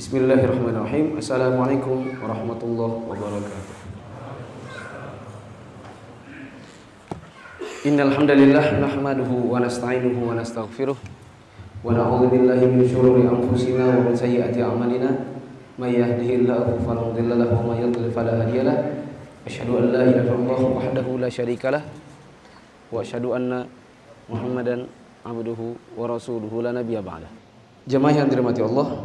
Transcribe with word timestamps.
Bismillahirrahmanirrahim. 0.00 1.20
Assalamualaikum 1.20 2.16
warahmatullahi 2.24 3.04
wabarakatuh. 3.04 3.76
Innal 7.84 8.08
hamdalillah 8.08 8.80
nahmaduhu 8.80 9.52
wa 9.52 9.60
nasta'inuhu 9.60 10.32
wa 10.32 10.40
nastaghfiruh 10.40 10.96
wa 10.96 11.92
na'udzu 11.92 12.32
billahi 12.32 12.64
min 12.64 12.88
shururi 12.88 13.28
anfusina 13.28 13.92
wa 13.92 14.08
min 14.08 14.16
sayyiati 14.16 14.64
a'malina. 14.64 15.36
May 15.76 16.00
yahdihillahu 16.00 16.80
fala 16.80 17.04
mudilla 17.04 17.36
lahu 17.36 17.60
wa 17.60 17.76
may 17.76 17.84
yudlil 17.84 18.08
fala 18.08 18.40
hadiya 18.40 18.72
lahu. 18.72 19.04
Asyhadu 19.44 19.84
an 19.84 19.92
la 19.92 20.08
ilaha 20.08 20.32
illallah 20.32 20.60
wahdahu 20.80 21.20
la 21.20 21.28
syarika 21.28 21.76
lah 21.76 21.84
wa 22.88 23.04
asyhadu 23.04 23.36
anna 23.36 23.68
Muhammadan 24.32 24.88
abduhu 25.28 25.76
wa 25.92 26.08
rasuluhu 26.08 26.64
la 26.64 26.72
nabiyya 26.72 27.04
ba'da. 27.04 27.28
Jemaah 27.84 28.24
yang 28.24 28.32
dirahmati 28.32 28.64
Allah, 28.64 28.96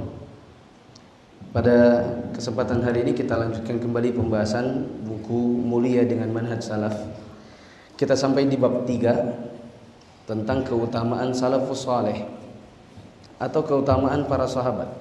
pada 1.55 2.03
kesempatan 2.35 2.83
hari 2.83 3.07
ini 3.07 3.15
kita 3.15 3.39
lanjutkan 3.39 3.79
kembali 3.79 4.11
pembahasan 4.11 4.91
buku 5.07 5.63
Mulia 5.63 6.03
dengan 6.03 6.27
Manhaj 6.35 6.59
Salaf. 6.59 6.99
Kita 7.95 8.11
sampai 8.11 8.43
di 8.51 8.59
bab 8.59 8.83
3 8.83 10.27
tentang 10.27 10.67
keutamaan 10.67 11.31
salafus 11.31 11.87
saleh 11.87 12.27
atau 13.39 13.63
keutamaan 13.63 14.27
para 14.27 14.43
sahabat. 14.51 14.91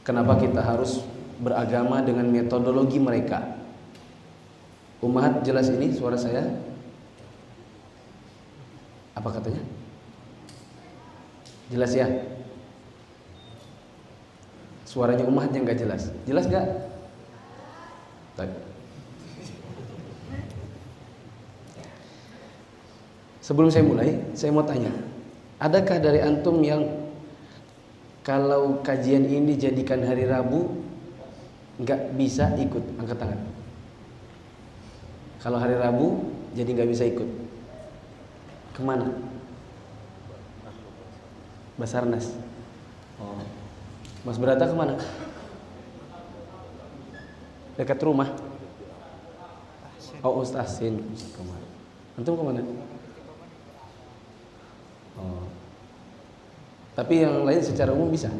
Kenapa 0.00 0.40
kita 0.40 0.64
harus 0.64 1.04
beragama 1.44 2.00
dengan 2.00 2.24
metodologi 2.32 2.96
mereka? 2.96 3.44
Umat 5.04 5.44
jelas 5.44 5.68
ini 5.68 5.92
suara 5.92 6.16
saya? 6.16 6.40
Apa 9.12 9.28
katanya? 9.28 9.60
Jelas 11.68 11.92
ya? 11.92 12.08
Suaranya 14.94 15.26
umatnya 15.26 15.58
nggak 15.58 15.78
jelas. 15.82 16.06
Jelas 16.22 16.46
nggak? 16.46 16.66
Sebelum 23.44 23.68
saya 23.68 23.84
mulai, 23.84 24.22
saya 24.32 24.54
mau 24.54 24.64
tanya, 24.64 24.88
adakah 25.60 26.00
dari 26.00 26.22
antum 26.22 26.64
yang 26.64 27.10
kalau 28.24 28.80
kajian 28.80 29.28
ini 29.28 29.52
dijadikan 29.52 30.00
hari 30.00 30.24
Rabu 30.24 30.72
nggak 31.82 32.16
bisa 32.16 32.54
ikut 32.56 32.80
angkat 32.96 33.18
tangan? 33.20 33.40
Kalau 35.44 35.60
hari 35.60 35.76
Rabu 35.76 36.24
jadi 36.56 36.70
nggak 36.72 36.88
bisa 36.88 37.04
ikut, 37.04 37.28
ke 38.72 38.80
mana? 38.80 39.12
Basarnas. 41.76 42.32
Oh. 43.20 43.63
Mas 44.24 44.40
Berata 44.40 44.64
ke 44.64 44.72
mana? 44.72 44.96
Dekat 47.76 48.00
rumah. 48.00 48.32
Oh 50.24 50.40
Ustaz 50.40 50.80
Sin 50.80 50.96
ke 51.12 51.42
mana? 51.44 51.66
Antum 52.16 52.40
ke 52.40 52.44
mana? 52.48 52.60
Oh. 55.20 55.44
Tapi 56.96 57.20
yang 57.20 57.44
lain 57.44 57.60
secara 57.60 57.92
umum 57.92 58.08
bisa. 58.08 58.32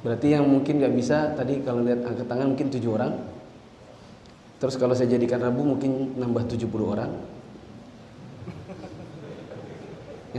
Berarti 0.00 0.32
yang 0.32 0.48
mungkin 0.48 0.80
nggak 0.80 0.96
bisa 0.96 1.32
tadi 1.36 1.60
kalau 1.64 1.84
lihat 1.84 2.04
angkat 2.04 2.28
tangan 2.28 2.52
mungkin 2.52 2.68
tujuh 2.68 2.90
orang. 2.92 3.16
Terus 4.60 4.76
kalau 4.76 4.92
saya 4.92 5.08
jadikan 5.08 5.40
Rabu 5.40 5.64
mungkin 5.64 6.20
nambah 6.20 6.44
70 6.52 6.68
orang. 6.84 7.39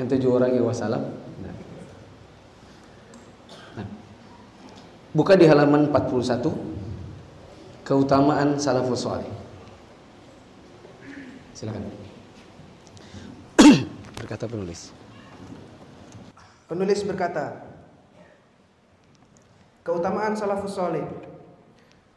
Yang 0.02 0.18
tujuh 0.18 0.34
orang 0.34 0.50
ya 0.50 0.66
wassalam. 0.66 1.14
Nah. 1.46 1.56
Nah. 3.78 3.88
Buka 5.14 5.38
di 5.38 5.46
halaman 5.46 5.94
41 5.94 6.42
keutamaan 7.86 8.58
salafus 8.58 9.06
saleh. 9.06 9.30
Silakan. 11.54 11.86
berkata 14.18 14.50
penulis. 14.50 14.90
Penulis 16.66 17.06
berkata, 17.06 17.62
keutamaan 19.86 20.34
salafus 20.34 20.82
saleh. 20.82 21.06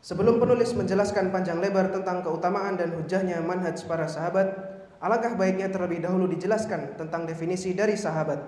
Sebelum 0.00 0.40
penulis 0.40 0.72
menjelaskan 0.72 1.28
panjang 1.28 1.60
lebar 1.60 1.92
tentang 1.92 2.24
keutamaan 2.24 2.80
dan 2.80 2.96
hujahnya 2.96 3.44
manhaj 3.44 3.76
para 3.84 4.08
sahabat, 4.08 4.73
alangkah 5.04 5.36
baiknya 5.36 5.68
terlebih 5.68 6.00
dahulu 6.00 6.24
dijelaskan 6.32 6.96
tentang 6.96 7.28
definisi 7.28 7.76
dari 7.76 7.92
sahabat. 7.92 8.40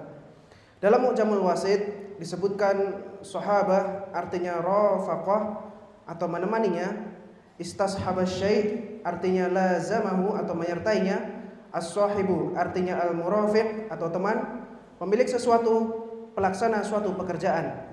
Dalam 0.81 1.05
Mu'jamul 1.05 1.45
Wasid 1.45 2.17
disebutkan 2.17 3.05
sahabah 3.21 4.09
artinya 4.17 4.65
rafaqah 4.65 5.69
atau 6.09 6.27
menemaninya, 6.33 7.13
istashaba 7.61 8.25
syai' 8.25 9.01
artinya 9.05 9.53
lazamahu 9.53 10.33
atau 10.41 10.57
menyertainya, 10.57 11.45
as-sahibu 11.77 12.57
artinya 12.57 13.05
al-murafiq 13.05 13.93
atau 13.93 14.09
teman, 14.09 14.65
pemilik 14.97 15.29
sesuatu, 15.29 16.09
pelaksana 16.33 16.81
suatu 16.81 17.13
pekerjaan. 17.21 17.85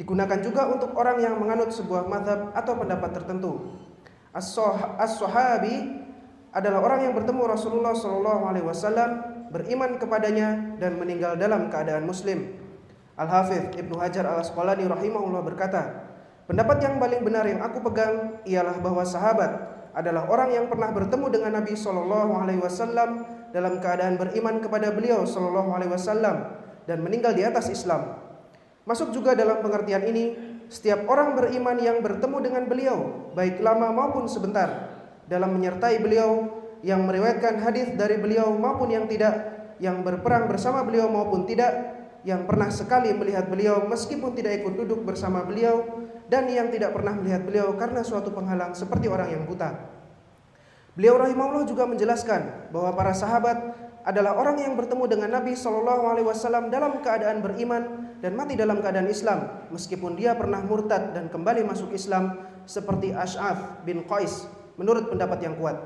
Digunakan 0.00 0.40
juga 0.40 0.72
untuk 0.72 0.96
orang 0.96 1.20
yang 1.20 1.36
menganut 1.36 1.68
sebuah 1.72 2.08
madhab 2.08 2.52
atau 2.56 2.80
pendapat 2.80 3.12
tertentu. 3.16 3.76
As-sahabi 4.36 6.05
adalah 6.56 6.80
orang 6.80 7.04
yang 7.04 7.12
bertemu 7.12 7.52
Rasulullah 7.52 7.92
Shallallahu 7.92 8.42
Alaihi 8.48 8.64
Wasallam, 8.64 9.10
beriman 9.52 10.00
kepadanya 10.00 10.80
dan 10.80 10.96
meninggal 10.96 11.36
dalam 11.36 11.68
keadaan 11.68 12.08
Muslim. 12.08 12.56
Al 13.20 13.28
Hafidh 13.28 13.76
Ibnu 13.76 14.00
Hajar 14.00 14.24
Al 14.24 14.40
Asqalani 14.40 14.88
rahimahullah 14.88 15.44
berkata, 15.44 16.08
pendapat 16.48 16.80
yang 16.80 16.96
paling 16.96 17.20
benar 17.20 17.44
yang 17.44 17.60
aku 17.60 17.84
pegang 17.84 18.40
ialah 18.48 18.80
bahwa 18.80 19.04
sahabat 19.04 19.52
adalah 19.92 20.28
orang 20.32 20.56
yang 20.56 20.64
pernah 20.72 20.92
bertemu 20.96 21.26
dengan 21.28 21.60
Nabi 21.60 21.76
Shallallahu 21.76 22.32
Alaihi 22.40 22.60
Wasallam 22.64 23.10
dalam 23.52 23.76
keadaan 23.76 24.16
beriman 24.16 24.56
kepada 24.64 24.96
beliau 24.96 25.28
Shallallahu 25.28 25.76
Alaihi 25.76 25.92
Wasallam 25.92 26.56
dan 26.88 27.04
meninggal 27.04 27.36
di 27.36 27.44
atas 27.44 27.68
Islam. 27.68 28.16
Masuk 28.88 29.12
juga 29.12 29.36
dalam 29.36 29.60
pengertian 29.60 30.08
ini, 30.08 30.24
setiap 30.72 31.04
orang 31.04 31.36
beriman 31.36 31.76
yang 31.76 32.00
bertemu 32.00 32.38
dengan 32.40 32.64
beliau, 32.64 32.98
baik 33.36 33.60
lama 33.60 33.92
maupun 33.92 34.24
sebentar, 34.30 34.95
dalam 35.26 35.54
menyertai 35.58 35.98
beliau, 36.02 36.62
yang 36.86 37.02
meriwayatkan 37.02 37.58
hadis 37.62 37.94
dari 37.98 38.20
beliau 38.22 38.54
maupun 38.54 38.90
yang 38.92 39.10
tidak, 39.10 39.34
yang 39.82 40.06
berperang 40.06 40.46
bersama 40.46 40.86
beliau 40.86 41.10
maupun 41.10 41.44
tidak, 41.44 41.98
yang 42.26 42.46
pernah 42.46 42.70
sekali 42.70 43.14
melihat 43.14 43.46
beliau 43.46 43.86
meskipun 43.86 44.34
tidak 44.34 44.62
ikut 44.62 44.74
duduk 44.74 45.02
bersama 45.06 45.42
beliau, 45.46 45.82
dan 46.26 46.46
yang 46.50 46.70
tidak 46.74 46.94
pernah 46.94 47.14
melihat 47.14 47.46
beliau 47.46 47.74
karena 47.78 48.02
suatu 48.02 48.34
penghalang 48.34 48.74
seperti 48.74 49.06
orang 49.06 49.30
yang 49.30 49.42
buta. 49.46 49.94
Beliau 50.98 51.20
rahimahullah 51.20 51.68
juga 51.68 51.84
menjelaskan 51.86 52.72
bahwa 52.72 52.90
para 52.96 53.12
sahabat 53.12 53.58
adalah 54.06 54.38
orang 54.38 54.62
yang 54.62 54.74
bertemu 54.78 55.04
dengan 55.10 55.30
Nabi 55.38 55.58
Shallallahu 55.58 56.02
Alaihi 56.08 56.26
Wasallam 56.26 56.70
dalam 56.70 57.02
keadaan 57.02 57.42
beriman 57.42 58.14
dan 58.22 58.32
mati 58.32 58.56
dalam 58.56 58.78
keadaan 58.80 59.10
Islam, 59.10 59.68
meskipun 59.74 60.16
dia 60.16 60.32
pernah 60.38 60.62
murtad 60.62 61.12
dan 61.12 61.28
kembali 61.28 61.66
masuk 61.66 61.92
Islam 61.92 62.38
seperti 62.64 63.12
Ash'af 63.12 63.82
bin 63.84 64.06
Qais 64.08 64.55
menurut 64.76 65.12
pendapat 65.12 65.42
yang 65.44 65.56
kuat. 65.56 65.76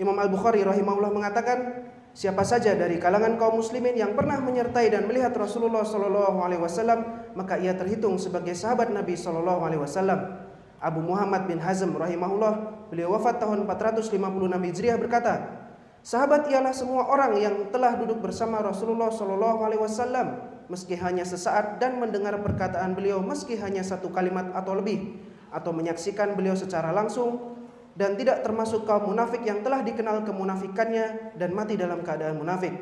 Imam 0.00 0.16
Al 0.16 0.32
Bukhari 0.32 0.64
rahimahullah 0.64 1.12
mengatakan, 1.12 1.88
siapa 2.16 2.40
saja 2.40 2.72
dari 2.72 2.96
kalangan 2.96 3.36
kaum 3.36 3.60
muslimin 3.60 3.92
yang 3.96 4.16
pernah 4.16 4.40
menyertai 4.40 4.88
dan 4.88 5.04
melihat 5.04 5.36
Rasulullah 5.36 5.84
Shallallahu 5.84 6.40
Alaihi 6.40 6.62
Wasallam, 6.64 7.32
maka 7.36 7.60
ia 7.60 7.76
terhitung 7.76 8.16
sebagai 8.16 8.56
sahabat 8.56 8.88
Nabi 8.88 9.12
Shallallahu 9.12 9.60
Alaihi 9.60 9.82
Wasallam. 9.84 10.48
Abu 10.80 11.04
Muhammad 11.04 11.44
bin 11.44 11.60
Hazm 11.60 11.92
rahimahullah, 11.92 12.88
beliau 12.88 13.12
wafat 13.12 13.36
tahun 13.36 13.68
456 13.68 14.16
Hijriah 14.48 14.96
berkata, 14.96 15.60
Sahabat 16.00 16.48
ialah 16.48 16.72
semua 16.72 17.04
orang 17.12 17.36
yang 17.36 17.68
telah 17.68 17.92
duduk 18.00 18.24
bersama 18.24 18.64
Rasulullah 18.64 19.12
Shallallahu 19.12 19.60
Alaihi 19.68 19.84
Wasallam 19.84 20.40
meski 20.72 20.96
hanya 20.96 21.28
sesaat 21.28 21.76
dan 21.76 22.00
mendengar 22.00 22.38
perkataan 22.40 22.96
beliau 22.96 23.20
meski 23.20 23.58
hanya 23.60 23.84
satu 23.84 24.08
kalimat 24.08 24.48
atau 24.56 24.78
lebih 24.78 25.20
atau 25.52 25.74
menyaksikan 25.76 26.32
beliau 26.38 26.56
secara 26.56 26.94
langsung 26.94 27.58
dan 28.00 28.16
tidak 28.16 28.40
termasuk 28.40 28.88
kaum 28.88 29.12
munafik 29.12 29.44
yang 29.44 29.60
telah 29.60 29.84
dikenal 29.84 30.24
kemunafikannya 30.24 31.36
dan 31.36 31.52
mati 31.52 31.76
dalam 31.76 32.00
keadaan 32.00 32.40
munafik 32.40 32.72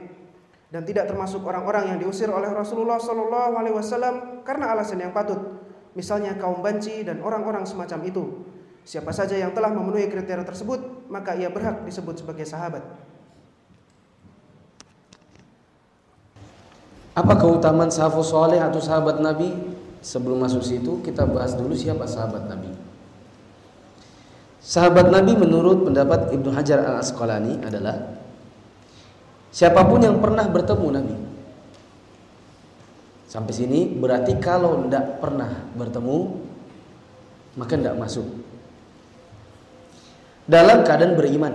dan 0.71 0.87
tidak 0.87 1.11
termasuk 1.11 1.43
orang-orang 1.43 1.91
yang 1.91 1.99
diusir 1.99 2.31
oleh 2.31 2.47
Rasulullah 2.47 3.03
Shallallahu 3.03 3.59
Alaihi 3.59 3.75
Wasallam 3.75 4.47
karena 4.47 4.71
alasan 4.71 5.03
yang 5.03 5.11
patut 5.11 5.59
misalnya 5.99 6.39
kaum 6.39 6.63
banci 6.63 7.03
dan 7.03 7.19
orang-orang 7.19 7.67
semacam 7.67 7.99
itu 8.07 8.47
siapa 8.87 9.11
saja 9.11 9.35
yang 9.35 9.51
telah 9.51 9.75
memenuhi 9.75 10.07
kriteria 10.07 10.47
tersebut 10.47 11.11
maka 11.11 11.35
ia 11.35 11.51
berhak 11.51 11.83
disebut 11.83 12.23
sebagai 12.23 12.47
sahabat 12.47 12.87
Apa 17.19 17.35
keutamaan 17.35 17.91
sahabat 17.91 18.23
soleh 18.23 18.63
atau 18.63 18.79
sahabat 18.79 19.19
Nabi? 19.19 19.51
Sebelum 19.99 20.39
masuk 20.39 20.63
situ 20.63 21.03
kita 21.03 21.27
bahas 21.27 21.59
dulu 21.59 21.75
siapa 21.75 22.07
sahabat 22.07 22.47
Nabi. 22.47 22.78
Sahabat 24.69 25.09
Nabi 25.09 25.33
menurut 25.33 25.89
pendapat 25.89 26.29
Ibnu 26.29 26.53
Hajar 26.53 26.85
Al 26.85 27.01
Asqalani 27.01 27.57
adalah 27.65 28.21
Siapa 29.49 29.81
pun 29.89 30.05
yang 30.05 30.21
pernah 30.21 30.45
bertemu 30.45 30.87
Nabi. 30.93 31.17
Sampai 33.25 33.57
sini 33.57 33.89
berarti 33.97 34.37
kalau 34.37 34.85
tidak 34.85 35.25
pernah 35.25 35.65
bertemu 35.73 36.19
maka 37.57 37.81
tidak 37.81 37.97
masuk. 37.97 38.29
Dalam 40.45 40.85
keadaan 40.85 41.17
beriman. 41.17 41.55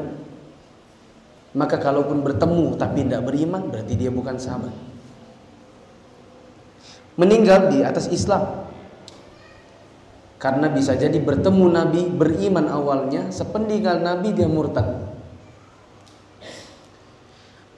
Maka 1.54 1.78
kalaupun 1.78 2.26
bertemu 2.26 2.82
tapi 2.82 3.06
tidak 3.06 3.30
beriman 3.30 3.70
berarti 3.70 3.94
dia 3.94 4.10
bukan 4.10 4.42
sahabat. 4.42 4.74
Meninggal 7.14 7.70
di 7.70 7.86
atas 7.86 8.10
Islam. 8.10 8.73
Karena 10.44 10.68
bisa 10.68 10.92
jadi 11.00 11.16
bertemu 11.24 11.72
Nabi 11.72 12.04
beriman 12.12 12.68
awalnya, 12.68 13.32
sepeninggal 13.32 14.04
Nabi 14.04 14.36
dia 14.36 14.44
murtad. 14.44 15.08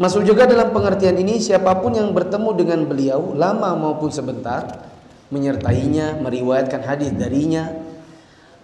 Masuk 0.02 0.26
juga 0.26 0.50
dalam 0.50 0.74
pengertian 0.74 1.14
ini 1.14 1.38
siapa 1.38 1.78
pun 1.78 1.94
yang 1.94 2.10
bertemu 2.10 2.50
dengan 2.58 2.80
beliau 2.90 3.38
lama 3.38 3.78
maupun 3.78 4.10
sebentar 4.10 4.82
menyertainya, 5.30 6.18
meriwayatkan 6.26 6.82
hadis 6.82 7.14
darinya, 7.14 7.70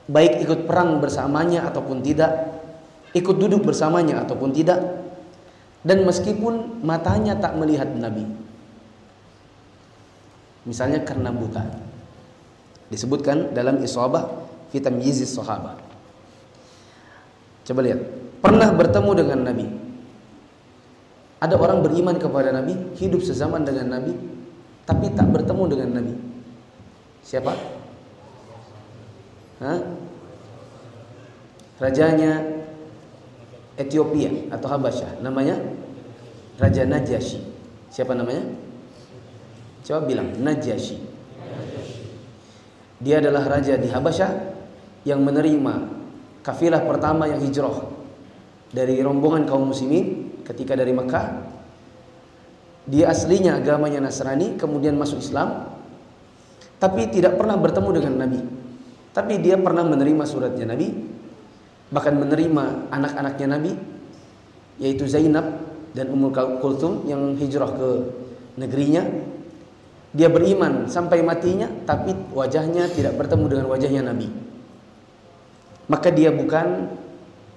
baik 0.09 0.50
ikut 0.50 0.65
perang 0.65 0.97
bersamanya 0.97 1.69
ataupun 1.69 2.01
tidak, 2.01 2.57
ikut 3.13 3.38
duduk 3.38 3.62
bersamanya 3.62 4.25
ataupun 4.25 4.50
tidak, 4.50 4.81
dan 5.86 6.01
meskipun 6.09 6.81
matanya 6.81 7.38
tak 7.38 7.54
melihat 7.54 7.86
Nabi. 7.94 8.25
Misalnya 10.65 11.06
karena 11.06 11.30
buta. 11.30 11.91
Disebutkan 12.92 13.56
dalam 13.56 13.80
Isabah 13.80 14.28
Fitam 14.68 15.00
Yizis 15.00 15.32
Sahabat. 15.32 15.80
Coba 17.64 17.80
lihat, 17.88 18.04
pernah 18.44 18.68
bertemu 18.76 19.12
dengan 19.16 19.40
Nabi, 19.48 19.66
ada 21.40 21.56
orang 21.56 21.80
beriman 21.80 22.20
kepada 22.20 22.52
Nabi, 22.52 22.76
hidup 23.00 23.24
sezaman 23.24 23.64
dengan 23.64 23.96
Nabi, 23.96 24.12
tapi 24.84 25.08
tak 25.16 25.32
bertemu 25.32 25.64
dengan 25.72 25.90
Nabi. 26.04 26.14
Siapa? 27.24 27.54
Hah? 29.62 29.80
Rajanya 31.80 32.44
Ethiopia 33.80 34.52
atau 34.54 34.68
Habasyah, 34.68 35.24
namanya 35.24 35.58
Raja 36.62 36.86
Najasyi. 36.86 37.42
Siapa 37.90 38.14
namanya? 38.14 38.46
Coba 39.82 40.06
bilang 40.06 40.30
Najasyi. 40.38 41.11
Dia 43.01 43.18
adalah 43.18 43.44
raja 43.50 43.75
di 43.81 43.89
Habasyah 43.89 44.31
yang 45.09 45.25
menerima 45.25 45.74
kafilah 46.45 46.86
pertama 46.86 47.25
yang 47.25 47.42
hijrah 47.42 47.89
dari 48.69 49.01
rombongan 49.01 49.50
kaum 49.50 49.74
muslimin 49.74 50.38
ketika 50.45 50.77
dari 50.77 50.94
Mekah. 50.94 51.50
Dia 52.86 53.13
aslinya 53.13 53.57
agamanya 53.62 54.01
Nasrani 54.01 54.57
kemudian 54.57 54.98
masuk 54.98 55.21
Islam 55.21 55.69
tapi 56.81 57.09
tidak 57.13 57.38
pernah 57.38 57.57
bertemu 57.57 57.89
dengan 57.94 58.13
Nabi. 58.25 58.42
Tapi 59.12 59.33
dia 59.44 59.57
pernah 59.57 59.86
menerima 59.86 60.24
suratnya 60.24 60.69
Nabi 60.69 60.88
bahkan 61.92 62.15
menerima 62.15 62.89
anak-anaknya 62.89 63.47
Nabi 63.51 63.71
yaitu 64.80 65.06
Zainab 65.06 65.62
dan 65.92 66.07
Ummul 66.07 66.31
Kulthum 66.33 67.04
yang 67.06 67.36
hijrah 67.36 67.69
ke 67.75 67.89
negerinya 68.56 69.04
dia 70.12 70.28
beriman 70.28 70.92
sampai 70.92 71.24
matinya 71.24 71.72
tapi 71.88 72.12
wajahnya 72.36 72.92
tidak 72.92 73.16
bertemu 73.16 73.46
dengan 73.48 73.66
wajahnya 73.72 74.02
Nabi 74.04 74.28
maka 75.88 76.12
dia 76.12 76.31
bukan 76.31 76.92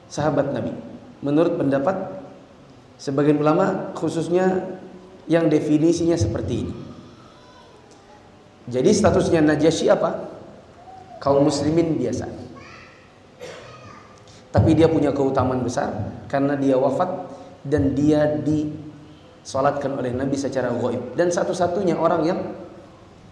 sahabat 0.07 0.55
Nabi 0.55 0.71
menurut 1.25 1.59
pendapat 1.59 2.25
Sebagian 2.95 3.43
ulama 3.43 3.91
khususnya 3.99 4.79
yang 5.27 5.51
definisinya 5.51 6.15
seperti 6.15 6.65
ini. 6.67 6.75
Jadi 8.71 8.91
statusnya 8.97 9.45
Najasyi 9.45 9.93
apa? 9.93 10.25
Kaum 11.21 11.45
muslimin 11.45 11.99
biasa. 11.99 12.31
Tapi 14.55 14.71
dia 14.79 14.87
punya 14.87 15.11
keutamaan 15.11 15.67
besar 15.67 15.91
karena 16.31 16.55
dia 16.55 16.79
wafat 16.79 17.29
dan 17.67 17.93
dia 17.99 18.25
disolatkan 19.45 19.93
oleh 20.01 20.17
Nabi 20.17 20.41
secara 20.41 20.73
gaib 20.73 21.13
dan 21.21 21.29
satu-satunya 21.29 22.01
orang 22.01 22.23
yang 22.25 22.41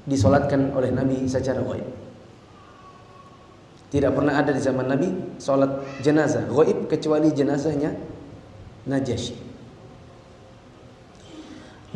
disolatkan 0.04 0.68
oleh 0.76 0.92
Nabi 0.92 1.24
secara 1.24 1.64
gaib. 1.64 1.88
Tidak 3.88 4.12
pernah 4.12 4.36
ada 4.36 4.52
di 4.52 4.60
zaman 4.60 4.92
Nabi 4.92 5.08
solat 5.40 5.80
jenazah 6.04 6.44
gaib 6.52 6.84
kecuali 6.84 7.32
jenazahnya 7.32 7.96
Najasyi 8.82 9.36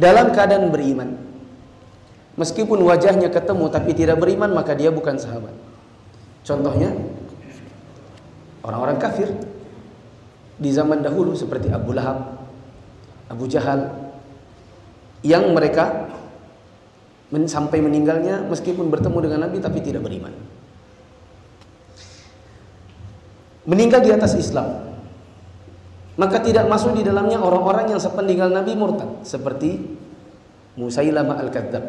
dalam 0.01 0.33
keadaan 0.33 0.73
beriman. 0.73 1.29
Meskipun 2.37 2.85
wajahnya 2.85 3.33
ketemu 3.33 3.69
tapi 3.73 3.97
tidak 3.97 4.21
beriman 4.21 4.53
maka 4.53 4.77
dia 4.77 4.93
bukan 4.93 5.17
sahabat. 5.17 5.57
Contohnya 6.45 6.93
orang-orang 8.61 9.01
kafir 9.01 9.29
di 10.61 10.69
zaman 10.73 11.01
dahulu 11.01 11.33
seperti 11.33 11.73
Abu 11.73 11.97
Lahab, 11.97 12.45
Abu 13.33 13.49
Jahal 13.49 14.06
yang 15.25 15.53
mereka 15.53 16.11
sampai 17.31 17.83
meninggalnya 17.83 18.45
meskipun 18.49 18.89
bertemu 18.89 19.19
dengan 19.29 19.41
Nabi 19.49 19.59
tapi 19.61 19.79
tidak 19.85 20.05
beriman. 20.05 20.33
Meninggal 23.67 24.01
di 24.05 24.11
atas 24.15 24.39
Islam 24.39 24.87
maka 26.17 26.41
tidak 26.41 26.65
masuk 26.65 26.97
di 26.97 27.05
dalamnya 27.05 27.37
orang-orang 27.37 27.93
yang 27.93 28.01
sepeninggal 28.01 28.49
Nabi 28.49 28.73
murtad 28.73 29.21
seperti 29.21 29.85
Musailamah 30.77 31.41
al-Kadzab. 31.45 31.85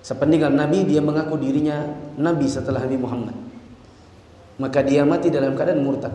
Sepeninggal 0.00 0.52
Nabi 0.52 0.84
dia 0.88 1.00
mengaku 1.00 1.36
dirinya 1.40 1.82
nabi 2.16 2.46
setelah 2.46 2.84
Nabi 2.84 2.96
Muhammad. 3.00 3.36
Maka 4.56 4.80
dia 4.80 5.04
mati 5.04 5.28
dalam 5.28 5.52
keadaan 5.52 5.84
murtad. 5.84 6.12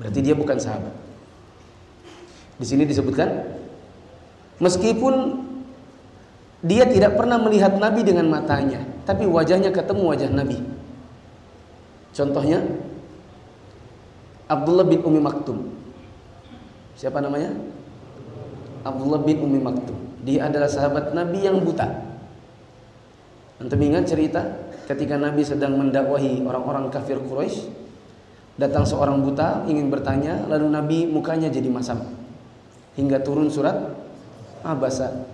Berarti 0.00 0.20
dia 0.24 0.32
bukan 0.32 0.56
sahabat. 0.56 0.94
Di 2.62 2.70
sini 2.70 2.86
disebutkan 2.86 3.26
meskipun 4.62 5.42
dia 6.62 6.86
tidak 6.86 7.18
pernah 7.18 7.34
melihat 7.42 7.74
Nabi 7.74 8.06
dengan 8.06 8.30
matanya, 8.30 8.78
tapi 9.02 9.26
wajahnya 9.26 9.74
ketemu 9.74 10.02
wajah 10.14 10.30
Nabi. 10.30 10.62
Contohnya 12.14 12.62
Abdullah 14.46 14.86
bin 14.86 15.02
Umi 15.02 15.18
Maktum. 15.18 15.74
Siapa 16.94 17.18
namanya? 17.18 17.50
Abdullah 18.86 19.26
bin 19.26 19.42
Umi 19.42 19.58
Maktum. 19.58 19.98
Dia 20.22 20.46
adalah 20.46 20.70
sahabat 20.70 21.18
Nabi 21.18 21.42
yang 21.42 21.66
buta. 21.66 21.90
Antum 23.58 23.82
ingat 23.82 24.06
cerita 24.06 24.38
ketika 24.86 25.18
Nabi 25.18 25.42
sedang 25.42 25.74
mendakwahi 25.82 26.46
orang-orang 26.46 26.94
kafir 26.94 27.18
Quraisy, 27.18 27.74
datang 28.54 28.86
seorang 28.86 29.18
buta 29.18 29.66
ingin 29.66 29.90
bertanya, 29.90 30.46
lalu 30.46 30.66
Nabi 30.70 30.98
mukanya 31.10 31.50
jadi 31.50 31.66
masam 31.66 32.21
hingga 32.98 33.20
turun 33.20 33.48
surat 33.48 33.76
Abasa. 34.62 35.26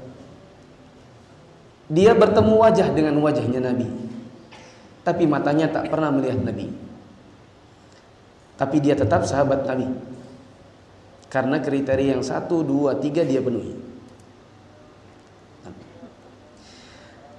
Dia 1.93 2.17
bertemu 2.17 2.55
wajah 2.57 2.89
dengan 2.97 3.21
wajahnya 3.21 3.61
Nabi, 3.61 3.89
tapi 5.05 5.29
matanya 5.29 5.69
tak 5.69 5.93
pernah 5.93 6.09
melihat 6.09 6.41
Nabi 6.41 6.89
tapi 8.59 8.83
dia 8.83 8.99
tetap 8.99 9.23
sahabat 9.23 9.63
Nabi 9.65 9.87
karena 11.31 11.63
kriteria 11.63 12.19
yang 12.19 12.25
satu, 12.27 12.67
dua, 12.67 12.99
tiga 12.99 13.23
dia 13.23 13.39
penuhi. 13.39 13.79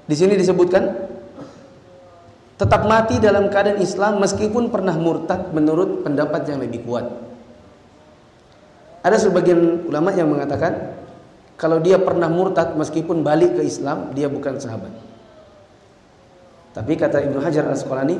Di 0.07 0.15
sini 0.15 0.39
disebutkan 0.39 0.83
tetap 2.55 2.81
mati 2.87 3.19
dalam 3.19 3.51
keadaan 3.51 3.83
Islam 3.83 4.23
meskipun 4.23 4.71
pernah 4.73 4.95
murtad 4.95 5.51
menurut 5.53 6.01
pendapat 6.07 6.49
yang 6.49 6.63
lebih 6.63 6.87
kuat. 6.87 7.05
Ada 8.99 9.29
sebagian 9.29 9.87
ulama 9.87 10.11
yang 10.11 10.27
mengatakan 10.27 10.95
kalau 11.55 11.79
dia 11.79 11.99
pernah 11.99 12.27
murtad 12.27 12.75
meskipun 12.75 13.23
balik 13.23 13.59
ke 13.59 13.63
Islam 13.63 14.11
dia 14.11 14.27
bukan 14.27 14.59
sahabat. 14.59 14.91
Tapi 16.75 16.93
kata 16.95 17.23
Ibnu 17.27 17.39
Hajar 17.41 17.67
Al-Asqalani 17.67 18.17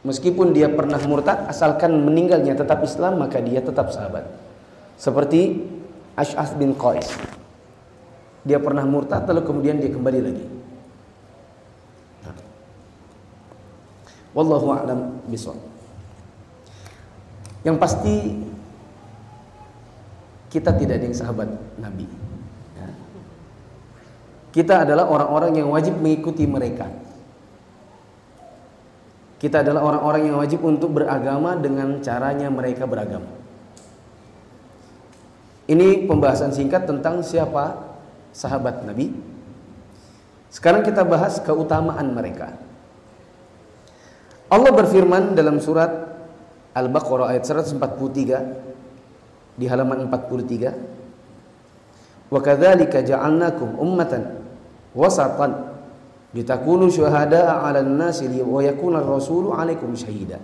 Meskipun 0.00 0.56
dia 0.56 0.72
pernah 0.72 0.96
murtad, 1.04 1.44
asalkan 1.44 1.92
meninggalnya 1.92 2.56
tetap 2.56 2.80
Islam, 2.80 3.20
maka 3.20 3.36
dia 3.44 3.60
tetap 3.60 3.92
sahabat. 3.92 4.24
Seperti 4.96 5.60
Ash'ath 6.16 6.56
bin 6.56 6.72
Qais. 6.72 7.12
Dia 8.48 8.56
pernah 8.56 8.88
murtad, 8.88 9.28
lalu 9.28 9.44
kemudian 9.44 9.76
dia 9.76 9.92
kembali 9.92 10.20
lagi. 10.24 10.46
Wallahu 14.32 14.72
a'lam 14.72 15.20
bishawab. 15.28 15.60
Yang 17.60 17.76
pasti 17.76 18.14
kita 20.50 20.74
tidak 20.74 20.98
ada 20.98 21.04
yang 21.06 21.16
sahabat 21.16 21.48
Nabi. 21.78 22.10
Ya. 22.74 22.88
Kita 24.50 24.82
adalah 24.82 25.06
orang-orang 25.06 25.62
yang 25.62 25.70
wajib 25.70 25.94
mengikuti 26.02 26.44
mereka. 26.44 26.90
Kita 29.40 29.64
adalah 29.64 29.80
orang-orang 29.80 30.22
yang 30.28 30.36
wajib 30.36 30.60
untuk 30.60 31.00
beragama 31.00 31.56
dengan 31.56 32.02
caranya 32.04 32.52
mereka 32.52 32.84
beragama. 32.84 33.40
Ini 35.70 36.10
pembahasan 36.10 36.50
singkat 36.50 36.84
tentang 36.84 37.22
siapa 37.22 37.78
sahabat 38.34 38.82
Nabi. 38.84 39.14
Sekarang 40.50 40.82
kita 40.82 41.06
bahas 41.06 41.38
keutamaan 41.40 42.10
mereka. 42.10 42.58
Allah 44.50 44.74
berfirman 44.74 45.38
dalam 45.38 45.62
surat 45.62 46.10
Al-Baqarah 46.74 47.30
ayat 47.30 47.46
143 47.46 48.70
di 49.58 49.66
halaman 49.66 50.06
43 50.06 52.30
Wa 52.30 52.38
kadzalika 52.38 53.02
ja'alnakum 53.02 53.74
ummatan 53.74 54.38
wasatan 54.94 55.74
litakunu 56.30 56.86
syuhada'a 56.86 57.66
'alan 57.66 57.98
nasi 57.98 58.30
wa 58.38 58.62
yakuna 58.62 59.02
ar-rasulu 59.02 59.50
'alaikum 59.50 59.98
syahida. 59.98 60.38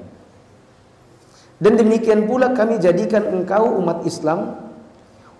Dan 1.56 1.78
demikian 1.78 2.26
pula 2.26 2.52
kami 2.52 2.82
jadikan 2.82 3.22
engkau 3.30 3.78
umat 3.80 4.02
Islam 4.02 4.66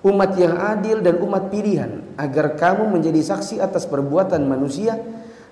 umat 0.07 0.39
yang 0.39 0.55
adil 0.55 1.03
dan 1.03 1.19
umat 1.19 1.51
pilihan 1.51 2.15
agar 2.15 2.55
kamu 2.55 2.95
menjadi 2.95 3.21
saksi 3.27 3.59
atas 3.59 3.91
perbuatan 3.91 4.47
manusia 4.47 5.03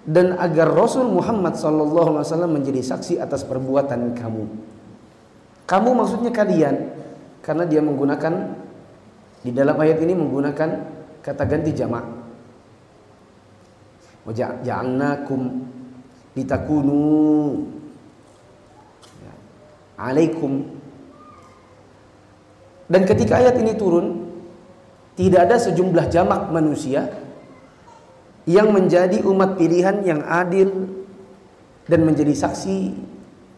dan 0.06 0.38
agar 0.38 0.70
Rasul 0.70 1.10
Muhammad 1.10 1.58
sallallahu 1.58 2.16
alaihi 2.16 2.26
wasallam 2.30 2.52
menjadi 2.54 2.80
saksi 2.86 3.18
atas 3.18 3.42
perbuatan 3.42 4.14
kamu. 4.14 4.46
Kamu 5.66 5.90
maksudnya 5.96 6.30
kalian 6.30 6.92
karena 7.44 7.68
dia 7.68 7.84
menggunakan 7.84 8.56
di 9.44 9.52
dalam 9.52 9.76
ayat 9.76 10.00
ini 10.00 10.16
menggunakan 10.16 10.68
kata 11.20 11.44
ganti 11.44 11.76
jamak. 11.76 12.04
Waja'alnakum 14.24 15.40
litakunu 16.32 17.60
ya, 19.20 19.32
alaikum 20.00 20.64
dan 22.88 23.04
ketika 23.04 23.36
ayat 23.36 23.60
ini 23.60 23.76
turun 23.76 24.32
tidak 25.14 25.44
ada 25.44 25.56
sejumlah 25.60 26.08
jamak 26.08 26.50
manusia 26.50 27.06
yang 28.44 28.72
menjadi 28.74 29.20
umat 29.24 29.56
pilihan 29.56 30.04
yang 30.04 30.20
adil 30.24 30.90
dan 31.84 32.00
menjadi 32.04 32.32
saksi 32.32 32.92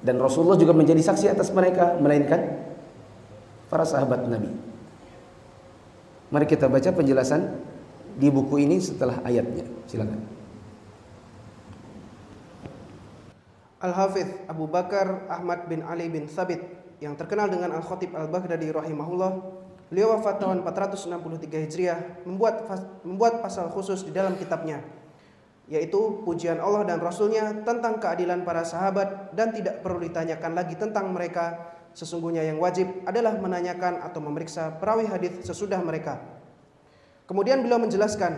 dan 0.02 0.18
Rasulullah 0.18 0.58
juga 0.58 0.74
menjadi 0.74 0.98
saksi 1.02 1.30
atas 1.32 1.50
mereka 1.50 1.94
melainkan 1.98 2.65
para 3.76 3.84
sahabat 3.84 4.24
Nabi. 4.24 4.48
Mari 6.32 6.48
kita 6.48 6.64
baca 6.64 6.88
penjelasan 6.96 7.60
di 8.16 8.32
buku 8.32 8.64
ini 8.64 8.80
setelah 8.80 9.20
ayatnya. 9.20 9.68
Silakan. 9.84 10.16
Al-Hafidh 13.84 14.48
Abu 14.48 14.64
Bakar 14.64 15.28
Ahmad 15.28 15.68
bin 15.68 15.84
Ali 15.84 16.08
bin 16.08 16.24
Sabit 16.24 16.64
yang 17.04 17.20
terkenal 17.20 17.52
dengan 17.52 17.76
Al-Khatib 17.76 18.16
Al-Baghdadi 18.16 18.72
rahimahullah 18.72 19.60
Beliau 19.92 20.18
wafat 20.18 20.42
tahun 20.42 20.66
463 20.66 21.62
Hijriah 21.68 22.00
membuat 22.26 22.66
membuat 23.06 23.38
pasal 23.38 23.70
khusus 23.70 24.02
di 24.02 24.10
dalam 24.10 24.34
kitabnya 24.34 24.82
yaitu 25.70 26.26
pujian 26.26 26.58
Allah 26.58 26.82
dan 26.82 26.98
Rasulnya 26.98 27.62
tentang 27.62 28.02
keadilan 28.02 28.42
para 28.42 28.66
sahabat 28.66 29.30
dan 29.34 29.54
tidak 29.54 29.86
perlu 29.86 30.02
ditanyakan 30.02 30.58
lagi 30.58 30.74
tentang 30.74 31.14
mereka 31.14 31.75
sesungguhnya 31.96 32.44
yang 32.44 32.60
wajib 32.60 32.84
adalah 33.08 33.40
menanyakan 33.40 34.04
atau 34.04 34.20
memeriksa 34.20 34.76
perawi 34.76 35.08
hadis 35.08 35.40
sesudah 35.48 35.80
mereka. 35.80 36.20
Kemudian 37.24 37.64
beliau 37.64 37.80
menjelaskan 37.80 38.36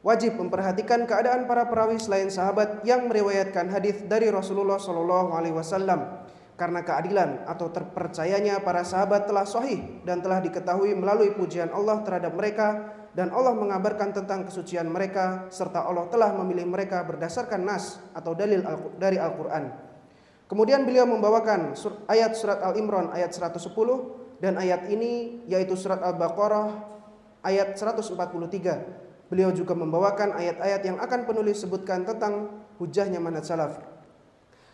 wajib 0.00 0.40
memperhatikan 0.40 1.04
keadaan 1.04 1.44
para 1.44 1.68
perawi 1.68 2.00
selain 2.00 2.32
sahabat 2.32 2.80
yang 2.88 3.04
meriwayatkan 3.12 3.68
hadis 3.68 4.00
dari 4.08 4.32
Rasulullah 4.32 4.80
Shallallahu 4.80 5.36
alaihi 5.36 5.52
wasallam 5.52 6.24
karena 6.58 6.82
keadilan 6.82 7.46
atau 7.46 7.70
terpercayanya 7.70 8.64
para 8.66 8.82
sahabat 8.82 9.30
telah 9.30 9.46
sahih 9.46 10.02
dan 10.02 10.18
telah 10.18 10.42
diketahui 10.42 10.90
melalui 10.96 11.30
pujian 11.36 11.70
Allah 11.70 12.02
terhadap 12.02 12.34
mereka 12.34 12.98
dan 13.14 13.30
Allah 13.30 13.54
mengabarkan 13.54 14.10
tentang 14.10 14.42
kesucian 14.46 14.90
mereka 14.90 15.46
serta 15.54 15.86
Allah 15.86 16.10
telah 16.10 16.34
memilih 16.34 16.66
mereka 16.66 17.06
berdasarkan 17.06 17.62
nas 17.62 18.02
atau 18.10 18.34
dalil 18.34 18.62
dari 18.98 19.22
Al-Qur'an. 19.22 19.87
Kemudian 20.48 20.88
beliau 20.88 21.04
membawakan 21.04 21.76
ayat 22.08 22.32
surat 22.32 22.64
Al-Imran 22.64 23.12
ayat 23.12 23.36
110 23.36 23.68
dan 24.40 24.56
ayat 24.56 24.88
ini 24.88 25.44
yaitu 25.44 25.76
surat 25.76 26.00
Al-Baqarah 26.00 26.72
ayat 27.44 27.76
143. 27.76 29.28
Beliau 29.28 29.52
juga 29.52 29.76
membawakan 29.76 30.40
ayat-ayat 30.40 30.82
yang 30.88 30.96
akan 31.04 31.28
penulis 31.28 31.60
sebutkan 31.60 32.08
tentang 32.08 32.64
hujahnya 32.80 33.20
manhaj 33.20 33.44
salaf. 33.44 33.76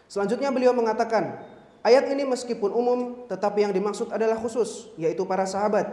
Selanjutnya 0.07 0.55
beliau 0.55 0.71
mengatakan, 0.71 1.43
Ayat 1.85 2.09
ini 2.09 2.25
meskipun 2.25 2.73
umum, 2.73 3.29
tetapi 3.29 3.69
yang 3.69 3.75
dimaksud 3.77 4.09
adalah 4.09 4.41
khusus, 4.41 4.89
yaitu 4.97 5.29
para 5.29 5.45
sahabat. 5.45 5.85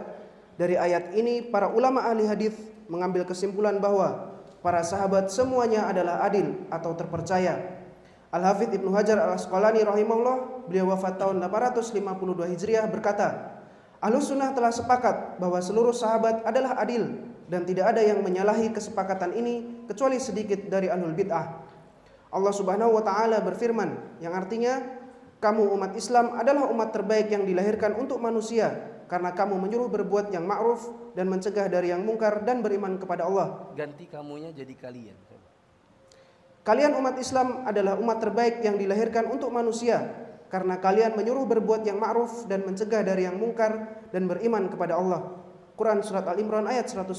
Dari 0.56 0.72
ayat 0.72 1.12
ini, 1.12 1.44
para 1.44 1.68
ulama 1.68 2.08
ahli 2.08 2.24
hadis 2.24 2.56
mengambil 2.88 3.28
kesimpulan 3.28 3.76
bahwa 3.76 4.40
para 4.64 4.80
sahabat 4.88 5.28
semuanya 5.28 5.92
adalah 5.92 6.24
adil 6.24 6.64
atau 6.72 6.96
terpercaya. 6.96 7.81
Al-Hafidh 8.32 8.80
Ibnu 8.80 8.88
Hajar 8.96 9.20
Al-Asqalani 9.20 9.84
rahimahullah, 9.84 10.64
beliau 10.64 10.88
wafat 10.88 11.20
tahun 11.20 11.36
852 11.44 12.48
Hijriah 12.56 12.88
berkata, 12.88 13.60
Ahlus 14.00 14.32
sunnah 14.32 14.56
telah 14.56 14.72
sepakat 14.72 15.36
bahwa 15.36 15.60
seluruh 15.60 15.92
sahabat 15.92 16.42
adalah 16.42 16.80
adil 16.80 17.22
dan 17.46 17.62
tidak 17.68 17.94
ada 17.94 18.02
yang 18.02 18.24
menyalahi 18.24 18.72
kesepakatan 18.72 19.36
ini 19.36 19.84
kecuali 19.86 20.16
sedikit 20.16 20.58
dari 20.66 20.88
ahlul 20.88 21.14
bid'ah. 21.14 21.46
Allah 22.32 22.54
Subhanahu 22.56 22.96
wa 22.96 23.04
taala 23.04 23.38
berfirman 23.44 24.18
yang 24.24 24.32
artinya 24.32 24.80
kamu 25.38 25.68
umat 25.76 25.92
Islam 25.94 26.32
adalah 26.34 26.66
umat 26.72 26.90
terbaik 26.90 27.28
yang 27.28 27.44
dilahirkan 27.44 27.94
untuk 27.94 28.18
manusia 28.18 28.72
karena 29.12 29.36
kamu 29.36 29.60
menyuruh 29.60 29.92
berbuat 29.92 30.32
yang 30.32 30.48
ma'ruf 30.48 31.12
dan 31.12 31.28
mencegah 31.28 31.68
dari 31.68 31.92
yang 31.92 32.00
mungkar 32.00 32.40
dan 32.48 32.64
beriman 32.64 32.96
kepada 32.96 33.28
Allah. 33.28 33.68
Ganti 33.76 34.08
kamunya 34.08 34.48
jadi 34.56 34.72
kalian. 34.72 35.41
Kalian 36.62 36.94
umat 36.98 37.18
Islam 37.18 37.66
adalah 37.66 37.98
umat 37.98 38.22
terbaik 38.22 38.62
yang 38.62 38.78
dilahirkan 38.78 39.26
untuk 39.26 39.50
manusia 39.50 40.14
karena 40.46 40.78
kalian 40.78 41.18
menyuruh 41.18 41.48
berbuat 41.48 41.82
yang 41.82 41.98
ma'ruf 41.98 42.46
dan 42.46 42.62
mencegah 42.62 43.02
dari 43.02 43.26
yang 43.26 43.34
mungkar 43.34 44.04
dan 44.14 44.30
beriman 44.30 44.70
kepada 44.70 44.94
Allah. 44.94 45.42
Quran 45.74 46.04
surat 46.06 46.22
Al-Imran 46.28 46.68
ayat 46.70 46.86
110. 46.86 47.18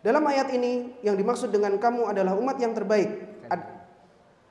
Dalam 0.00 0.24
ayat 0.24 0.48
ini 0.54 0.96
yang 1.04 1.18
dimaksud 1.18 1.52
dengan 1.52 1.76
kamu 1.76 2.08
adalah 2.08 2.32
umat 2.38 2.56
yang 2.56 2.72
terbaik 2.72 3.32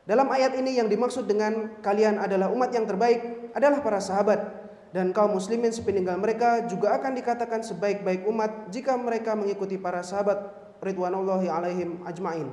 dalam 0.02 0.28
ayat 0.34 0.58
ini 0.58 0.82
yang 0.82 0.90
dimaksud 0.90 1.30
dengan 1.30 1.78
kalian 1.80 2.18
adalah 2.18 2.50
umat 2.50 2.74
yang 2.74 2.90
terbaik 2.90 3.54
adalah 3.54 3.86
para 3.86 4.02
sahabat 4.02 4.44
dan 4.92 5.14
kaum 5.14 5.38
muslimin 5.38 5.70
sepeninggal 5.70 6.18
mereka 6.18 6.66
juga 6.66 6.98
akan 6.98 7.14
dikatakan 7.16 7.62
sebaik-baik 7.62 8.26
umat 8.26 8.74
jika 8.74 8.98
mereka 8.98 9.38
mengikuti 9.38 9.78
para 9.78 10.02
sahabat 10.02 10.52
ridwanullahi 10.82 11.48
alaihim 11.48 12.02
ajmain. 12.04 12.50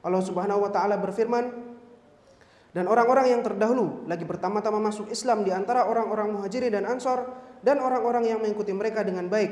Allah 0.00 0.22
Subhanahu 0.24 0.64
wa 0.64 0.70
taala 0.72 0.96
berfirman, 0.96 1.70
dan 2.70 2.86
orang-orang 2.86 3.34
yang 3.34 3.42
terdahulu 3.42 4.06
lagi 4.06 4.22
pertama-tama 4.22 4.78
masuk 4.78 5.10
Islam 5.10 5.42
di 5.42 5.50
antara 5.50 5.90
orang-orang 5.90 6.38
muhajirin 6.38 6.70
dan 6.70 6.86
ansor 6.86 7.26
dan 7.66 7.82
orang-orang 7.82 8.30
yang 8.30 8.38
mengikuti 8.38 8.70
mereka 8.70 9.02
dengan 9.02 9.26
baik. 9.26 9.50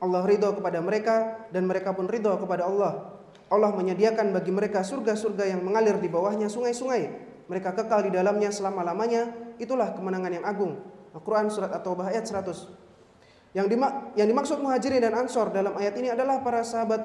Allah 0.00 0.24
ridho 0.24 0.52
kepada 0.56 0.80
mereka 0.80 1.48
dan 1.52 1.64
mereka 1.64 1.96
pun 1.96 2.08
ridho 2.08 2.36
kepada 2.36 2.68
Allah. 2.68 3.16
Allah 3.50 3.72
menyediakan 3.74 4.30
bagi 4.30 4.52
mereka 4.52 4.84
surga-surga 4.84 5.56
yang 5.56 5.60
mengalir 5.64 5.98
di 5.98 6.06
bawahnya 6.06 6.46
sungai-sungai. 6.52 7.28
Mereka 7.50 7.74
kekal 7.74 8.06
di 8.06 8.10
dalamnya 8.14 8.54
selama-lamanya. 8.54 9.56
Itulah 9.58 9.92
kemenangan 9.96 10.32
yang 10.40 10.46
agung. 10.46 10.78
Al-Quran 11.10 11.50
Surat 11.50 11.74
At-Taubah 11.74 12.14
ayat 12.14 12.30
100. 12.30 12.70
Yang, 13.50 13.66
yang 14.14 14.28
dimaksud 14.30 14.62
muhajirin 14.62 15.02
dan 15.02 15.18
ansor 15.18 15.50
dalam 15.50 15.74
ayat 15.74 15.98
ini 15.98 16.14
adalah 16.14 16.38
para 16.46 16.62
sahabat 16.62 17.02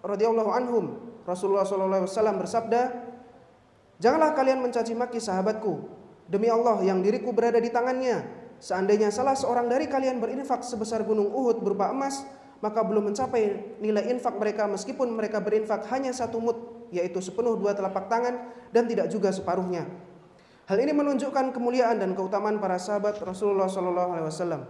radhiyallahu 0.00 0.50
anhum. 0.50 1.11
Rasulullah 1.22 1.66
SAW 1.66 2.08
bersabda, 2.38 3.12
Janganlah 4.02 4.34
kalian 4.34 4.58
mencaci 4.58 4.98
maki 4.98 5.22
sahabatku. 5.22 5.86
Demi 6.26 6.50
Allah 6.50 6.82
yang 6.82 6.98
diriku 6.98 7.30
berada 7.30 7.62
di 7.62 7.70
tangannya. 7.70 8.26
Seandainya 8.58 9.14
salah 9.14 9.38
seorang 9.38 9.70
dari 9.70 9.86
kalian 9.86 10.18
berinfak 10.18 10.66
sebesar 10.66 11.06
gunung 11.06 11.30
Uhud 11.30 11.62
berupa 11.62 11.90
emas, 11.90 12.26
maka 12.62 12.82
belum 12.82 13.10
mencapai 13.10 13.78
nilai 13.82 14.10
infak 14.10 14.38
mereka 14.38 14.70
meskipun 14.70 15.10
mereka 15.14 15.42
berinfak 15.42 15.86
hanya 15.90 16.14
satu 16.14 16.38
mut 16.38 16.58
yaitu 16.94 17.18
sepenuh 17.18 17.58
dua 17.58 17.74
telapak 17.74 18.06
tangan 18.06 18.54
dan 18.70 18.86
tidak 18.86 19.10
juga 19.10 19.34
separuhnya. 19.34 19.86
Hal 20.70 20.78
ini 20.78 20.94
menunjukkan 20.94 21.50
kemuliaan 21.50 21.98
dan 21.98 22.14
keutamaan 22.14 22.62
para 22.62 22.78
sahabat 22.78 23.18
Rasulullah 23.18 23.66
Shallallahu 23.66 24.10
Alaihi 24.14 24.28
Wasallam. 24.30 24.62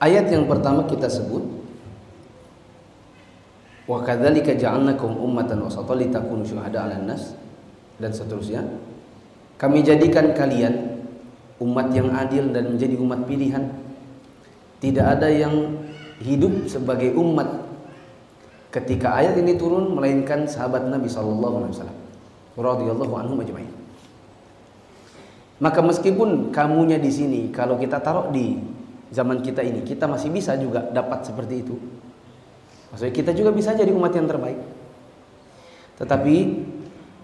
Ayat 0.00 0.32
yang 0.32 0.48
pertama 0.48 0.88
kita 0.88 1.12
sebut 1.12 1.44
wa 3.84 4.00
kadzalika 4.00 4.56
ja'alnakum 4.56 5.12
ummatan 5.12 5.60
wasatan 5.60 6.08
litakunu 6.08 6.40
syuhada 6.40 6.88
'alan 6.88 7.04
nas 7.04 7.36
dan 8.00 8.08
seterusnya. 8.08 8.64
Kami 9.60 9.84
jadikan 9.84 10.32
kalian 10.32 11.04
umat 11.60 11.92
yang 11.92 12.08
adil 12.16 12.48
dan 12.48 12.72
menjadi 12.72 12.96
umat 12.96 13.28
pilihan. 13.28 13.68
Tidak 14.80 15.04
ada 15.04 15.28
yang 15.28 15.76
hidup 16.24 16.64
sebagai 16.64 17.12
umat 17.20 17.68
ketika 18.72 19.20
ayat 19.20 19.36
ini 19.36 19.60
turun 19.60 19.92
melainkan 19.92 20.48
sahabat 20.48 20.88
Nabi 20.88 21.12
sallallahu 21.12 21.54
alaihi 21.60 21.72
wasallam 21.76 21.98
radhiyallahu 22.56 23.12
anhum 23.20 23.36
ajma'in. 23.44 23.72
Maka 25.60 25.84
meskipun 25.84 26.48
kamunya 26.56 26.96
di 26.96 27.12
sini, 27.12 27.40
kalau 27.52 27.76
kita 27.76 28.00
taruh 28.00 28.32
di 28.32 28.56
zaman 29.10 29.42
kita 29.42 29.60
ini, 29.62 29.82
kita 29.82 30.06
masih 30.06 30.30
bisa 30.30 30.54
juga 30.56 30.86
dapat 30.90 31.26
seperti 31.26 31.54
itu. 31.66 31.76
Maksudnya 32.90 33.14
kita 33.14 33.30
juga 33.34 33.50
bisa 33.54 33.74
jadi 33.74 33.90
umat 33.94 34.10
yang 34.14 34.26
terbaik. 34.26 34.58
Tetapi 35.98 36.36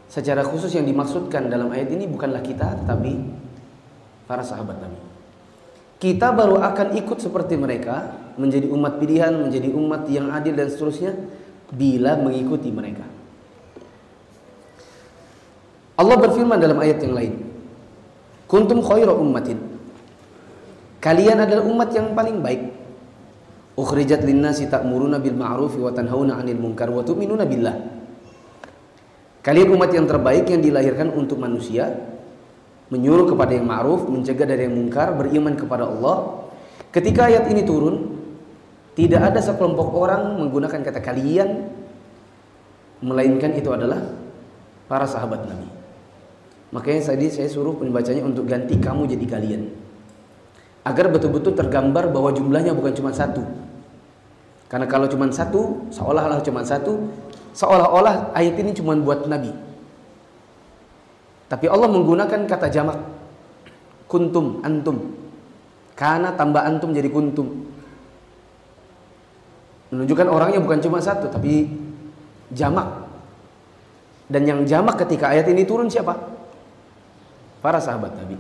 secara 0.07 0.47
khusus 0.47 0.71
yang 0.75 0.87
dimaksudkan 0.87 1.51
dalam 1.51 1.71
ayat 1.75 1.91
ini 1.91 2.07
bukanlah 2.07 2.43
kita, 2.43 2.85
tetapi 2.85 3.13
para 4.27 4.43
sahabat 4.43 4.79
Nabi. 4.79 5.01
Kita 5.97 6.29
baru 6.35 6.61
akan 6.61 6.93
ikut 7.01 7.19
seperti 7.25 7.57
mereka, 7.57 8.13
menjadi 8.37 8.69
umat 8.69 9.01
pilihan, 9.01 9.33
menjadi 9.33 9.73
umat 9.73 10.05
yang 10.13 10.29
adil 10.29 10.53
dan 10.53 10.69
seterusnya 10.69 11.17
bila 11.73 12.21
mengikuti 12.21 12.69
mereka. 12.69 13.09
Allah 15.97 16.17
berfirman 16.21 16.61
dalam 16.61 16.77
ayat 16.77 17.01
yang 17.01 17.17
lain, 17.17 17.35
Kuntum 18.47 18.79
khaira 18.79 19.11
ummatin. 19.11 19.59
Kalian 21.01 21.45
adalah 21.45 21.65
umat 21.67 21.89
yang 21.93 22.17
paling 22.17 22.41
baik. 22.41 22.63
Ukhrijat 23.77 24.25
linnasi 24.25 24.73
ta'muruna 24.73 25.21
bil 25.21 25.37
ma'ruf 25.37 25.77
wa 25.77 25.93
tanhauna 25.93 26.41
'anil 26.41 26.57
munkar 26.57 26.89
wa 26.89 27.05
tu'minuna 27.05 27.45
billah. 27.45 27.77
Kalian 29.45 29.69
umat 29.77 29.91
yang 29.95 30.09
terbaik 30.09 30.49
yang 30.51 30.65
dilahirkan 30.65 31.13
untuk 31.13 31.39
manusia, 31.39 31.93
menyuruh 32.91 33.31
kepada 33.31 33.55
yang 33.55 33.69
ma'ruf, 33.69 34.09
mencegah 34.09 34.49
dari 34.49 34.67
yang 34.67 34.75
mungkar, 34.75 35.15
beriman 35.15 35.55
kepada 35.55 35.87
Allah. 35.87 36.49
Ketika 36.91 37.29
ayat 37.31 37.47
ini 37.53 37.63
turun, 37.63 38.17
tidak 38.97 39.23
ada 39.23 39.41
sekelompok 39.45 39.93
orang 39.93 40.41
menggunakan 40.41 40.81
kata 40.81 41.05
kalian 41.05 41.69
melainkan 43.05 43.53
itu 43.53 43.69
adalah 43.69 44.01
para 44.89 45.05
sahabat 45.05 45.45
Nabi. 45.45 45.69
Makanya 46.73 47.13
tadi 47.13 47.29
saya 47.29 47.47
suruh 47.47 47.77
pembacanya 47.77 48.25
untuk 48.25 48.49
ganti 48.49 48.81
kamu 48.81 49.05
jadi 49.05 49.27
kalian. 49.29 49.63
Agar 50.87 51.11
betul-betul 51.11 51.59
tergambar 51.59 52.07
bahwa 52.15 52.31
jumlahnya 52.31 52.71
bukan 52.71 52.95
cuma 52.95 53.11
satu. 53.11 53.43
Karena 54.71 54.87
kalau 54.87 55.11
cuma 55.11 55.27
satu, 55.35 55.91
seolah-olah 55.91 56.39
cuma 56.47 56.63
satu, 56.63 57.11
seolah-olah 57.59 58.31
ayat 58.39 58.55
ini 58.63 58.71
cuma 58.71 58.95
buat 58.95 59.27
Nabi. 59.27 59.51
Tapi 61.51 61.67
Allah 61.67 61.91
menggunakan 61.91 62.47
kata 62.47 62.71
jamak. 62.71 62.99
Kuntum, 64.07 64.63
antum. 64.63 65.11
Karena 65.99 66.31
tambah 66.39 66.63
antum 66.63 66.95
jadi 66.95 67.11
kuntum. 67.11 67.67
Menunjukkan 69.91 70.29
orangnya 70.31 70.63
bukan 70.63 70.79
cuma 70.79 71.03
satu, 71.03 71.27
tapi 71.27 71.67
jamak. 72.55 73.07
Dan 74.31 74.47
yang 74.47 74.61
jamak 74.63 75.03
ketika 75.03 75.35
ayat 75.35 75.51
ini 75.51 75.67
turun 75.67 75.91
siapa? 75.91 76.37
para 77.67 77.83
sahabat 77.83 78.15
Nabi. 78.15 78.39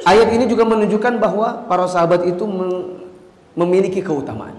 Ayat 0.00 0.32
ini 0.32 0.48
juga 0.48 0.64
menunjukkan 0.64 1.20
bahwa 1.20 1.68
para 1.68 1.84
sahabat 1.84 2.24
itu 2.24 2.48
memiliki 3.52 4.00
keutamaan. 4.00 4.56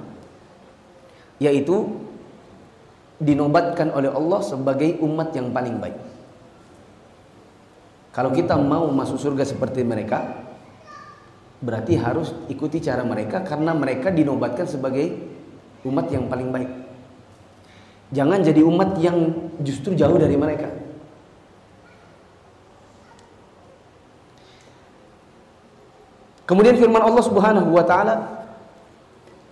Yaitu 1.42 1.98
dinobatkan 3.18 3.90
oleh 3.94 4.10
Allah 4.10 4.42
sebagai 4.46 5.02
umat 5.02 5.34
yang 5.34 5.50
paling 5.50 5.82
baik. 5.82 5.98
Kalau 8.12 8.30
kita 8.36 8.60
mau 8.60 8.86
masuk 8.92 9.18
surga 9.18 9.48
seperti 9.48 9.82
mereka, 9.88 10.26
berarti 11.62 11.96
harus 11.96 12.34
ikuti 12.50 12.82
cara 12.82 13.06
mereka 13.06 13.46
karena 13.46 13.72
mereka 13.72 14.10
dinobatkan 14.12 14.66
sebagai 14.68 15.16
umat 15.86 16.10
yang 16.12 16.28
paling 16.28 16.50
baik. 16.50 16.70
Jangan 18.12 18.44
jadi 18.44 18.62
umat 18.68 19.00
yang 19.00 19.18
justru 19.64 19.96
jauh 19.96 20.20
dari 20.20 20.36
mereka. 20.36 20.68
Kemudian 26.52 26.76
firman 26.76 27.00
Allah 27.00 27.24
Subhanahu 27.24 27.72
wa 27.72 27.84
taala 27.88 28.44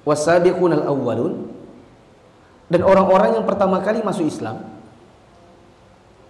wasabiqunal 0.03 0.83
awwalun 0.83 1.47
dan 2.67 2.83
orang-orang 2.83 3.39
yang 3.39 3.47
pertama 3.47 3.79
kali 3.79 4.03
masuk 4.03 4.27
Islam 4.27 4.67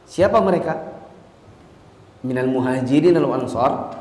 siapa 0.06 0.38
mereka? 0.46 0.78
Minal 2.22 2.54
muhajirin 2.54 3.18
wal 3.18 3.50
ansar 3.50 3.98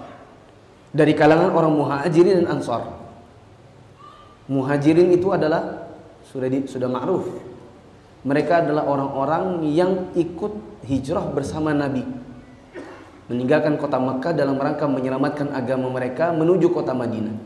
dari 0.93 1.17
kalangan 1.17 1.57
orang 1.57 1.73
muhajirin 1.73 2.45
dan 2.45 2.61
ansar. 2.61 2.85
Muhajirin 4.53 5.09
itu 5.09 5.33
adalah 5.33 5.89
sudah 6.29 6.49
di, 6.53 6.69
sudah 6.69 6.89
ma'ruf 6.89 7.49
mereka 8.27 8.67
adalah 8.67 8.85
orang-orang 8.85 9.65
yang 9.71 10.11
ikut 10.19 10.85
hijrah 10.85 11.31
bersama 11.31 11.71
Nabi. 11.71 12.03
Meninggalkan 13.29 13.77
kota 13.77 14.01
Makkah 14.01 14.33
dalam 14.33 14.57
rangka 14.57 14.89
menyelamatkan 14.89 15.53
agama 15.53 15.93
mereka 15.93 16.33
menuju 16.33 16.73
kota 16.73 16.97
Madinah. 16.97 17.37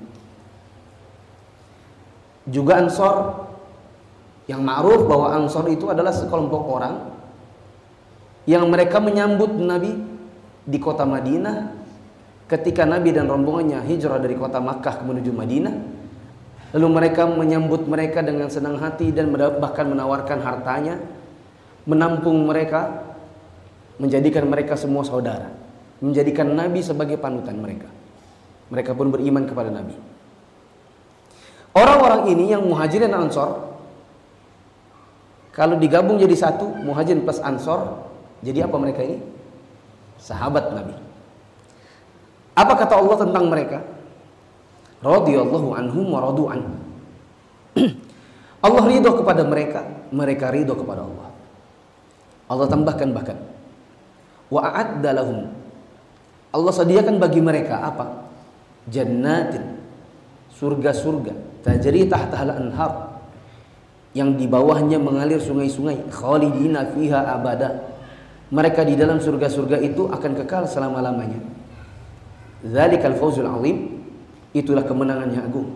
Juga 2.46 2.82
Ansor 2.82 3.46
yang 4.46 4.62
ma'ruf 4.62 5.06
bahwa 5.06 5.34
Ansor 5.34 5.66
itu 5.70 5.90
adalah 5.90 6.14
sekelompok 6.14 6.62
orang 6.70 6.94
yang 8.46 8.66
mereka 8.66 8.98
menyambut 8.98 9.54
Nabi 9.58 9.94
di 10.62 10.78
kota 10.78 11.02
Madinah 11.02 11.74
ketika 12.46 12.86
Nabi 12.86 13.10
dan 13.14 13.26
rombongannya 13.26 13.82
hijrah 13.86 14.22
dari 14.22 14.38
kota 14.38 14.62
Makkah 14.62 15.02
menuju 15.02 15.30
Madinah 15.34 15.74
Lalu 16.72 16.88
mereka 16.88 17.28
menyambut 17.28 17.84
mereka 17.84 18.24
dengan 18.24 18.48
senang 18.48 18.80
hati 18.80 19.12
dan 19.12 19.28
bahkan 19.60 19.84
menawarkan 19.92 20.40
hartanya, 20.40 20.96
menampung 21.84 22.48
mereka, 22.48 23.12
menjadikan 24.00 24.48
mereka 24.48 24.72
semua 24.72 25.04
saudara, 25.04 25.52
menjadikan 26.02 26.50
Nabi 26.52 26.82
sebagai 26.82 27.16
panutan 27.16 27.56
mereka. 27.62 27.88
Mereka 28.68 28.92
pun 28.92 29.14
beriman 29.14 29.46
kepada 29.46 29.70
Nabi. 29.70 29.94
Orang-orang 31.72 32.28
ini 32.34 32.52
yang 32.52 32.66
muhajirin 32.66 33.08
dan 33.08 33.30
ansor, 33.30 33.72
kalau 35.54 35.80
digabung 35.80 36.20
jadi 36.20 36.36
satu, 36.36 36.68
muhajirin 36.84 37.24
plus 37.24 37.40
ansor, 37.40 38.10
jadi 38.44 38.68
apa 38.68 38.76
mereka 38.76 39.00
ini? 39.00 39.22
Sahabat 40.20 40.74
Nabi. 40.74 40.92
Apa 42.52 42.72
kata 42.76 43.00
Allah 43.00 43.16
tentang 43.22 43.48
mereka? 43.48 43.80
radhiyallahu 45.02 45.74
anhum 45.74 46.06
wa 46.14 46.20
radu 46.22 46.46
anhu. 46.48 46.74
Allah 48.64 48.82
ridho 48.86 49.10
kepada 49.18 49.42
mereka, 49.42 49.82
mereka 50.14 50.54
ridho 50.54 50.78
kepada 50.78 51.02
Allah. 51.02 51.28
Allah 52.46 52.66
tambahkan 52.70 53.10
bahkan 53.10 53.38
wa 54.46 54.62
a'adda. 54.62 55.10
Allah 56.52 56.72
sediakan 56.72 57.16
bagi 57.16 57.40
mereka 57.40 57.80
apa? 57.80 58.28
Jannatin 58.86 59.80
surga-surga 60.52 61.64
tajri 61.64 62.04
tahtaha 62.06 62.44
al-anhar 62.44 62.92
yang 64.12 64.36
di 64.36 64.44
bawahnya 64.44 65.00
mengalir 65.00 65.40
sungai-sungai 65.40 66.12
khalidina 66.12 66.92
fiha 66.92 67.32
abada. 67.32 67.96
Mereka 68.52 68.84
di 68.84 69.00
dalam 69.00 69.16
surga-surga 69.16 69.80
itu 69.80 70.12
akan 70.12 70.32
kekal 70.44 70.68
selama-lamanya. 70.68 71.40
Dzalikal 72.60 73.16
fawzul 73.16 73.48
azim 73.48 74.04
Itulah 74.52 74.84
kemenangan 74.84 75.32
yang 75.32 75.48
agung. 75.48 75.72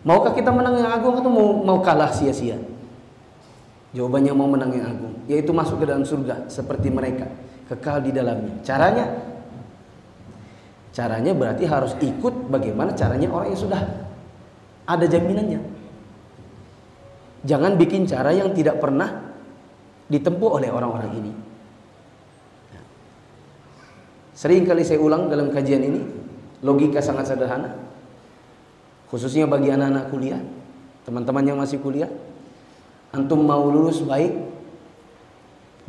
Maukah 0.00 0.32
kita 0.32 0.48
menang 0.48 0.80
yang 0.80 0.88
agung 0.88 1.20
atau 1.20 1.28
mau, 1.28 1.60
mau 1.60 1.78
kalah 1.84 2.08
sia-sia? 2.08 2.56
Jawabannya 3.92 4.32
mau 4.32 4.48
menang 4.48 4.72
yang 4.72 4.86
agung, 4.88 5.12
yaitu 5.28 5.52
masuk 5.52 5.84
ke 5.84 5.84
dalam 5.84 6.08
surga 6.08 6.48
seperti 6.48 6.88
mereka, 6.88 7.28
kekal 7.68 8.00
di 8.00 8.08
dalamnya. 8.08 8.56
Caranya 8.64 9.12
Caranya 10.90 11.30
berarti 11.30 11.64
harus 11.66 11.94
ikut 12.02 12.50
bagaimana 12.50 12.94
caranya 12.98 13.30
orang 13.30 13.54
yang 13.54 13.62
sudah 13.62 13.82
ada 14.86 15.06
jaminannya. 15.06 15.60
Jangan 17.46 17.78
bikin 17.78 18.04
cara 18.10 18.34
yang 18.34 18.50
tidak 18.52 18.82
pernah 18.82 19.32
ditempuh 20.10 20.50
oleh 20.60 20.68
orang-orang 20.68 21.12
ini. 21.14 21.32
Sering 24.34 24.66
kali 24.66 24.82
saya 24.82 24.98
ulang 24.98 25.30
dalam 25.30 25.52
kajian 25.52 25.84
ini, 25.84 26.00
logika 26.64 26.98
sangat 26.98 27.28
sederhana 27.28 27.90
khususnya 29.10 29.44
bagi 29.50 29.74
anak-anak 29.74 30.06
kuliah, 30.08 30.38
teman-teman 31.02 31.42
yang 31.42 31.58
masih 31.58 31.82
kuliah, 31.82 32.08
antum 33.10 33.42
mau 33.42 33.66
lulus 33.66 33.98
baik, 34.06 34.30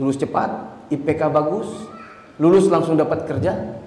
lulus 0.02 0.18
cepat, 0.18 0.50
IPK 0.90 1.30
bagus, 1.30 1.70
lulus 2.42 2.66
langsung 2.66 2.98
dapat 2.98 3.30
kerja, 3.30 3.78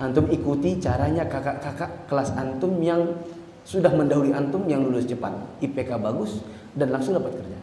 antum 0.00 0.26
ikuti 0.32 0.80
caranya 0.80 1.28
kakak-kakak 1.28 2.08
kelas 2.08 2.32
antum 2.34 2.80
yang 2.80 3.20
sudah 3.68 3.92
mendahului 3.92 4.32
antum 4.32 4.64
yang 4.64 4.80
lulus 4.80 5.04
cepat, 5.04 5.30
IPK 5.60 6.00
bagus 6.00 6.40
dan 6.72 6.88
langsung 6.88 7.14
dapat 7.14 7.36
kerja. 7.36 7.58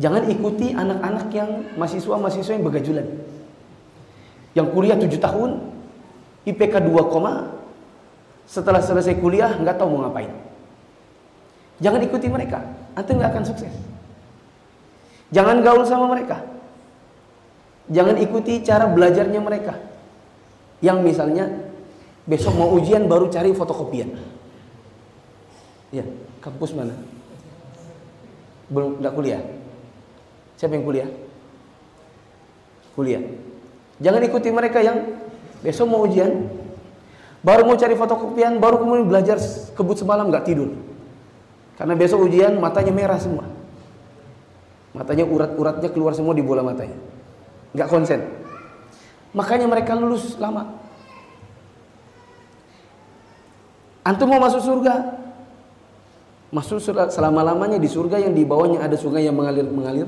Jangan 0.00 0.24
ikuti 0.30 0.72
anak-anak 0.72 1.28
yang 1.34 1.50
mahasiswa-mahasiswa 1.76 2.54
yang 2.56 2.64
begajulan. 2.64 3.06
Yang 4.56 4.68
kuliah 4.72 4.96
7 4.96 5.20
tahun, 5.20 5.50
IPK 6.48 6.74
2, 6.88 8.48
setelah 8.48 8.80
selesai 8.80 9.18
kuliah 9.20 9.52
nggak 9.58 9.76
tahu 9.76 9.88
mau 9.92 10.08
ngapain. 10.08 10.32
Jangan 11.82 12.00
ikuti 12.06 12.30
mereka, 12.30 12.62
nanti 12.94 13.10
nggak 13.12 13.30
akan 13.34 13.44
sukses. 13.44 13.74
Jangan 15.34 15.60
gaul 15.64 15.82
sama 15.84 16.06
mereka. 16.06 16.40
Jangan 17.90 18.16
ikuti 18.22 18.62
cara 18.62 18.86
belajarnya 18.86 19.40
mereka. 19.42 19.91
Yang 20.82 20.98
misalnya 21.06 21.44
besok 22.26 22.58
mau 22.58 22.74
ujian 22.74 23.06
baru 23.06 23.30
cari 23.30 23.54
fotokopian. 23.54 24.18
Ya, 25.94 26.02
kampus 26.42 26.74
mana? 26.74 26.98
Belum 28.66 28.98
enggak 28.98 29.14
kuliah. 29.14 29.42
Siapa 30.58 30.74
yang 30.74 30.82
kuliah? 30.82 31.08
Kuliah. 32.98 33.22
Jangan 34.02 34.20
ikuti 34.26 34.50
mereka 34.50 34.82
yang 34.82 35.22
besok 35.62 35.86
mau 35.86 36.02
ujian, 36.02 36.50
baru 37.46 37.62
mau 37.62 37.78
cari 37.78 37.94
fotokopian, 37.94 38.58
baru 38.58 38.82
kemudian 38.82 39.06
belajar 39.06 39.38
kebut 39.78 40.02
semalam 40.02 40.26
nggak 40.26 40.46
tidur. 40.50 40.74
Karena 41.78 41.94
besok 41.94 42.26
ujian 42.26 42.58
matanya 42.58 42.90
merah 42.90 43.22
semua. 43.22 43.46
Matanya 44.92 45.24
urat-uratnya 45.24 45.88
keluar 45.94 46.12
semua 46.12 46.34
di 46.34 46.44
bola 46.44 46.60
matanya. 46.66 46.98
Nggak 47.72 47.88
konsen. 47.88 48.41
Makanya 49.32 49.64
mereka 49.68 49.96
lulus 49.96 50.36
lama. 50.36 50.68
Antum 54.04 54.28
mau 54.28 54.42
masuk 54.42 54.60
surga? 54.60 54.94
Masuk 56.52 56.82
surga 56.84 57.08
selama-lamanya 57.08 57.80
di 57.80 57.88
surga 57.88 58.20
yang 58.20 58.36
di 58.36 58.44
bawahnya 58.44 58.84
ada 58.84 58.96
sungai 58.98 59.24
yang 59.24 59.32
mengalir-mengalir. 59.32 60.04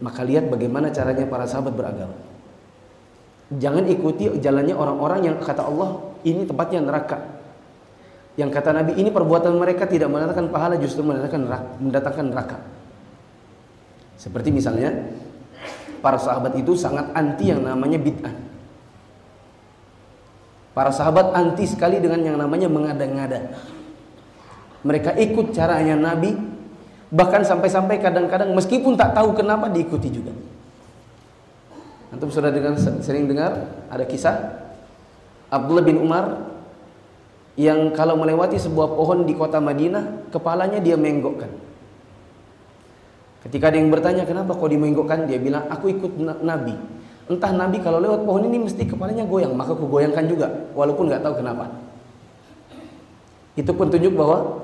Maka 0.00 0.20
lihat 0.24 0.48
bagaimana 0.48 0.88
caranya 0.94 1.26
para 1.26 1.44
sahabat 1.44 1.74
beragama. 1.74 2.16
Jangan 3.50 3.90
ikuti 3.90 4.30
jalannya 4.38 4.78
orang-orang 4.78 5.26
yang 5.26 5.36
kata 5.42 5.66
Allah 5.66 5.98
ini 6.22 6.46
tempatnya 6.46 6.80
neraka. 6.80 7.18
Yang 8.38 8.50
kata 8.54 8.70
Nabi 8.70 8.92
ini 8.94 9.10
perbuatan 9.10 9.58
mereka 9.58 9.90
tidak 9.90 10.06
mendatangkan 10.06 10.48
pahala 10.54 10.78
justru 10.78 11.02
mendatangkan 11.02 11.42
neraka, 11.50 11.68
mendatangkan 11.82 12.26
neraka. 12.30 12.56
Seperti 14.14 14.54
misalnya 14.54 14.94
para 16.00 16.16
sahabat 16.16 16.56
itu 16.56 16.76
sangat 16.76 17.12
anti 17.12 17.52
yang 17.52 17.64
namanya 17.64 17.96
bid'ah. 18.00 18.34
Para 20.72 20.90
sahabat 20.90 21.36
anti 21.36 21.68
sekali 21.68 22.00
dengan 22.00 22.24
yang 22.24 22.36
namanya 22.40 22.66
mengada-ngada. 22.66 23.52
Mereka 24.80 25.16
ikut 25.20 25.52
caranya 25.52 25.94
Nabi 25.94 26.32
bahkan 27.12 27.44
sampai-sampai 27.44 28.00
kadang-kadang 28.00 28.54
meskipun 28.56 28.96
tak 28.96 29.12
tahu 29.12 29.36
kenapa 29.36 29.68
diikuti 29.68 30.08
juga. 30.08 30.32
Antum 32.10 32.32
sudah 32.32 32.50
dengar 32.50 32.74
sering 32.80 33.30
dengar 33.30 33.70
ada 33.86 34.02
kisah 34.02 34.66
Abdullah 35.50 35.84
bin 35.84 35.98
Umar 35.98 36.50
yang 37.58 37.92
kalau 37.92 38.16
melewati 38.16 38.56
sebuah 38.56 38.94
pohon 38.94 39.26
di 39.26 39.34
kota 39.36 39.60
Madinah, 39.60 40.32
kepalanya 40.32 40.80
dia 40.80 40.96
menggokkan. 40.96 41.50
Ketika 43.40 43.72
ada 43.72 43.76
yang 43.80 43.88
bertanya 43.88 44.28
kenapa 44.28 44.52
kau 44.52 44.68
dimenggokkan, 44.68 45.24
dia 45.24 45.40
bilang 45.40 45.64
aku 45.72 45.88
ikut 45.96 46.12
Nabi. 46.44 46.76
Entah 47.30 47.52
Nabi 47.54 47.80
kalau 47.80 48.02
lewat 48.02 48.26
pohon 48.26 48.44
ini 48.44 48.60
mesti 48.66 48.84
kepalanya 48.84 49.24
goyang, 49.24 49.56
maka 49.56 49.72
aku 49.72 49.86
goyangkan 49.88 50.26
juga, 50.28 50.50
walaupun 50.76 51.08
nggak 51.08 51.22
tahu 51.24 51.34
kenapa. 51.40 51.72
Itu 53.56 53.72
pun 53.72 53.88
tunjuk 53.88 54.12
bahwa 54.12 54.60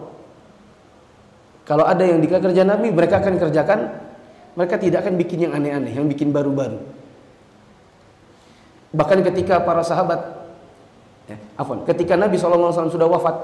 kalau 1.66 1.84
ada 1.88 2.04
yang 2.04 2.20
dikerja 2.20 2.62
Nabi, 2.62 2.92
mereka 2.94 3.18
akan 3.22 3.40
kerjakan. 3.40 3.80
Mereka 4.56 4.80
tidak 4.80 5.04
akan 5.04 5.20
bikin 5.20 5.38
yang 5.48 5.52
aneh-aneh, 5.52 5.92
yang 5.92 6.08
bikin 6.08 6.32
baru-baru. 6.32 6.80
Bahkan 8.96 9.20
ketika 9.20 9.60
para 9.60 9.84
sahabat 9.84 10.36
Ya, 11.26 11.36
afwan. 11.58 11.82
Ketika 11.82 12.14
Nabi 12.14 12.38
SAW 12.38 12.70
sudah 12.70 13.10
wafat, 13.10 13.34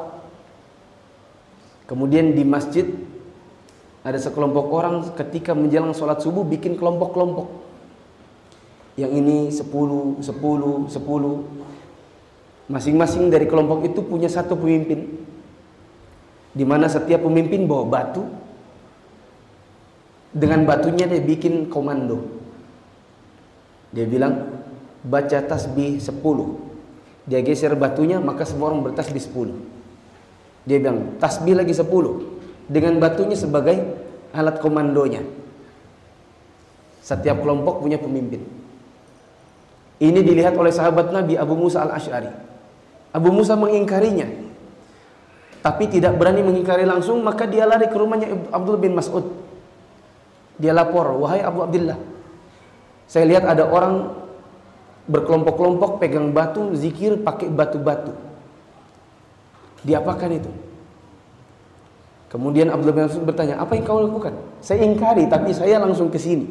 kemudian 1.90 2.30
di 2.30 2.46
masjid 2.46 2.86
ada 4.02 4.18
sekelompok 4.18 4.66
orang 4.74 5.06
ketika 5.14 5.54
menjelang 5.54 5.94
sholat 5.94 6.18
subuh 6.18 6.42
bikin 6.42 6.74
kelompok-kelompok. 6.74 7.46
Yang 8.98 9.12
ini 9.14 9.38
10, 9.48 10.20
10, 10.20 10.90
10. 10.90 12.70
Masing-masing 12.70 13.30
dari 13.30 13.46
kelompok 13.46 13.86
itu 13.86 14.02
punya 14.02 14.26
satu 14.26 14.58
pemimpin. 14.58 15.22
Di 16.52 16.66
mana 16.66 16.90
setiap 16.90 17.22
pemimpin 17.22 17.64
bawa 17.70 17.86
batu. 17.86 18.26
Dengan 20.34 20.66
batunya 20.66 21.06
dia 21.06 21.22
bikin 21.22 21.70
komando. 21.70 22.26
Dia 23.92 24.08
bilang, 24.08 24.50
baca 25.06 25.38
tasbih 25.46 26.02
10 26.02 26.72
dia 27.22 27.38
geser 27.38 27.78
batunya 27.78 28.18
maka 28.18 28.42
semua 28.42 28.74
orang 28.74 28.82
bertasbih 28.82 29.22
10. 29.22 30.66
Dia 30.66 30.78
bilang 30.82 31.18
tasbih 31.22 31.54
lagi 31.54 31.74
10 31.74 31.86
dengan 32.72 32.96
batunya 32.96 33.36
sebagai 33.36 33.76
alat 34.32 34.56
komandonya. 34.64 35.20
Setiap 37.04 37.44
kelompok 37.44 37.84
punya 37.84 38.00
pemimpin. 38.00 38.40
Ini 40.00 40.24
dilihat 40.24 40.56
oleh 40.56 40.72
sahabat 40.72 41.12
Nabi 41.12 41.36
Abu 41.36 41.52
Musa 41.52 41.84
al-Ash'ari. 41.84 42.32
Abu 43.12 43.28
Musa 43.28 43.52
mengingkarinya. 43.54 44.26
Tapi 45.62 45.86
tidak 45.86 46.16
berani 46.16 46.42
mengingkari 46.42 46.88
langsung, 46.88 47.22
maka 47.22 47.46
dia 47.46 47.68
lari 47.68 47.86
ke 47.86 47.94
rumahnya 47.94 48.50
Abdul 48.50 48.80
bin 48.80 48.98
Mas'ud. 48.98 49.30
Dia 50.58 50.74
lapor, 50.74 51.06
wahai 51.22 51.44
Abu 51.44 51.62
Abdullah. 51.62 52.00
Saya 53.06 53.28
lihat 53.30 53.46
ada 53.46 53.68
orang 53.68 54.22
berkelompok-kelompok 55.06 55.98
pegang 55.98 56.30
batu 56.30 56.74
zikir 56.78 57.18
pakai 57.18 57.50
batu-batu 57.50 58.14
diapakan 59.82 60.30
itu 60.38 60.50
kemudian 62.32 62.72
Abdullah 62.72 62.96
bin 62.96 63.04
Mas'ud 63.04 63.28
bertanya 63.28 63.60
apa 63.60 63.76
yang 63.76 63.84
kau 63.84 64.00
lakukan? 64.00 64.32
Saya 64.64 64.88
ingkari 64.88 65.28
tapi 65.28 65.52
saya 65.52 65.76
langsung 65.76 66.08
ke 66.08 66.16
sini. 66.16 66.48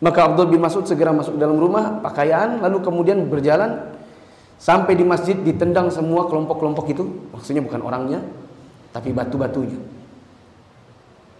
Maka 0.00 0.32
Abdul 0.32 0.48
bin 0.48 0.64
Mas'ud 0.64 0.88
segera 0.88 1.12
masuk 1.12 1.36
dalam 1.36 1.60
rumah 1.60 2.00
pakaian 2.00 2.58
lalu 2.64 2.80
kemudian 2.80 3.22
berjalan 3.28 3.92
sampai 4.56 4.96
di 4.96 5.04
masjid 5.04 5.36
ditendang 5.36 5.92
semua 5.92 6.26
kelompok-kelompok 6.32 6.88
itu. 6.88 7.04
Maksudnya 7.30 7.60
bukan 7.60 7.84
orangnya 7.84 8.24
tapi 8.90 9.12
batu-batunya. 9.12 9.78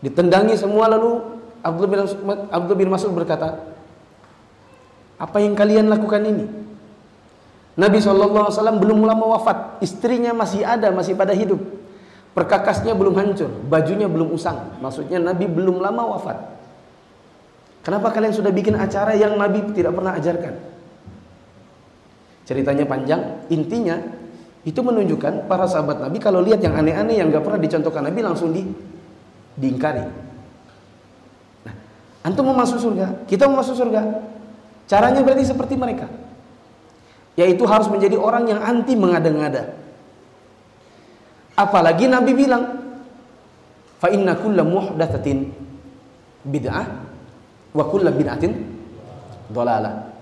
Ditendangi 0.04 0.54
semua 0.60 0.92
lalu 0.92 1.24
Abdul 1.64 1.88
bin 1.88 1.98
Mas'ud, 2.04 2.20
Abdul 2.52 2.76
bin 2.76 2.88
Mas'ud 2.92 3.12
berkata 3.16 3.72
apa 5.16 5.38
yang 5.38 5.54
kalian 5.54 5.86
lakukan 5.86 6.22
ini? 6.26 6.46
Nabi 7.72 8.04
SAW 8.04 8.52
belum 8.76 9.06
lama 9.08 9.38
wafat, 9.38 9.80
istrinya 9.80 10.36
masih 10.36 10.60
ada, 10.60 10.92
masih 10.92 11.16
pada 11.16 11.32
hidup. 11.32 11.62
Perkakasnya 12.32 12.96
belum 12.96 13.12
hancur, 13.12 13.50
bajunya 13.68 14.08
belum 14.08 14.32
usang. 14.32 14.80
Maksudnya 14.80 15.20
Nabi 15.20 15.44
belum 15.44 15.84
lama 15.84 16.16
wafat. 16.16 16.38
Kenapa 17.84 18.14
kalian 18.14 18.32
sudah 18.32 18.48
bikin 18.48 18.78
acara 18.78 19.12
yang 19.12 19.36
Nabi 19.36 19.74
tidak 19.76 19.92
pernah 19.92 20.16
ajarkan? 20.16 20.54
Ceritanya 22.48 22.88
panjang, 22.88 23.20
intinya 23.52 24.00
itu 24.62 24.78
menunjukkan 24.78 25.50
para 25.50 25.66
sahabat 25.66 26.00
Nabi 26.00 26.22
kalau 26.22 26.40
lihat 26.40 26.62
yang 26.62 26.78
aneh-aneh 26.78 27.18
yang 27.18 27.28
gak 27.28 27.42
pernah 27.42 27.60
dicontohkan 27.60 28.06
Nabi 28.06 28.20
langsung 28.22 28.54
di 28.54 28.64
diingkari. 29.58 30.04
Nah, 31.66 31.74
antum 32.22 32.46
mau 32.48 32.56
masuk 32.56 32.78
surga, 32.78 33.26
kita 33.26 33.50
mau 33.50 33.60
masuk 33.60 33.76
surga, 33.76 34.00
Caranya 34.92 35.24
berarti 35.24 35.48
seperti 35.48 35.74
mereka. 35.78 36.04
Yaitu 37.32 37.64
harus 37.64 37.88
menjadi 37.88 38.20
orang 38.20 38.44
yang 38.44 38.60
anti 38.60 38.92
mengada-ngada. 38.92 39.72
Apalagi 41.52 42.08
Nabi 42.08 42.32
bilang, 42.32 42.64
"Fa 44.00 44.08
inna 44.08 44.36
kulla 44.40 44.64
muhdatsatin 44.64 45.38
bid'ah 46.48 46.86
wa 47.76 47.84
kulla 47.92 48.08
bid'atin 48.08 48.52
dhalalah." 49.52 50.12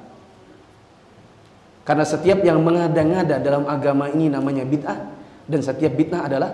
Karena 1.86 2.04
setiap 2.06 2.42
yang 2.42 2.62
mengada-ngada 2.62 3.42
dalam 3.42 3.66
agama 3.66 4.10
ini 4.10 4.30
namanya 4.30 4.66
bid'ah 4.66 4.98
dan 5.46 5.60
setiap 5.62 5.94
bid'ah 5.94 6.26
adalah 6.26 6.50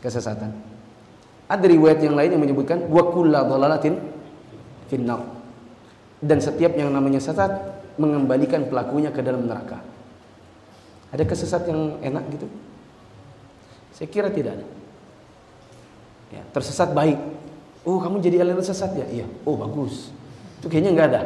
kesesatan. 0.00 0.52
Ada 1.44 1.64
riwayat 1.64 2.00
yang 2.00 2.16
lain 2.16 2.36
yang 2.36 2.42
menyebutkan 2.42 2.88
wa 2.88 3.04
kulla 3.12 3.44
dhalalatin 3.44 4.00
finnar 4.88 5.20
dan 6.24 6.40
setiap 6.40 6.72
yang 6.72 6.88
namanya 6.88 7.20
sesat 7.20 7.52
mengembalikan 8.00 8.64
pelakunya 8.64 9.12
ke 9.12 9.20
dalam 9.20 9.44
neraka. 9.44 9.80
Ada 11.12 11.22
kesesat 11.28 11.68
yang 11.68 12.00
enak 12.00 12.24
gitu? 12.32 12.48
Saya 13.94 14.10
kira 14.10 14.28
tidak 14.28 14.58
ada. 14.58 14.66
Ya, 16.34 16.42
tersesat 16.50 16.90
baik. 16.90 17.16
Oh, 17.86 18.02
kamu 18.02 18.18
jadi 18.18 18.42
aliran 18.42 18.64
sesat 18.64 18.90
ya? 18.98 19.06
Iya. 19.06 19.26
Oh, 19.46 19.54
bagus. 19.54 20.10
Itu 20.58 20.66
kayaknya 20.66 20.90
nggak 20.98 21.08
ada. 21.14 21.22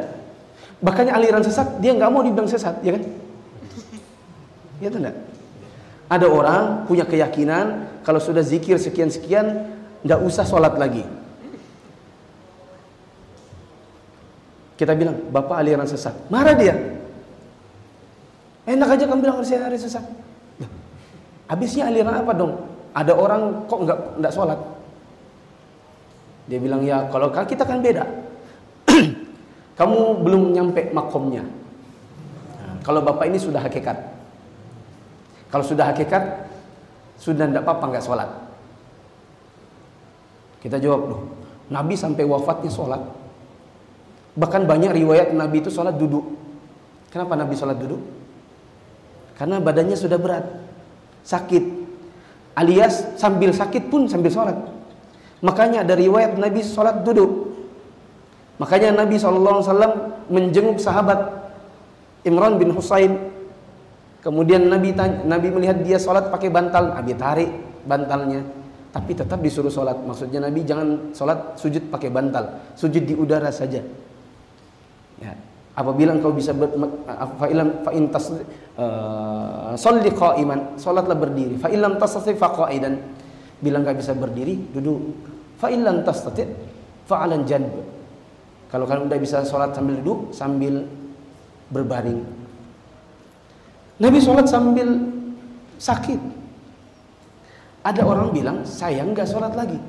Bahkan 0.79 1.05
aliran 1.09 1.41
sesat 1.41 1.81
dia 1.81 1.97
nggak 1.97 2.11
mau 2.13 2.21
dibilang 2.21 2.47
sesat, 2.47 2.77
ya 2.85 2.93
kan? 2.93 3.03
Ya 4.79 4.87
tidak? 4.93 5.15
Ada 6.07 6.27
orang 6.29 6.63
punya 6.85 7.03
keyakinan 7.03 7.89
kalau 8.05 8.21
sudah 8.21 8.45
zikir 8.45 8.77
sekian-sekian 8.77 9.75
nggak 10.05 10.19
usah 10.23 10.45
sholat 10.45 10.77
lagi. 10.77 11.03
Kita 14.79 14.95
bilang, 14.95 15.27
Bapak 15.27 15.59
aliran 15.59 15.89
sesat. 15.89 16.15
Marah 16.31 16.55
dia. 16.55 16.75
Enak 18.63 18.95
aja 18.95 19.03
kamu 19.09 19.19
bilang 19.25 19.43
saya 19.43 19.67
aliran 19.67 19.83
sesat. 19.83 20.28
Habisnya 21.49 21.89
aliran 21.89 22.21
apa 22.21 22.31
dong? 22.37 22.53
Ada 22.93 23.13
orang 23.17 23.65
kok 23.65 23.79
nggak 23.83 23.99
nggak 24.21 24.33
sholat? 24.33 24.59
Dia 26.49 26.57
bilang 26.61 26.81
ya 26.85 27.09
kalau 27.09 27.29
kita 27.33 27.65
kan 27.65 27.81
beda. 27.81 28.05
Kamu 29.79 30.21
belum 30.25 30.53
nyampe 30.53 30.93
makomnya. 30.93 31.45
Nah, 32.57 32.75
kalau 32.85 33.01
bapak 33.01 33.29
ini 33.29 33.41
sudah 33.41 33.61
hakikat. 33.61 33.95
Kalau 35.49 35.65
sudah 35.65 35.89
hakikat, 35.89 36.45
sudah 37.17 37.49
tidak 37.49 37.65
apa-apa 37.65 37.85
nggak 37.95 38.05
sholat. 38.05 38.29
Kita 40.59 40.77
jawab 40.77 41.01
loh, 41.07 41.21
Nabi 41.71 41.95
sampai 41.95 42.27
wafatnya 42.27 42.69
sholat. 42.69 43.01
Bahkan 44.35 44.67
banyak 44.69 44.91
riwayat 44.93 45.33
Nabi 45.33 45.63
itu 45.63 45.71
sholat 45.71 45.95
duduk. 45.95 46.37
Kenapa 47.09 47.33
Nabi 47.33 47.55
sholat 47.57 47.79
duduk? 47.79 48.01
Karena 49.39 49.63
badannya 49.63 49.95
sudah 49.95 50.19
berat, 50.19 50.45
sakit. 51.23 51.63
Alias 52.59 53.15
sambil 53.15 53.55
sakit 53.55 53.87
pun 53.87 54.09
sambil 54.11 54.31
sholat. 54.33 54.57
Makanya 55.39 55.87
ada 55.87 55.95
riwayat 55.95 56.35
Nabi 56.35 56.59
sholat 56.59 57.07
duduk. 57.07 57.55
Makanya 58.59 58.91
Nabi 58.91 59.15
SAW 59.15 59.63
menjenguk 60.27 60.83
sahabat 60.83 61.47
Imran 62.27 62.59
bin 62.59 62.75
Husain. 62.75 63.31
Kemudian 64.19 64.67
Nabi 64.67 64.91
Nabi 65.23 65.47
melihat 65.47 65.79
dia 65.79 65.95
sholat 65.95 66.27
pakai 66.27 66.51
bantal, 66.51 66.91
Nabi 66.91 67.15
tarik 67.15 67.49
bantalnya. 67.87 68.43
Tapi 68.91 69.15
tetap 69.15 69.39
disuruh 69.39 69.71
sholat. 69.71 69.95
Maksudnya 69.95 70.43
Nabi 70.43 70.67
jangan 70.67 71.15
sholat 71.15 71.55
sujud 71.55 71.87
pakai 71.87 72.11
bantal, 72.11 72.75
sujud 72.75 73.07
di 73.07 73.15
udara 73.15 73.47
saja. 73.47 73.79
Ya. 75.23 75.33
Apabila 75.79 76.11
engkau 76.11 76.35
bisa 76.35 76.51
ber, 76.51 76.75
fa 77.39 77.47
ilam 77.47 77.87
fa 77.87 77.95
in 77.95 78.11
tas 78.11 78.27
uh, 78.35 79.71
sholli 79.79 80.11
qa'iman, 80.11 80.75
salatlah 80.75 81.15
berdiri. 81.15 81.55
Fa 81.55 81.71
ilam 81.71 81.95
tastati 81.95 82.35
fa 82.35 82.51
qa'idan. 82.51 82.99
Bila 83.63 83.79
enggak 83.79 84.03
bisa 84.03 84.11
berdiri, 84.11 84.59
duduk. 84.75 84.99
Fa 85.55 85.71
illam 85.71 86.03
tastati 86.03 86.43
fa 87.07 87.23
'alan 87.23 87.47
janb. 87.47 87.71
Kalau 88.67 88.83
kalian 88.83 89.07
udah 89.07 89.19
bisa 89.23 89.41
sholat 89.47 89.71
sambil 89.71 90.03
duduk, 90.03 90.35
sambil 90.35 90.83
berbaring. 91.71 92.27
Nabi 94.03 94.19
sholat 94.19 94.51
sambil 94.51 94.99
sakit. 95.79 96.19
Ada 97.87 98.03
orang 98.03 98.35
bilang, 98.35 98.57
saya 98.67 99.07
nggak 99.07 99.25
sholat 99.25 99.55
lagi. 99.55 99.79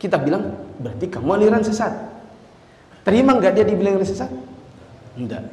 Kita 0.00 0.16
bilang, 0.16 0.48
berarti 0.80 1.12
kamu 1.12 1.28
aliran 1.38 1.60
sesat. 1.60 1.92
Terima 3.04 3.36
nggak 3.36 3.52
dia 3.52 3.64
dibilang 3.68 4.00
sesat? 4.00 4.32
Enggak. 5.14 5.46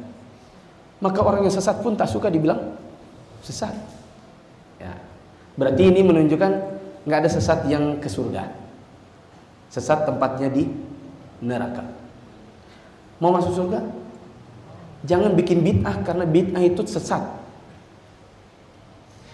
Maka 1.02 1.18
orang 1.22 1.42
yang 1.46 1.54
sesat 1.54 1.82
pun 1.82 1.98
tak 1.98 2.10
suka 2.10 2.30
dibilang 2.30 2.78
sesat. 3.42 3.74
Ya. 4.78 4.94
Berarti 5.58 5.90
ini 5.90 6.00
menunjukkan 6.06 6.52
nggak 7.06 7.18
ada 7.26 7.30
sesat 7.30 7.66
yang 7.66 7.98
ke 7.98 8.06
surga. 8.06 8.46
Sesat 9.70 10.06
tempatnya 10.06 10.46
di 10.46 10.70
neraka. 11.42 11.82
Mau 13.18 13.34
masuk 13.34 13.54
surga? 13.54 13.82
Jangan 15.02 15.34
bikin 15.34 15.66
bid'ah 15.66 16.06
karena 16.06 16.22
bid'ah 16.22 16.62
itu 16.62 16.86
sesat. 16.86 17.22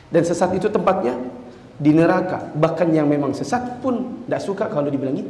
Dan 0.09 0.25
sesat 0.25 0.57
itu 0.57 0.73
tempatnya 0.73 1.21
di 1.77 1.93
neraka. 1.93 2.49
Bahkan 2.57 2.89
yang 2.97 3.05
memang 3.05 3.37
sesat 3.37 3.81
pun 3.85 4.25
tidak 4.25 4.41
suka 4.41 4.65
kalau 4.73 4.89
dibilangi 4.89 5.29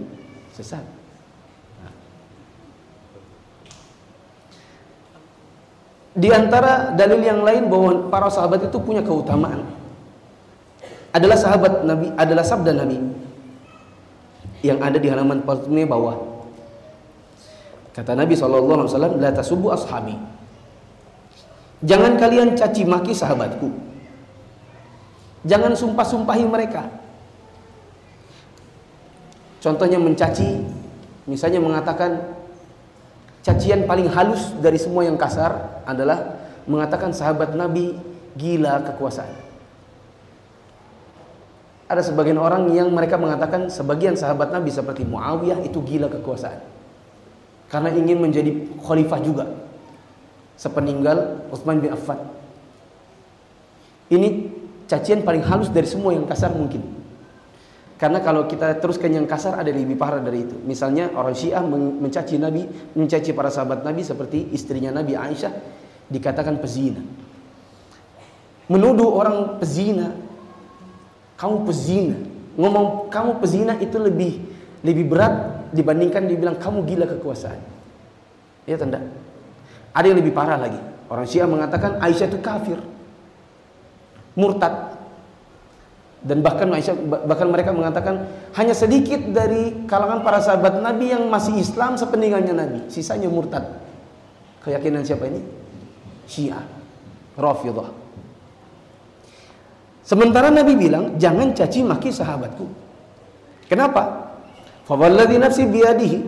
sesat. 0.54 0.97
Di 6.18 6.28
antara 6.34 6.90
dalil 6.98 7.22
yang 7.22 7.46
lain 7.46 7.70
bahwa 7.70 8.10
para 8.10 8.26
sahabat 8.26 8.66
itu 8.66 8.78
punya 8.82 9.06
keutamaan 9.06 9.62
adalah 11.14 11.38
sahabat 11.38 11.86
Nabi 11.86 12.10
adalah 12.18 12.42
sabda 12.42 12.74
Nabi 12.74 12.98
yang 14.66 14.82
ada 14.82 14.98
di 14.98 15.06
halaman 15.06 15.46
45 15.46 15.70
bawah 15.86 16.28
Kata 17.98 18.14
Nabi 18.14 18.38
SAW, 18.38 19.18
La 19.18 19.34
tasubu 19.34 19.74
ashabi. 19.74 20.14
Jangan 21.82 22.14
kalian 22.14 22.54
caci 22.54 22.86
maki 22.86 23.10
sahabatku. 23.10 23.74
Jangan 25.42 25.74
sumpah-sumpahi 25.74 26.46
mereka. 26.46 26.86
Contohnya 29.58 29.98
mencaci, 29.98 30.62
misalnya 31.26 31.58
mengatakan 31.58 32.38
cacian 33.42 33.82
paling 33.82 34.06
halus 34.14 34.54
dari 34.62 34.78
semua 34.78 35.02
yang 35.02 35.18
kasar 35.18 35.77
adalah 35.88 36.36
mengatakan 36.68 37.16
sahabat 37.16 37.56
Nabi 37.56 37.96
gila 38.36 38.84
kekuasaan. 38.92 39.48
Ada 41.88 42.12
sebagian 42.12 42.36
orang 42.36 42.68
yang 42.76 42.92
mereka 42.92 43.16
mengatakan 43.16 43.72
sebagian 43.72 44.12
sahabat 44.12 44.52
Nabi 44.52 44.68
seperti 44.68 45.08
Muawiyah 45.08 45.64
itu 45.64 45.80
gila 45.80 46.12
kekuasaan 46.12 46.60
karena 47.72 47.88
ingin 47.96 48.20
menjadi 48.20 48.52
khalifah 48.84 49.20
juga 49.24 49.44
sepeninggal 50.60 51.48
Utsman 51.48 51.80
bin 51.80 51.92
Affan. 51.92 52.20
Ini 54.12 54.28
cacian 54.88 55.24
paling 55.24 55.44
halus 55.44 55.72
dari 55.72 55.88
semua 55.88 56.12
yang 56.12 56.28
kasar 56.28 56.52
mungkin. 56.52 56.80
Karena 57.98 58.22
kalau 58.22 58.46
kita 58.46 58.78
teruskan 58.78 59.10
yang 59.10 59.26
kasar 59.26 59.58
ada 59.58 59.68
lebih 59.68 59.98
parah 59.98 60.22
dari 60.22 60.46
itu. 60.46 60.54
Misalnya 60.64 61.12
orang 61.12 61.34
Syiah 61.34 61.60
mencaci 61.66 62.38
Nabi, 62.38 62.62
mencaci 62.94 63.34
para 63.34 63.50
sahabat 63.50 63.82
Nabi 63.82 64.06
seperti 64.06 64.48
istrinya 64.54 64.94
Nabi 64.94 65.18
Aisyah 65.18 65.77
dikatakan 66.08 66.60
pezina. 66.60 67.00
Menuduh 68.68 69.08
orang 69.16 69.56
pezina, 69.60 70.12
kamu 71.40 71.56
pezina. 71.64 72.16
Ngomong 72.58 73.08
kamu 73.08 73.38
pezina 73.40 73.72
itu 73.78 73.96
lebih 73.96 74.42
lebih 74.82 75.04
berat 75.08 75.68
dibandingkan 75.72 76.26
dibilang 76.26 76.56
kamu 76.58 76.84
gila 76.84 77.06
kekuasaan. 77.06 77.60
Ya 78.68 78.76
tanda. 78.76 79.00
Ada 79.96 80.12
yang 80.12 80.18
lebih 80.20 80.36
parah 80.36 80.60
lagi. 80.60 80.80
Orang 81.08 81.24
Syiah 81.24 81.48
mengatakan 81.48 81.96
Aisyah 82.04 82.28
itu 82.28 82.38
kafir. 82.44 82.78
Murtad. 84.36 85.00
Dan 86.18 86.44
bahkan 86.44 86.68
Aisyah 86.68 86.94
bahkan 87.24 87.48
mereka 87.48 87.72
mengatakan 87.72 88.28
hanya 88.58 88.74
sedikit 88.76 89.22
dari 89.32 89.88
kalangan 89.88 90.20
para 90.20 90.42
sahabat 90.42 90.82
Nabi 90.84 91.14
yang 91.14 91.30
masih 91.32 91.56
Islam 91.56 91.96
sepeninggalnya 91.96 92.52
Nabi, 92.52 92.80
sisanya 92.92 93.30
murtad. 93.30 93.64
Keyakinan 94.66 95.06
siapa 95.06 95.30
ini? 95.30 95.57
Syiah. 96.28 96.62
Rafidhah. 97.34 97.88
Sementara 100.04 100.48
Nabi 100.48 100.72
bilang, 100.76 101.16
jangan 101.20 101.52
caci 101.52 101.84
maki 101.84 102.08
sahabatku. 102.12 102.64
Kenapa? 103.68 104.32
Fawalladhi 104.88 105.36
nafsi 105.36 105.68
biadihi 105.68 106.18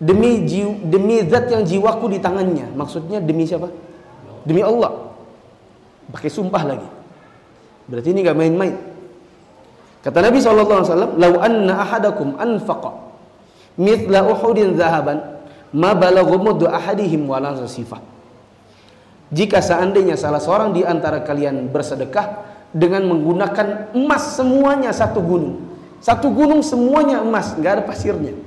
demi 0.00 0.48
jiw, 0.48 0.88
demi 0.88 1.20
zat 1.28 1.52
yang 1.52 1.64
jiwaku 1.64 2.08
di 2.12 2.18
tangannya. 2.20 2.72
Maksudnya 2.72 3.20
demi 3.20 3.44
siapa? 3.44 3.68
Demi 4.48 4.64
Allah. 4.64 5.12
Pakai 6.08 6.32
sumpah 6.32 6.62
lagi. 6.64 6.88
Berarti 7.84 8.08
ini 8.16 8.24
gak 8.24 8.36
main-main. 8.36 8.74
Kata 10.00 10.18
Nabi 10.22 10.38
SAW, 10.40 11.18
Lau 11.20 11.34
anna 11.42 11.82
ahadakum 11.82 12.38
anfaqa 12.40 12.94
mithla 13.76 14.24
uhudin 14.24 14.72
zahaban 14.78 15.20
ma 15.76 15.92
balaghu 15.92 16.40
muddu 16.40 16.64
ahadihim 16.64 17.28
wala 17.28 17.52
sifat. 17.68 18.15
Jika 19.26 19.58
seandainya 19.58 20.14
salah 20.14 20.38
seorang 20.38 20.70
di 20.70 20.86
antara 20.86 21.18
kalian 21.26 21.66
bersedekah 21.74 22.46
dengan 22.70 23.10
menggunakan 23.10 23.90
emas 23.96 24.38
semuanya 24.38 24.94
satu 24.94 25.18
gunung, 25.18 25.66
satu 25.98 26.30
gunung 26.30 26.62
semuanya 26.62 27.18
emas, 27.18 27.58
nggak 27.58 27.72
ada 27.80 27.82
pasirnya. 27.82 28.38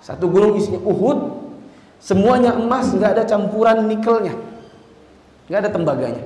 Satu 0.00 0.32
gunung 0.32 0.56
isinya 0.56 0.80
Uhud, 0.80 1.18
semuanya 2.00 2.56
emas, 2.56 2.88
nggak 2.88 3.20
ada 3.20 3.24
campuran 3.28 3.84
nikelnya, 3.84 4.32
nggak 5.52 5.60
ada 5.60 5.70
tembaganya, 5.70 6.24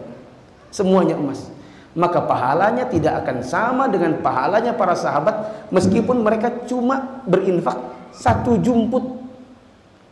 semuanya 0.70 1.18
emas. 1.18 1.50
Maka 1.96 2.22
pahalanya 2.22 2.86
tidak 2.86 3.24
akan 3.24 3.40
sama 3.40 3.88
dengan 3.88 4.20
pahalanya 4.20 4.76
para 4.76 4.92
sahabat 4.92 5.66
meskipun 5.72 6.20
mereka 6.20 6.52
cuma 6.68 7.24
berinfak 7.24 7.80
satu 8.12 8.60
jumput 8.60 9.16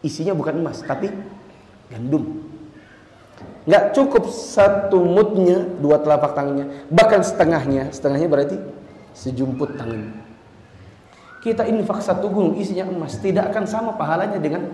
isinya 0.00 0.32
bukan 0.32 0.64
emas 0.64 0.80
tapi 0.80 1.12
gandum. 1.92 2.43
Nggak 3.64 3.96
cukup 3.96 4.28
satu 4.28 5.00
mutnya 5.00 5.64
dua 5.80 5.96
telapak 5.96 6.36
tangannya, 6.36 6.84
bahkan 6.92 7.24
setengahnya, 7.24 7.88
setengahnya 7.88 8.28
berarti 8.28 8.56
sejumput 9.16 9.80
tangan. 9.80 10.20
Kita 11.40 11.68
infak 11.68 12.00
satu 12.00 12.28
gunung 12.32 12.56
isinya 12.56 12.88
emas. 12.88 13.20
Tidak 13.20 13.52
akan 13.52 13.64
sama 13.68 13.96
pahalanya 14.00 14.40
dengan 14.40 14.68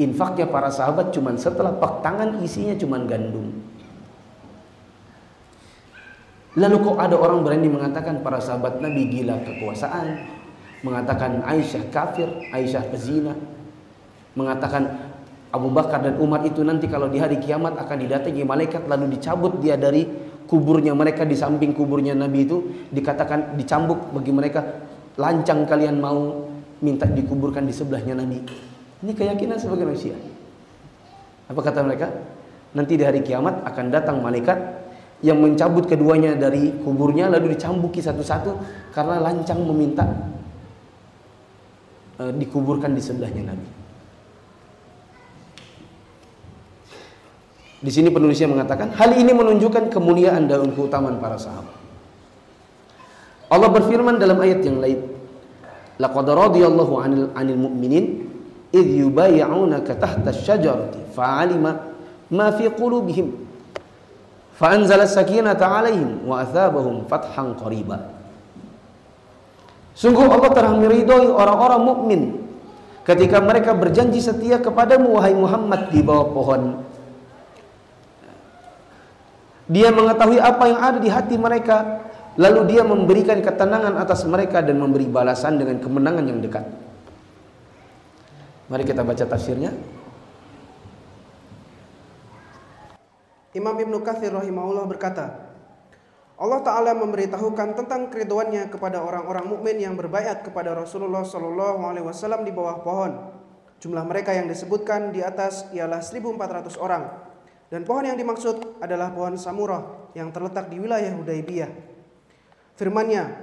infaknya 0.00 0.48
para 0.48 0.72
sahabat. 0.72 1.12
Cuman 1.12 1.36
setelah 1.36 1.76
pak 1.76 2.00
tangan 2.00 2.40
isinya 2.40 2.72
cuman 2.72 3.04
gandum. 3.04 3.52
Lalu 6.56 6.76
kok 6.86 6.96
ada 6.96 7.16
orang 7.18 7.44
berani 7.44 7.68
mengatakan 7.68 8.24
para 8.24 8.40
sahabat 8.40 8.80
Nabi 8.80 9.10
gila 9.10 9.42
kekuasaan, 9.42 10.24
mengatakan 10.86 11.44
Aisyah 11.44 11.90
kafir, 11.90 12.30
Aisyah 12.54 12.84
pezina, 12.88 13.34
mengatakan 14.38 15.03
Abu 15.54 15.70
Bakar 15.70 16.02
dan 16.02 16.18
Umar 16.18 16.42
itu 16.42 16.66
nanti 16.66 16.90
kalau 16.90 17.06
di 17.06 17.22
hari 17.22 17.38
kiamat 17.38 17.78
akan 17.78 17.96
didatangi 18.02 18.42
malaikat 18.42 18.90
lalu 18.90 19.14
dicabut 19.14 19.62
dia 19.62 19.78
dari 19.78 20.02
kuburnya 20.50 20.90
mereka 20.98 21.22
di 21.22 21.38
samping 21.38 21.70
kuburnya 21.70 22.10
Nabi 22.18 22.42
itu 22.42 22.58
dikatakan 22.90 23.54
dicambuk 23.54 24.10
bagi 24.10 24.34
mereka 24.34 24.60
lancang 25.14 25.62
kalian 25.62 26.02
mau 26.02 26.50
minta 26.82 27.06
dikuburkan 27.06 27.62
di 27.62 27.70
sebelahnya 27.70 28.18
Nabi 28.18 28.42
Ini 29.04 29.12
keyakinan 29.12 29.60
sebagai 29.60 29.86
manusia. 29.86 30.16
Apa 31.46 31.60
kata 31.60 31.84
mereka? 31.84 32.08
Nanti 32.74 32.96
di 32.96 33.04
hari 33.04 33.20
kiamat 33.20 33.62
akan 33.62 33.92
datang 33.92 34.18
malaikat 34.24 34.56
yang 35.20 35.38
mencabut 35.38 35.86
keduanya 35.86 36.34
dari 36.34 36.72
kuburnya 36.82 37.30
lalu 37.30 37.54
dicambuki 37.54 38.00
satu-satu 38.00 38.58
karena 38.96 39.20
lancang 39.22 39.60
meminta 39.62 40.08
uh, 42.18 42.32
dikuburkan 42.32 42.96
di 42.96 43.02
sebelahnya 43.04 43.54
Nabi. 43.54 43.73
Di 47.84 47.92
sini 47.92 48.08
penulisnya 48.08 48.48
mengatakan 48.48 48.96
hal 48.96 49.12
ini 49.12 49.36
menunjukkan 49.36 49.92
kemuliaan 49.92 50.48
dan 50.48 50.72
keutamaan 50.72 51.20
para 51.20 51.36
sahabat. 51.36 51.76
Allah 53.52 53.68
berfirman 53.68 54.16
dalam 54.16 54.40
ayat 54.40 54.64
yang 54.64 54.80
lain, 54.80 55.04
"Laqad 56.00 56.24
radiyallahu 56.24 56.96
'anil 56.96 57.28
'anil 57.36 57.60
mu'minin 57.60 58.24
idh 58.72 58.90
yubay'unaka 59.04 60.00
tahta 60.00 60.32
asy-syajarati 60.32 61.12
fa'alima 61.12 61.92
ma 62.32 62.48
fi 62.56 62.72
qulubihim 62.72 63.36
fa 64.56 64.72
anzala 64.72 65.04
sakinata 65.04 65.68
'alaihim 65.68 66.24
wa 66.24 66.40
athabahum 66.40 67.04
fathan 67.04 67.52
qariba." 67.52 68.00
Sungguh 69.92 70.24
Allah 70.24 70.50
telah 70.56 70.72
meridhoi 70.72 71.28
orang-orang 71.28 71.82
mukmin 71.84 72.22
ketika 73.04 73.44
mereka 73.44 73.76
berjanji 73.76 74.24
setia 74.24 74.56
kepadamu 74.56 75.20
wahai 75.20 75.36
Muhammad 75.36 75.92
di 75.92 76.00
bawah 76.00 76.32
pohon. 76.32 76.93
Dia 79.64 79.88
mengetahui 79.88 80.40
apa 80.40 80.64
yang 80.68 80.80
ada 80.80 80.98
di 81.00 81.08
hati 81.08 81.40
mereka 81.40 82.04
Lalu 82.34 82.74
dia 82.74 82.82
memberikan 82.82 83.38
ketenangan 83.38 83.94
atas 83.94 84.26
mereka 84.26 84.58
dan 84.58 84.82
memberi 84.82 85.06
balasan 85.06 85.54
dengan 85.54 85.78
kemenangan 85.78 86.26
yang 86.26 86.42
dekat. 86.42 86.66
Mari 88.66 88.82
kita 88.82 89.06
baca 89.06 89.22
tafsirnya. 89.22 89.70
Imam 93.54 93.78
Ibnu 93.78 94.02
Katsir 94.02 94.34
rahimahullah 94.34 94.82
berkata, 94.90 95.46
Allah 96.34 96.58
Ta'ala 96.66 96.90
memberitahukan 96.98 97.78
tentang 97.78 98.10
keriduannya 98.10 98.66
kepada 98.66 98.98
orang-orang 98.98 99.46
mukmin 99.46 99.78
yang 99.78 99.94
berbaiat 99.94 100.42
kepada 100.42 100.74
Rasulullah 100.74 101.22
Shallallahu 101.22 101.86
Alaihi 101.86 102.02
Wasallam 102.02 102.42
di 102.42 102.50
bawah 102.50 102.82
pohon. 102.82 103.30
Jumlah 103.78 104.02
mereka 104.02 104.34
yang 104.34 104.50
disebutkan 104.50 105.14
di 105.14 105.22
atas 105.22 105.70
ialah 105.70 106.02
1.400 106.02 106.82
orang. 106.82 107.30
Dan 107.74 107.82
pohon 107.82 108.06
yang 108.06 108.14
dimaksud 108.14 108.78
adalah 108.78 109.10
pohon 109.10 109.34
samurah 109.34 110.14
yang 110.14 110.30
terletak 110.30 110.70
di 110.70 110.78
wilayah 110.78 111.10
Hudaybiyah. 111.10 111.74
Firmannya, 112.78 113.34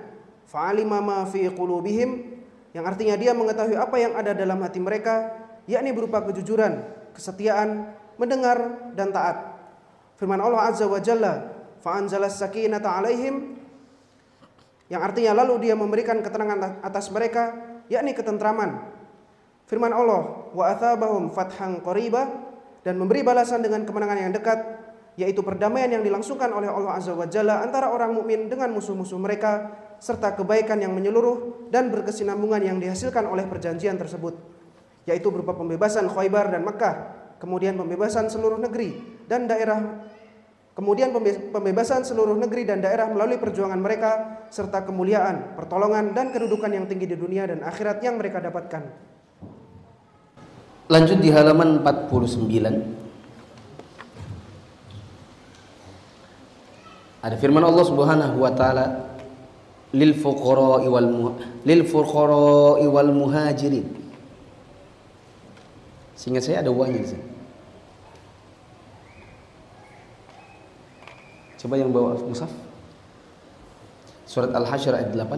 fa'alima 0.47 1.03
ma 1.03 1.27
fi 1.27 1.51
qulubihim 1.51 2.39
yang 2.71 2.87
artinya 2.87 3.19
dia 3.19 3.35
mengetahui 3.35 3.75
apa 3.75 3.99
yang 3.99 4.15
ada 4.15 4.31
dalam 4.31 4.63
hati 4.63 4.79
mereka, 4.79 5.35
yakni 5.67 5.91
berupa 5.91 6.23
kejujuran, 6.23 6.79
kesetiaan, 7.11 7.91
mendengar 8.15 8.87
dan 8.95 9.11
taat. 9.11 9.51
Firman 10.15 10.39
Allah 10.39 10.71
Azza 10.71 10.87
wa 10.87 11.03
Jalla, 11.03 11.51
fa'anzalas 11.83 12.39
sakinata 12.39 12.87
alaihim 12.87 13.59
yang 14.87 15.03
artinya 15.03 15.43
lalu 15.43 15.67
dia 15.67 15.75
memberikan 15.75 16.23
ketenangan 16.23 16.79
atas 16.79 17.11
mereka, 17.11 17.51
yakni 17.91 18.15
ketentraman. 18.15 18.79
Firman 19.67 19.91
Allah, 19.91 20.47
wa 20.55 20.71
athabahum 20.71 21.35
fathan 21.35 21.83
qariba 21.83 22.40
dan 22.81 22.97
memberi 22.97 23.21
balasan 23.21 23.61
dengan 23.61 23.85
kemenangan 23.85 24.17
yang 24.17 24.33
dekat 24.33 24.59
yaitu 25.19 25.43
perdamaian 25.43 25.91
yang 25.91 26.03
dilangsungkan 26.03 26.49
oleh 26.55 26.71
Allah 26.71 26.97
Azza 26.97 27.11
wa 27.11 27.27
Jalla 27.27 27.61
antara 27.61 27.91
orang 27.91 28.15
mukmin 28.15 28.47
dengan 28.47 28.71
musuh-musuh 28.71 29.19
mereka 29.19 29.75
serta 30.01 30.33
kebaikan 30.33 30.81
yang 30.81 30.95
menyeluruh 30.95 31.69
dan 31.69 31.91
berkesinambungan 31.91 32.63
yang 32.63 32.77
dihasilkan 32.79 33.27
oleh 33.27 33.45
perjanjian 33.45 33.99
tersebut 33.99 34.33
yaitu 35.05 35.27
berupa 35.29 35.53
pembebasan 35.53 36.07
Khaybar 36.09 36.49
dan 36.49 36.63
Mekah 36.63 36.95
kemudian 37.37 37.75
pembebasan 37.75 38.31
seluruh 38.31 38.57
negeri 38.57 38.97
dan 39.27 39.45
daerah 39.45 40.07
kemudian 40.71 41.11
pembebasan 41.51 42.07
seluruh 42.07 42.37
negeri 42.39 42.63
dan 42.63 42.79
daerah 42.79 43.11
melalui 43.11 43.37
perjuangan 43.37 43.77
mereka 43.77 44.41
serta 44.47 44.87
kemuliaan, 44.87 45.53
pertolongan 45.59 46.15
dan 46.15 46.31
kedudukan 46.31 46.71
yang 46.71 46.85
tinggi 46.87 47.11
di 47.11 47.17
dunia 47.19 47.47
dan 47.47 47.59
akhirat 47.61 47.99
yang 48.01 48.15
mereka 48.15 48.39
dapatkan. 48.39 49.10
Lanjut 50.91 51.23
di 51.23 51.31
halaman 51.31 51.79
49 51.87 53.01
Ada 57.21 57.37
firman 57.37 57.61
Allah 57.61 57.85
Subhanahu 57.85 58.41
wa 58.41 58.51
taala 58.51 59.13
lil 59.93 60.17
fuqara'i 60.17 60.89
wal 60.89 61.37
lil 61.63 61.81
fuqara'i 61.85 62.85
wal 62.89 63.11
muhajirin. 63.13 63.85
Sehingga 66.17 66.41
saya 66.41 66.65
ada 66.65 66.73
uangnya 66.73 67.05
di 67.05 67.09
sini. 67.13 67.25
Coba 71.61 71.77
yang 71.77 71.93
bawa 71.93 72.17
mushaf. 72.25 72.49
Surat 74.25 74.49
Al-Hasyr 74.49 74.97
ayat 74.97 75.13
8. 75.13 75.37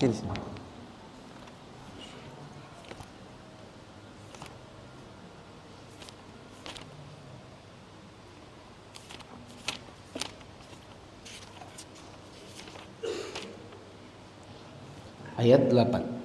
Sini, 0.00 0.14
sini. 0.16 0.55
Ayat 15.36 15.68
8 15.72 16.16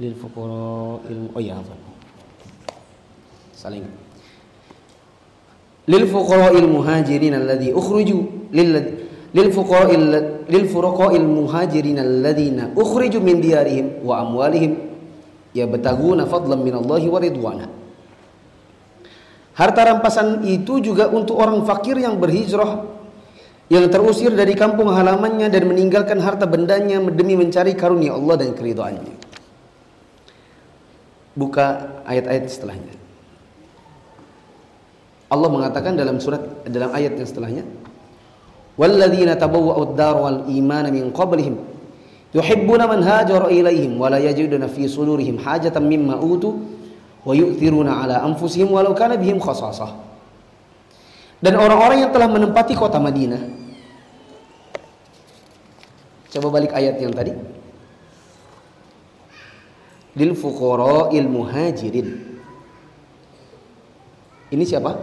lil 0.00 0.14
fuqara 0.18 1.00
ilmu 1.06 1.28
oh 1.32 1.42
ya 1.42 1.56
saling. 3.54 3.86
Lil 5.84 6.04
fuqara 6.08 6.52
il 6.56 6.68
muhajirin 6.68 7.36
alladhi 7.36 7.72
ukhriju 7.72 8.50
lil 8.52 8.68
lil 9.32 9.48
fuqara 9.52 9.92
lil 10.48 10.64
fuqara 10.68 11.12
il 11.16 11.24
muhajirin 11.24 12.00
alladhina 12.00 12.72
ukhriju 12.74 13.20
min 13.20 13.40
diyarihim 13.40 14.00
wa 14.04 14.20
amwalihim 14.24 14.76
yabtaguna 15.54 16.26
fadlan 16.26 16.60
min 16.60 16.74
Allah 16.74 17.02
wa 17.08 17.20
ridwana. 17.20 17.66
Harta 19.54 19.86
rampasan 19.86 20.42
itu 20.42 20.82
juga 20.82 21.06
untuk 21.14 21.38
orang 21.38 21.62
fakir 21.62 21.94
yang 21.94 22.18
berhijrah 22.18 22.82
yang 23.72 23.88
terusir 23.88 24.28
dari 24.36 24.52
kampung 24.52 24.92
halamannya 24.92 25.48
dan 25.48 25.64
meninggalkan 25.64 26.20
harta 26.20 26.44
bendanya 26.44 27.00
demi 27.08 27.32
mencari 27.32 27.72
karunia 27.72 28.12
Allah 28.12 28.44
dan 28.44 28.52
keridhaannya. 28.52 29.14
Buka 31.34 31.66
ayat-ayat 32.04 32.44
setelahnya. 32.46 32.94
Allah 35.32 35.48
mengatakan 35.50 35.96
dalam 35.96 36.20
surat 36.20 36.62
dalam 36.68 36.92
ayat 36.94 37.16
yang 37.16 37.26
setelahnya, 37.26 37.64
"Walladzina 38.76 39.34
tabawwa'ud 39.34 39.96
dar 39.96 40.14
wal 40.14 40.46
iman 40.46 40.86
min 40.92 41.10
qablihim 41.10 41.58
yuhibbuna 42.36 42.86
man 42.86 43.00
hajara 43.02 43.50
ilaihim 43.50 43.98
wa 43.98 44.12
la 44.12 44.20
yajiduna 44.22 44.70
fi 44.70 44.86
sudurihim 44.86 45.40
hajatan 45.42 45.88
mimma 45.88 46.20
utu 46.22 46.54
wa 47.24 47.32
yu'thiruna 47.34 48.04
ala 48.04 48.22
anfusihim 48.28 48.70
walau 48.70 48.94
kana 48.94 49.16
bihim 49.18 49.40
khasasah." 49.40 50.13
Dan 51.44 51.60
orang-orang 51.60 52.08
yang 52.08 52.12
telah 52.16 52.24
menempati 52.24 52.72
kota 52.72 52.96
Madinah. 52.96 53.36
Coba 56.32 56.48
balik 56.48 56.72
ayat 56.72 56.96
yang 56.96 57.12
tadi. 57.12 57.36
Lil 60.16 60.32
fuqara'il 60.32 61.28
muhajirin. 61.28 62.08
Ini 64.56 64.64
siapa? 64.64 64.96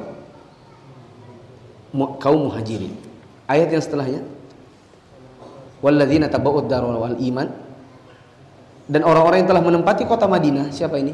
Kaum 2.17 2.49
muhajirin. 2.49 2.97
Ayat 3.45 3.69
yang 3.69 3.83
setelahnya. 3.85 4.25
Walladzina 5.85 6.25
tabau'ud 6.25 6.65
dar 6.65 6.81
wal 6.81 7.21
iman. 7.21 7.47
Dan 8.89 9.05
orang-orang 9.05 9.45
yang 9.45 9.49
telah 9.53 9.61
menempati 9.61 10.09
kota 10.09 10.25
Madinah, 10.25 10.73
siapa 10.73 10.97
ini? 10.97 11.13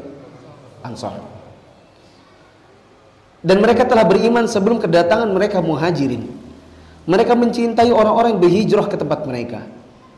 Ansar. 0.88 1.37
Dan 3.46 3.62
mereka 3.62 3.86
telah 3.86 4.04
beriman 4.04 4.50
sebelum 4.50 4.82
kedatangan 4.82 5.30
mereka 5.30 5.62
muhajirin. 5.62 6.26
Mereka 7.08 7.34
mencintai 7.38 7.94
orang-orang 7.94 8.36
yang 8.36 8.42
berhijrah 8.42 8.88
ke 8.90 8.98
tempat 9.00 9.24
mereka. 9.24 9.64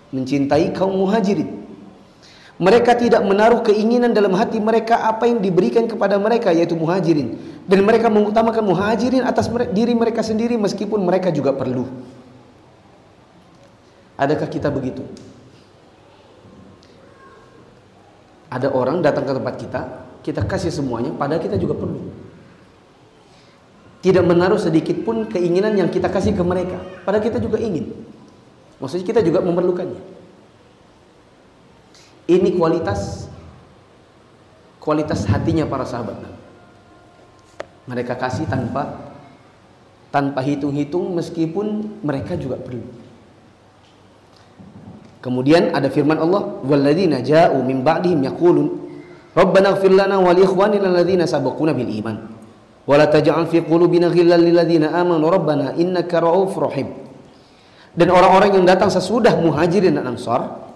Mencintai 0.10 0.74
kaum 0.74 0.96
muhajirin. 0.98 1.60
Mereka 2.60 2.92
tidak 3.00 3.24
menaruh 3.24 3.64
keinginan 3.64 4.12
dalam 4.12 4.36
hati 4.36 4.60
mereka 4.60 5.08
apa 5.08 5.32
yang 5.32 5.40
diberikan 5.40 5.88
kepada 5.88 6.20
mereka 6.20 6.52
yaitu 6.52 6.76
muhajirin. 6.76 7.40
Dan 7.70 7.88
mereka 7.88 8.12
mengutamakan 8.12 8.66
muhajirin 8.66 9.24
atas 9.24 9.48
diri 9.72 9.96
mereka 9.96 10.20
sendiri 10.26 10.60
meskipun 10.60 11.00
mereka 11.00 11.32
juga 11.32 11.56
perlu. 11.56 11.88
Adakah 14.20 14.48
kita 14.52 14.68
begitu? 14.68 15.06
Ada 18.52 18.74
orang 18.74 19.00
datang 19.00 19.24
ke 19.24 19.32
tempat 19.32 19.56
kita, 19.56 19.82
kita 20.26 20.42
kasih 20.44 20.74
semuanya, 20.74 21.14
padahal 21.14 21.40
kita 21.40 21.56
juga 21.56 21.78
perlu. 21.78 22.29
Tidak 24.00 24.24
menaruh 24.24 24.60
sedikit 24.60 24.96
pun 25.04 25.28
keinginan 25.28 25.76
yang 25.76 25.92
kita 25.92 26.08
kasih 26.08 26.32
ke 26.32 26.44
mereka. 26.44 26.80
Padahal 27.04 27.24
kita 27.24 27.40
juga 27.44 27.60
ingin. 27.60 27.92
Maksudnya 28.80 29.06
kita 29.12 29.20
juga 29.20 29.44
memerlukannya. 29.44 30.00
Ini 32.30 32.50
kualitas 32.56 33.28
kualitas 34.80 35.28
hatinya 35.28 35.68
para 35.68 35.84
sahabat 35.84 36.16
Mereka 37.90 38.16
kasih 38.16 38.48
tanpa 38.48 39.12
tanpa 40.14 40.40
hitung-hitung 40.42 41.12
meskipun 41.14 42.00
mereka 42.00 42.40
juga 42.40 42.56
perlu. 42.56 42.86
Kemudian 45.20 45.76
ada 45.76 45.92
firman 45.92 46.16
Allah, 46.16 46.64
"Walladzina 46.64 47.20
ja'u 47.20 47.60
min 47.68 47.84
ba'dihim 47.84 48.24
yaqulun, 48.24 48.88
Rabbana 49.36 49.76
ighfir 49.76 49.92
lana 49.92 50.16
wa 50.24 50.32
li 50.32 50.48
ikhwanina 50.48 50.88
bil 51.76 51.92
iman." 52.00 52.39
Wa 52.90 52.98
la 52.98 53.06
taj'al 53.06 53.46
fi 53.46 53.62
qulubina. 53.62 54.10
Dan 57.90 58.08
orang-orang 58.10 58.50
yang 58.58 58.66
datang 58.66 58.90
sesudah 58.90 59.38
Muhajirin 59.38 59.94
dan 60.02 60.10
Ansar 60.10 60.70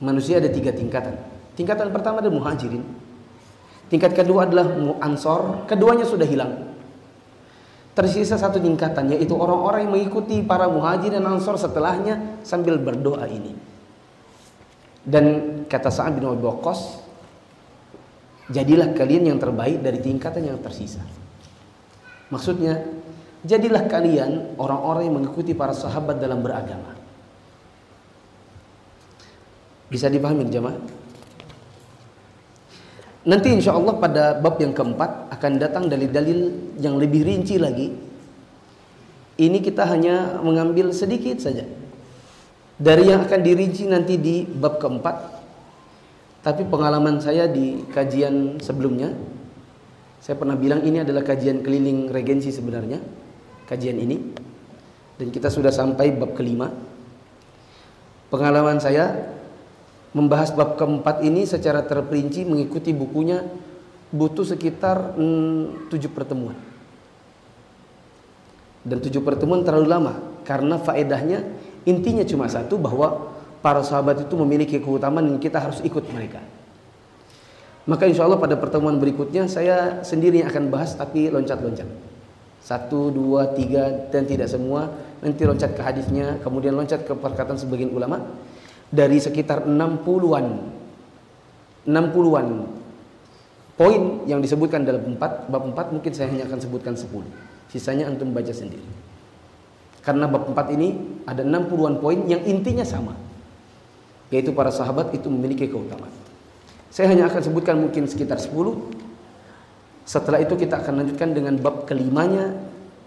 Manusia 0.00 0.40
ada 0.40 0.48
tiga 0.48 0.72
tingkatan. 0.72 1.14
Tingkatan 1.52 1.92
pertama 1.92 2.24
adalah 2.24 2.40
muhajirin. 2.40 2.80
Tingkat 3.92 4.16
kedua 4.16 4.48
adalah 4.48 4.72
ansor 5.04 5.68
keduanya 5.68 6.08
sudah 6.08 6.24
hilang. 6.24 6.72
Tersisa 7.92 8.40
satu 8.40 8.56
tingkatan 8.56 9.12
yaitu 9.12 9.36
orang-orang 9.36 9.84
yang 9.84 9.92
mengikuti 9.92 10.40
para 10.40 10.64
muhajir 10.64 11.12
dan 11.12 11.28
ansor 11.28 11.60
setelahnya 11.60 12.40
sambil 12.40 12.80
berdoa 12.80 13.28
ini. 13.28 13.52
Dan 15.04 15.24
kata 15.68 15.92
Sa'ad 15.92 16.16
bin 16.16 16.24
Abi 16.24 16.40
Waqqas, 16.40 17.04
jadilah 18.48 18.96
kalian 18.96 19.34
yang 19.34 19.38
terbaik 19.38 19.84
dari 19.84 20.00
tingkatan 20.00 20.46
yang 20.46 20.56
tersisa. 20.64 21.04
Maksudnya, 22.32 22.80
jadilah 23.42 23.86
kalian 23.90 24.54
orang-orang 24.58 25.10
yang 25.10 25.16
mengikuti 25.22 25.52
para 25.54 25.74
sahabat 25.74 26.18
dalam 26.18 26.42
beragama. 26.42 26.94
Bisa 29.92 30.08
dipahami 30.08 30.48
jemaah? 30.48 30.78
Nanti 33.22 33.54
insya 33.54 33.76
Allah 33.76 33.94
pada 34.02 34.34
bab 34.34 34.58
yang 34.58 34.74
keempat 34.74 35.30
akan 35.30 35.52
datang 35.60 35.86
dalil-dalil 35.86 36.50
yang 36.82 36.98
lebih 36.98 37.22
rinci 37.22 37.54
lagi. 37.60 37.94
Ini 39.38 39.58
kita 39.62 39.86
hanya 39.86 40.42
mengambil 40.42 40.90
sedikit 40.90 41.38
saja 41.38 41.62
dari 42.82 43.06
yang 43.06 43.22
akan 43.22 43.40
dirinci 43.46 43.86
nanti 43.86 44.18
di 44.18 44.42
bab 44.42 44.82
keempat. 44.82 45.44
Tapi 46.42 46.66
pengalaman 46.66 47.22
saya 47.22 47.46
di 47.46 47.86
kajian 47.94 48.58
sebelumnya, 48.58 49.14
saya 50.18 50.34
pernah 50.34 50.58
bilang 50.58 50.82
ini 50.82 51.06
adalah 51.06 51.22
kajian 51.22 51.62
keliling 51.62 52.10
regensi 52.10 52.50
sebenarnya, 52.50 52.98
kajian 53.72 53.96
ini. 53.96 54.20
Dan 55.16 55.32
kita 55.32 55.48
sudah 55.48 55.72
sampai 55.72 56.12
bab 56.12 56.36
kelima. 56.36 56.68
Pengalaman 58.28 58.76
saya 58.76 59.32
membahas 60.12 60.52
bab 60.52 60.76
keempat 60.76 61.24
ini 61.24 61.48
secara 61.48 61.80
terperinci 61.88 62.44
mengikuti 62.44 62.92
bukunya 62.92 63.40
butuh 64.12 64.44
sekitar 64.44 65.16
mm, 65.16 65.88
tujuh 65.88 66.12
pertemuan 66.12 66.54
dan 68.84 69.00
tujuh 69.00 69.24
pertemuan 69.24 69.64
terlalu 69.64 69.88
lama 69.88 70.14
karena 70.44 70.76
faedahnya 70.76 71.48
intinya 71.88 72.20
cuma 72.28 72.44
satu 72.44 72.76
bahwa 72.76 73.32
para 73.64 73.80
sahabat 73.80 74.28
itu 74.28 74.34
memiliki 74.36 74.76
keutamaan 74.82 75.32
dan 75.32 75.38
kita 75.40 75.64
harus 75.64 75.80
ikut 75.80 76.04
mereka 76.12 76.44
maka 77.88 78.04
insya 78.04 78.28
Allah 78.28 78.36
pada 78.36 78.60
pertemuan 78.60 79.00
berikutnya 79.00 79.48
saya 79.48 80.04
sendiri 80.04 80.44
akan 80.44 80.68
bahas 80.68 80.92
tapi 80.92 81.32
loncat-loncat 81.32 81.88
satu, 82.62 83.10
dua, 83.10 83.50
tiga 83.52 84.08
dan 84.08 84.22
tidak 84.24 84.46
semua. 84.46 84.86
Nanti 85.22 85.42
loncat 85.42 85.74
ke 85.74 85.82
hadisnya 85.82 86.38
kemudian 86.42 86.74
loncat 86.74 87.02
ke 87.02 87.12
perkataan 87.14 87.58
sebagian 87.58 87.90
ulama. 87.90 88.22
Dari 88.92 89.18
sekitar 89.18 89.66
60-an 89.66 90.46
60-an 91.82 92.46
poin 93.74 94.02
yang 94.30 94.38
disebutkan 94.38 94.86
dalam 94.86 95.18
4 95.18 95.50
bab 95.50 95.62
4 95.74 95.94
mungkin 95.98 96.12
saya 96.14 96.30
hanya 96.30 96.46
akan 96.46 96.60
sebutkan 96.62 96.94
10 96.94 97.08
sisanya 97.72 98.06
antum 98.06 98.30
baca 98.30 98.52
sendiri. 98.52 98.84
Karena 100.04 100.28
bab 100.28 100.44
4 100.50 100.76
ini 100.76 100.88
ada 101.24 101.40
60-an 101.42 101.98
poin 101.98 102.20
yang 102.28 102.44
intinya 102.44 102.84
sama. 102.84 103.16
Yaitu 104.28 104.52
para 104.52 104.68
sahabat 104.68 105.10
itu 105.16 105.26
memiliki 105.32 105.66
keutamaan. 105.66 106.12
Saya 106.92 107.08
hanya 107.08 107.32
akan 107.32 107.40
sebutkan 107.40 107.80
mungkin 107.80 108.04
sekitar 108.04 108.36
10 108.36 108.52
setelah 110.02 110.42
itu 110.42 110.58
kita 110.58 110.82
akan 110.82 111.02
lanjutkan 111.02 111.30
dengan 111.30 111.54
bab 111.62 111.86
kelimanya 111.86 112.50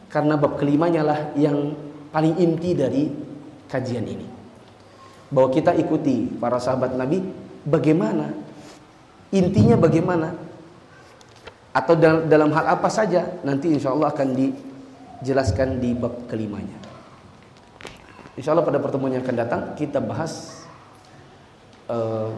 karena 0.07 0.39
bab 0.39 0.55
kelimanya 0.55 1.03
lah 1.03 1.19
yang 1.35 1.75
paling 2.15 2.39
inti 2.39 2.71
dari 2.71 3.11
kajian 3.67 4.07
ini. 4.07 4.27
Bahwa 5.27 5.51
kita 5.51 5.75
ikuti 5.75 6.31
para 6.39 6.55
sahabat 6.55 6.95
Nabi 6.95 7.19
bagaimana 7.67 8.31
intinya 9.35 9.75
bagaimana 9.75 10.31
atau 11.75 11.91
dalam, 11.99 12.55
hal 12.55 12.79
apa 12.79 12.87
saja 12.87 13.35
nanti 13.43 13.75
insya 13.75 13.91
Allah 13.91 14.15
akan 14.15 14.31
dijelaskan 14.31 15.83
di 15.83 15.91
bab 15.91 16.31
kelimanya. 16.31 16.79
Insya 18.39 18.55
Allah 18.55 18.63
pada 18.63 18.79
pertemuan 18.79 19.11
yang 19.11 19.23
akan 19.27 19.35
datang 19.35 19.61
kita 19.75 19.99
bahas 19.99 20.63
uh, 21.91 22.31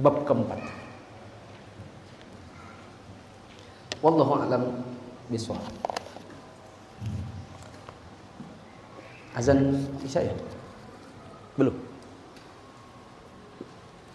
bab 0.00 0.24
keempat 0.24 0.81
wallahu 4.02 4.42
alam 4.42 4.82
bisawab 5.30 5.62
azan 9.32 9.80
isya 10.04 10.28
ya 10.28 10.34
belum? 11.56 11.76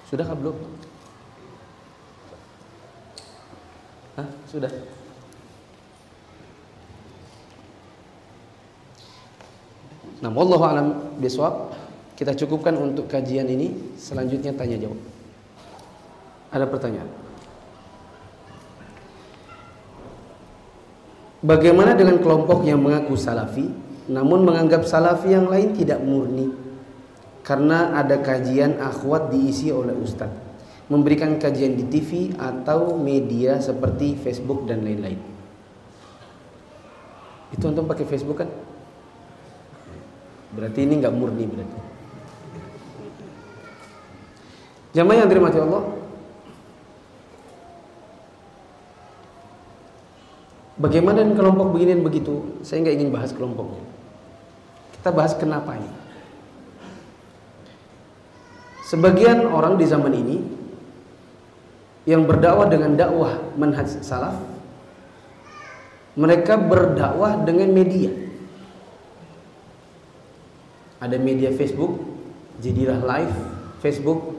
Sudah 0.10 0.26
kan 0.26 0.38
belum? 0.42 0.58
Hah? 4.18 4.28
Sudah? 4.50 4.72
Nah, 10.18 10.34
wallahu 10.34 10.66
alam 10.66 10.88
biswab. 11.22 11.78
Kita 12.18 12.34
cukupkan 12.34 12.74
untuk 12.74 13.06
kajian 13.06 13.46
ini. 13.46 13.94
Selanjutnya 14.02 14.50
tanya 14.58 14.82
jawab. 14.82 14.98
Ada 16.50 16.66
pertanyaan? 16.66 17.27
Bagaimana 21.42 21.94
dengan 21.94 22.18
kelompok 22.18 22.66
yang 22.66 22.82
mengaku 22.82 23.14
salafi 23.14 23.70
namun 24.08 24.48
menganggap 24.48 24.88
salafi 24.88 25.36
yang 25.36 25.52
lain 25.52 25.76
tidak 25.76 26.00
murni? 26.02 26.68
karena 27.48 27.96
ada 27.96 28.20
kajian 28.20 28.76
akhwat 28.76 29.32
diisi 29.32 29.72
oleh 29.72 29.96
ustadz 29.96 30.36
memberikan 30.92 31.40
kajian 31.40 31.80
di 31.80 31.88
TV 31.88 32.36
atau 32.36 33.00
media 33.00 33.60
seperti 33.60 34.20
Facebook 34.20 34.68
dan 34.68 34.84
lain-lain. 34.84 35.20
Itu 37.52 37.68
antum 37.68 37.88
pakai 37.88 38.08
Facebook 38.08 38.44
kan? 38.44 38.52
Berarti 40.56 40.80
ini 40.84 41.00
nggak 41.00 41.16
murni 41.16 41.44
berarti. 41.44 41.80
Jamaah 44.96 45.18
yang 45.24 45.28
dirahmati 45.28 45.60
Allah 45.60 45.84
Bagaimana 50.78 51.26
dengan 51.26 51.42
kelompok 51.42 51.74
begini 51.74 51.98
dan 51.98 52.06
begitu? 52.06 52.62
Saya 52.62 52.86
nggak 52.86 52.96
ingin 53.02 53.10
bahas 53.10 53.34
kelompoknya. 53.34 53.82
Kita 54.94 55.10
bahas 55.10 55.34
kenapanya. 55.34 55.90
Sebagian 58.86 59.50
orang 59.50 59.82
di 59.82 59.86
zaman 59.90 60.14
ini 60.14 60.38
yang 62.06 62.30
berdakwah 62.30 62.70
dengan 62.70 62.94
dakwah 62.94 63.42
manhaj 63.58 63.90
salaf, 64.06 64.38
mereka 66.14 66.62
berdakwah 66.62 67.42
dengan 67.42 67.74
media. 67.74 68.14
Ada 71.02 71.18
media 71.18 71.50
Facebook, 71.58 71.98
jadilah 72.62 73.02
live 73.02 73.36
Facebook. 73.82 74.38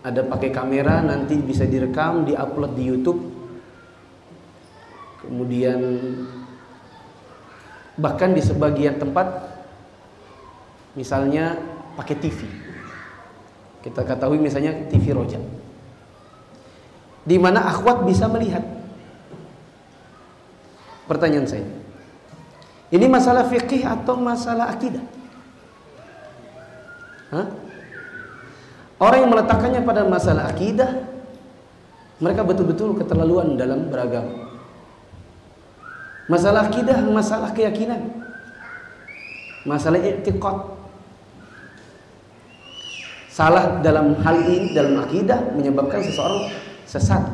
Ada 0.00 0.24
pakai 0.24 0.48
kamera, 0.48 1.04
nanti 1.04 1.36
bisa 1.36 1.68
direkam, 1.68 2.24
diupload 2.24 2.72
di 2.72 2.84
YouTube 2.88 3.29
kemudian 5.30 5.78
bahkan 7.94 8.34
di 8.34 8.42
sebagian 8.42 8.98
tempat 8.98 9.46
misalnya 10.98 11.54
pakai 11.94 12.18
TV 12.18 12.50
kita 13.86 14.02
ketahui 14.02 14.42
misalnya 14.42 14.74
TV 14.90 15.14
roja 15.14 15.38
di 17.20 17.36
mana 17.36 17.68
akhwat 17.68 18.08
bisa 18.08 18.26
melihat. 18.26 18.64
Pertanyaan 21.06 21.46
saya 21.46 21.66
ini 22.90 23.06
masalah 23.06 23.46
fikih 23.46 23.86
atau 23.86 24.18
masalah 24.18 24.70
akidah? 24.74 25.02
Hah? 27.30 27.46
orang 29.00 29.18
yang 29.22 29.30
meletakkannya 29.32 29.80
pada 29.86 30.02
masalah 30.06 30.50
akidah 30.50 31.02
mereka 32.20 32.42
betul-betul 32.44 32.98
keterlaluan 32.98 33.54
dalam 33.54 33.88
beragama 33.88 34.49
Masalah 36.30 36.70
akidah, 36.70 37.02
masalah 37.10 37.50
keyakinan. 37.50 38.06
Masalah 39.66 39.98
i'tiqad. 39.98 40.78
Salah 43.26 43.82
dalam 43.82 44.14
hal 44.22 44.38
ini 44.46 44.70
dalam 44.70 45.02
akidah 45.02 45.50
menyebabkan 45.58 45.98
seseorang 46.06 46.54
sesat. 46.86 47.26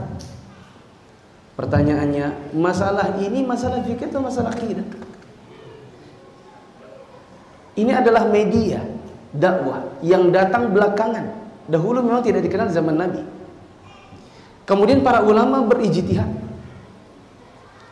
Pertanyaannya, 1.61 2.57
masalah 2.57 3.21
ini 3.21 3.45
masalah 3.45 3.85
fikih 3.85 4.09
atau 4.09 4.25
masalah 4.25 4.57
akidah? 4.57 4.85
Ini 7.77 7.93
adalah 8.01 8.33
media 8.33 8.81
dakwah 9.29 9.93
yang 10.01 10.33
datang 10.33 10.73
belakangan. 10.73 11.37
Dahulu 11.69 12.01
memang 12.01 12.25
tidak 12.25 12.49
dikenal 12.49 12.73
zaman 12.73 12.97
Nabi. 12.97 13.21
Kemudian 14.65 15.05
para 15.05 15.21
ulama 15.21 15.61
berijtihad 15.69 16.46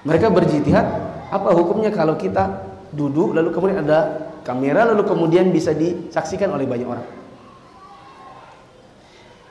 mereka 0.04 0.28
berjihad, 0.28 0.86
apa 1.32 1.48
hukumnya 1.56 1.88
kalau 1.88 2.14
kita 2.20 2.60
duduk 2.92 3.34
lalu 3.34 3.50
kemudian 3.50 3.82
ada 3.82 4.30
kamera 4.44 4.92
lalu 4.92 5.02
kemudian 5.08 5.48
bisa 5.50 5.72
disaksikan 5.72 6.52
oleh 6.52 6.68
banyak 6.68 6.86
orang. 6.86 7.08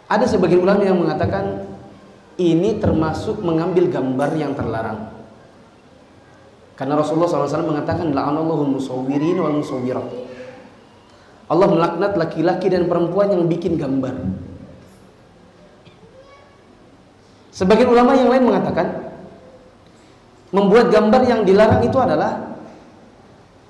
Ada 0.07 0.29
sebagian 0.29 0.61
ulama 0.61 0.85
yang 0.85 1.01
mengatakan 1.01 1.65
ini 2.37 2.77
termasuk 2.77 3.41
mengambil 3.41 3.89
gambar 3.89 4.29
yang 4.37 4.53
terlarang. 4.53 5.09
Karena 6.77 6.97
Rasulullah 6.97 7.29
SAW 7.29 7.69
mengatakan 7.69 8.13
la'anallahu 8.13 8.77
musawwirin 8.77 9.37
wal 9.41 9.57
musawwirat. 9.61 10.05
Allah 11.49 11.67
melaknat 11.69 12.13
laki-laki 12.17 12.69
dan 12.69 12.85
perempuan 12.85 13.33
yang 13.33 13.45
bikin 13.45 13.77
gambar. 13.77 14.13
Sebagian 17.53 17.89
ulama 17.93 18.17
yang 18.17 18.33
lain 18.33 18.49
mengatakan 18.49 19.02
Membuat 20.53 20.93
gambar 20.93 21.21
yang 21.25 21.41
dilarang 21.41 21.81
itu 21.81 21.97
adalah 21.97 22.53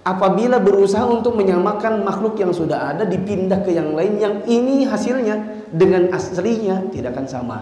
apabila 0.03 0.59
berusaha 0.59 1.07
untuk 1.07 1.39
menyamakan 1.39 2.03
makhluk 2.03 2.35
yang 2.35 2.51
sudah 2.51 2.91
ada 2.91 3.07
dipindah 3.07 3.63
ke 3.63 3.71
yang 3.71 3.95
lain 3.95 4.19
yang 4.19 4.35
ini 4.43 4.83
hasilnya 4.83 5.63
dengan 5.71 6.11
aslinya 6.11 6.91
tidak 6.91 7.15
akan 7.15 7.27
sama. 7.31 7.57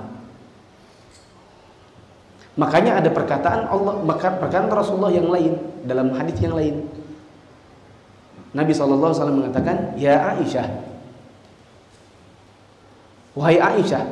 Makanya 2.58 2.98
ada 2.98 3.14
perkataan 3.14 3.70
Allah, 3.70 3.94
perkataan 4.42 4.74
Rasulullah 4.74 5.14
yang 5.14 5.30
lain 5.30 5.54
dalam 5.86 6.12
hadis 6.18 6.36
yang 6.42 6.58
lain. 6.58 6.84
Nabi 8.52 8.76
SAW 8.76 9.16
mengatakan, 9.32 9.96
Ya 9.96 10.36
Aisyah, 10.36 10.68
Wahai 13.32 13.56
Aisyah, 13.56 14.04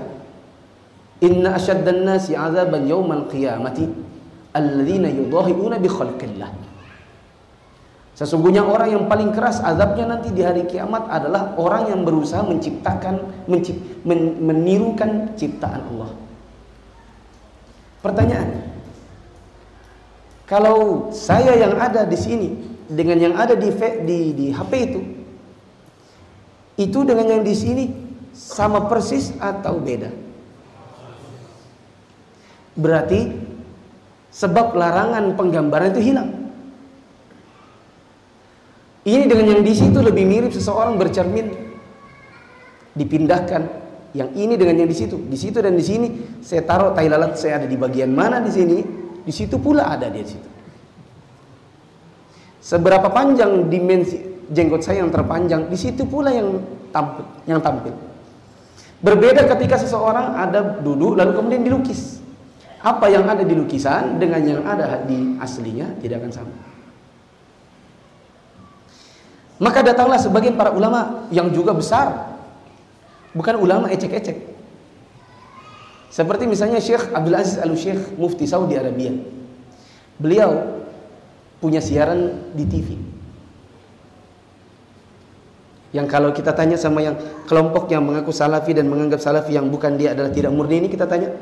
Inna 1.20 1.60
asyaddan 1.60 2.08
nasi 2.08 2.32
azaban 2.32 2.88
yawmal 2.88 3.28
qiyamati 3.28 3.92
alladzina 4.54 5.10
yudahiuna 5.10 5.78
bi 5.78 5.90
khalqillah. 5.90 6.52
Sesungguhnya 8.20 8.68
orang 8.68 9.00
yang 9.00 9.04
paling 9.08 9.32
keras 9.32 9.64
azabnya 9.64 10.12
nanti 10.12 10.36
di 10.36 10.44
hari 10.44 10.68
kiamat 10.68 11.08
adalah 11.08 11.56
orang 11.56 11.88
yang 11.88 12.04
berusaha 12.04 12.44
menciptakan 12.44 13.48
mencip, 13.48 13.80
men, 14.04 14.44
menirukan 14.44 15.40
ciptaan 15.40 15.88
Allah. 15.96 16.12
Pertanyaan. 18.04 18.50
Kalau 20.44 21.08
saya 21.16 21.56
yang 21.56 21.80
ada 21.80 22.04
di 22.04 22.18
sini 22.20 22.50
dengan 22.92 23.24
yang 23.24 23.36
ada 23.40 23.56
di 23.56 23.72
di, 24.04 24.20
di 24.36 24.46
HP 24.52 24.72
itu 24.84 25.02
itu 26.80 27.00
dengan 27.08 27.40
yang 27.40 27.44
di 27.48 27.56
sini 27.56 27.86
sama 28.36 28.88
persis 28.92 29.32
atau 29.40 29.80
beda? 29.80 30.12
Berarti 32.76 33.32
Sebab 34.30 34.78
larangan 34.78 35.34
penggambaran 35.34 35.90
itu 35.98 36.14
hilang. 36.14 36.30
Ini 39.10 39.26
dengan 39.26 39.58
yang 39.58 39.64
di 39.66 39.74
situ 39.74 39.98
lebih 39.98 40.28
mirip 40.28 40.52
seseorang 40.54 41.00
bercermin 41.00 41.50
dipindahkan. 42.94 43.82
Yang 44.10 44.30
ini 44.42 44.54
dengan 44.58 44.76
yang 44.86 44.90
di 44.90 44.98
situ, 44.98 45.22
di 45.22 45.38
situ 45.38 45.62
dan 45.62 45.78
di 45.78 45.86
sini 45.86 46.08
saya 46.42 46.66
taruh 46.66 46.98
tai 46.98 47.06
lalat 47.06 47.38
saya 47.38 47.62
ada 47.62 47.68
di 47.70 47.78
bagian 47.78 48.10
mana 48.10 48.42
di 48.42 48.50
sini, 48.50 48.82
di 49.22 49.30
situ 49.30 49.62
pula 49.62 49.86
ada 49.86 50.10
di 50.10 50.26
situ. 50.26 50.50
Seberapa 52.58 53.10
panjang 53.14 53.70
dimensi 53.70 54.18
jenggot 54.50 54.82
saya 54.82 55.06
yang 55.06 55.14
terpanjang, 55.14 55.70
di 55.70 55.78
situ 55.78 56.10
pula 56.10 56.34
yang 56.34 56.58
tampil, 56.90 57.26
yang 57.46 57.62
tampil. 57.62 57.94
Berbeda 59.00 59.48
ketika 59.48 59.80
seseorang 59.80 60.36
ada 60.36 60.82
duduk 60.82 61.16
lalu 61.16 61.32
kemudian 61.32 61.64
dilukis 61.64 62.19
apa 62.80 63.06
yang 63.12 63.28
ada 63.28 63.44
di 63.44 63.56
lukisan 63.56 64.20
dengan 64.20 64.40
yang 64.40 64.62
ada 64.64 65.04
di 65.04 65.36
aslinya 65.40 66.00
tidak 66.00 66.24
akan 66.24 66.32
sama. 66.32 66.56
Maka 69.60 69.84
datanglah 69.84 70.16
sebagian 70.16 70.56
para 70.56 70.72
ulama 70.72 71.28
yang 71.36 71.52
juga 71.52 71.76
besar. 71.76 72.40
Bukan 73.36 73.60
ulama 73.60 73.92
ecek-ecek. 73.92 74.50
Seperti 76.10 76.50
misalnya 76.50 76.82
Syekh 76.82 77.12
Abdul 77.14 77.38
Aziz 77.38 77.60
Al-Syekh 77.60 78.16
Mufti 78.18 78.48
Saudi 78.48 78.80
Arabia. 78.80 79.14
Beliau 80.18 80.80
punya 81.60 81.84
siaran 81.84 82.50
di 82.56 82.66
TV. 82.66 82.88
Yang 85.92 86.08
kalau 86.08 86.30
kita 86.32 86.56
tanya 86.56 86.80
sama 86.80 87.04
yang 87.04 87.20
kelompok 87.46 87.92
yang 87.92 88.06
mengaku 88.06 88.32
salafi 88.32 88.78
dan 88.78 88.88
menganggap 88.88 89.20
salafi 89.20 89.58
yang 89.58 89.68
bukan 89.68 89.98
dia 90.00 90.14
adalah 90.14 90.32
tidak 90.32 90.54
murni 90.54 90.86
ini 90.86 90.88
kita 90.90 91.10
tanya, 91.10 91.34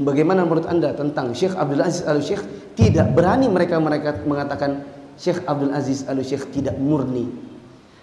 Bagaimana 0.00 0.48
menurut 0.48 0.64
Anda 0.64 0.96
tentang 0.96 1.36
Syekh 1.36 1.52
Abdul 1.52 1.84
Aziz 1.84 2.00
Al-Syekh 2.08 2.40
tidak 2.72 3.12
berani 3.12 3.44
mereka 3.52 3.76
mereka 3.76 4.16
mengatakan 4.24 4.88
Syekh 5.20 5.44
Abdul 5.44 5.76
Aziz 5.76 6.08
Al-Syekh 6.08 6.48
tidak 6.48 6.80
murni. 6.80 7.28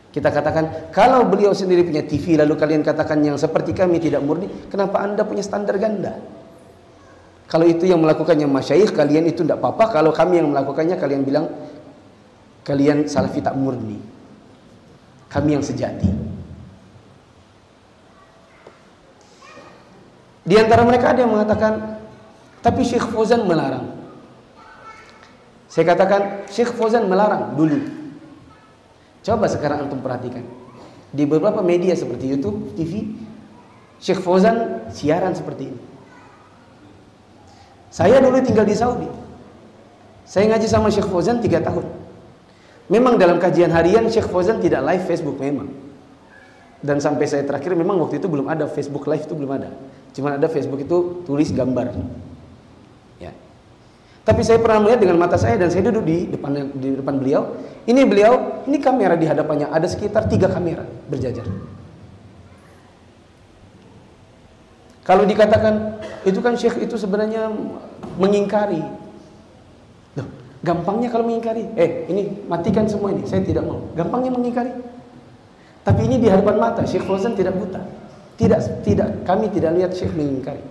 Kita 0.09 0.29
katakan 0.29 0.93
kalau 0.93 1.25
beliau 1.25 1.53
sendiri 1.53 1.85
punya 1.85 2.05
TV 2.05 2.37
lalu 2.37 2.53
kalian 2.57 2.85
katakan 2.85 3.21
yang 3.25 3.37
seperti 3.41 3.73
kami 3.73 3.97
tidak 3.97 4.21
murni, 4.21 4.49
kenapa 4.69 5.01
Anda 5.01 5.25
punya 5.25 5.41
standar 5.41 5.77
ganda? 5.81 6.17
Kalau 7.49 7.65
itu 7.65 7.89
yang 7.89 7.97
melakukannya 8.05 8.45
masyayikh 8.45 8.93
kalian 8.93 9.25
itu 9.25 9.41
tidak 9.41 9.57
apa-apa, 9.57 9.89
kalau 9.89 10.13
kami 10.13 10.37
yang 10.37 10.53
melakukannya 10.53 10.93
kalian 11.01 11.25
bilang 11.25 11.49
kalian 12.61 13.09
salafi 13.09 13.41
tak 13.41 13.57
murni. 13.57 13.97
Kami 15.29 15.57
yang 15.57 15.65
sejati. 15.65 16.09
Di 20.43 20.55
antara 20.55 20.87
mereka 20.87 21.11
ada 21.11 21.23
yang 21.23 21.33
mengatakan, 21.35 21.99
tapi 22.59 22.83
Syekh 22.83 23.07
Fauzan 23.11 23.47
melarang. 23.47 23.95
Saya 25.69 25.85
katakan, 25.85 26.49
Syekh 26.49 26.73
Fauzan 26.75 27.05
melarang 27.07 27.55
dulu. 27.55 27.79
Coba 29.23 29.45
sekarang 29.51 29.87
antum 29.87 29.99
perhatikan. 30.01 30.43
Di 31.09 31.25
beberapa 31.25 31.59
media 31.61 31.93
seperti 31.93 32.29
YouTube, 32.29 32.73
TV, 32.73 33.13
Syekh 33.99 34.23
Fauzan 34.23 34.89
siaran 34.89 35.35
seperti 35.35 35.69
ini. 35.69 35.81
Saya 37.89 38.21
dulu 38.21 38.39
tinggal 38.45 38.63
di 38.63 38.75
Saudi. 38.77 39.09
Saya 40.29 40.45
ngaji 40.53 40.67
sama 40.69 40.93
Syekh 40.93 41.09
Fauzan 41.09 41.41
3 41.41 41.57
tahun. 41.57 41.85
Memang 42.89 43.17
dalam 43.17 43.37
kajian 43.37 43.69
harian 43.73 44.05
Syekh 44.09 44.29
Fauzan 44.29 44.61
tidak 44.61 44.81
live 44.85 45.03
Facebook 45.05 45.37
memang. 45.41 45.69
Dan 46.79 47.01
sampai 47.03 47.27
saya 47.27 47.43
terakhir 47.43 47.75
memang 47.75 47.99
waktu 47.99 48.23
itu 48.23 48.29
belum 48.29 48.47
ada 48.47 48.65
Facebook 48.69 49.03
live 49.09 49.25
itu 49.25 49.35
belum 49.35 49.51
ada. 49.51 49.69
Cuma 50.13 50.35
ada 50.35 50.47
Facebook 50.49 50.81
itu 50.81 51.21
tulis 51.23 51.49
gambar. 51.53 51.93
Ya. 53.21 53.31
Tapi 54.25 54.41
saya 54.41 54.57
pernah 54.57 54.83
melihat 54.83 55.05
dengan 55.05 55.17
mata 55.21 55.37
saya 55.37 55.57
dan 55.57 55.69
saya 55.69 55.89
duduk 55.89 56.05
di 56.05 56.17
depan 56.29 56.73
di 56.75 56.97
depan 56.97 57.15
beliau. 57.21 57.41
Ini 57.85 58.01
beliau, 58.05 58.65
ini 58.69 58.77
kamera 58.77 59.17
di 59.17 59.25
hadapannya 59.25 59.69
ada 59.69 59.85
sekitar 59.85 60.29
tiga 60.29 60.49
kamera 60.49 60.85
berjajar. 61.09 61.45
Kalau 65.09 65.25
dikatakan 65.25 65.97
itu 66.21 66.37
kan 66.37 66.53
syekh 66.53 66.85
itu 66.85 66.93
sebenarnya 66.93 67.49
mengingkari. 68.21 68.85
Loh, 70.13 70.27
gampangnya 70.61 71.09
kalau 71.09 71.25
mengingkari. 71.25 71.65
Eh, 71.73 72.05
ini 72.13 72.45
matikan 72.45 72.85
semua 72.85 73.09
ini. 73.09 73.25
Saya 73.25 73.41
tidak 73.41 73.65
mau. 73.65 73.89
Gampangnya 73.97 74.29
mengingkari. 74.29 74.69
Tapi 75.81 76.05
ini 76.05 76.21
di 76.21 76.29
hadapan 76.29 76.61
mata 76.61 76.85
Syekh 76.85 77.09
Fauzan 77.09 77.33
tidak 77.33 77.57
buta. 77.57 77.81
Tidak 78.39 78.87
tidak 78.87 79.27
kami 79.27 79.51
tidak 79.51 79.75
lihat 79.75 79.91
Syekh 79.91 80.15
mengingkari. 80.15 80.63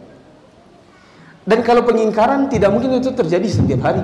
Dan 1.45 1.61
kalau 1.61 1.85
pengingkaran 1.85 2.49
tidak 2.49 2.73
mungkin 2.73 2.97
itu 2.97 3.13
terjadi 3.13 3.45
setiap 3.45 3.85
hari. 3.85 4.01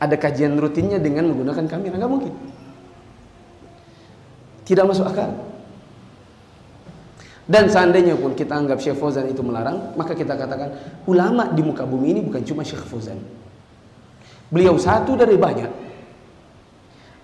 Ada 0.00 0.16
kajian 0.16 0.56
rutinnya 0.56 0.96
dengan 0.96 1.28
menggunakan 1.32 1.64
kamera, 1.68 1.96
nggak 1.96 2.12
mungkin. 2.12 2.32
Tidak 4.64 4.84
masuk 4.84 5.08
akal. 5.08 5.28
Dan 7.44 7.68
seandainya 7.68 8.16
pun 8.16 8.32
kita 8.32 8.56
anggap 8.56 8.80
Syekh 8.80 8.96
Fauzan 8.96 9.28
itu 9.28 9.44
melarang, 9.44 9.92
maka 9.98 10.16
kita 10.16 10.38
katakan 10.38 11.02
ulama 11.04 11.50
di 11.52 11.60
muka 11.66 11.82
bumi 11.84 12.16
ini 12.16 12.20
bukan 12.24 12.44
cuma 12.48 12.64
Syekh 12.64 12.84
Fauzan. 12.86 13.20
Beliau 14.48 14.76
satu 14.76 15.16
dari 15.20 15.34
banyak. 15.34 15.72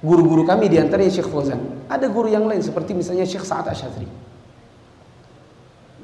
Guru-guru 0.05 0.45
kami 0.45 0.69
di 0.69 0.77
antaranya 0.77 1.13
Syekh 1.13 1.33
Fauzan. 1.33 1.89
Ada 1.89 2.13
guru 2.13 2.29
yang 2.29 2.45
lain 2.45 2.61
seperti 2.61 2.93
misalnya 2.93 3.25
Syekh 3.25 3.47
Sa'ad 3.47 3.73
Asyadri. 3.73 4.26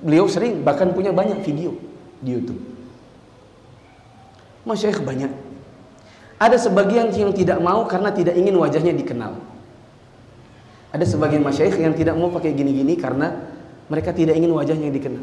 Beliau 0.02 0.26
sering 0.26 0.66
bahkan 0.66 0.90
punya 0.90 1.14
banyak 1.14 1.46
video 1.46 1.78
di 2.18 2.34
YouTube. 2.34 2.58
Masyaikh 4.66 5.02
banyak. 5.02 5.30
Ada 6.42 6.58
sebagian 6.58 7.14
yang 7.14 7.30
tidak 7.30 7.62
mau 7.62 7.86
karena 7.86 8.10
tidak 8.10 8.34
ingin 8.34 8.58
wajahnya 8.58 8.90
dikenal. 8.98 9.38
Ada 10.90 11.06
sebagian 11.06 11.46
masyaikh 11.46 11.78
yang 11.78 11.94
tidak 11.94 12.18
mau 12.18 12.34
pakai 12.34 12.50
gini-gini 12.50 12.98
karena 12.98 13.46
mereka 13.86 14.10
tidak 14.10 14.34
ingin 14.34 14.50
wajahnya 14.50 14.90
dikenal. 14.90 15.22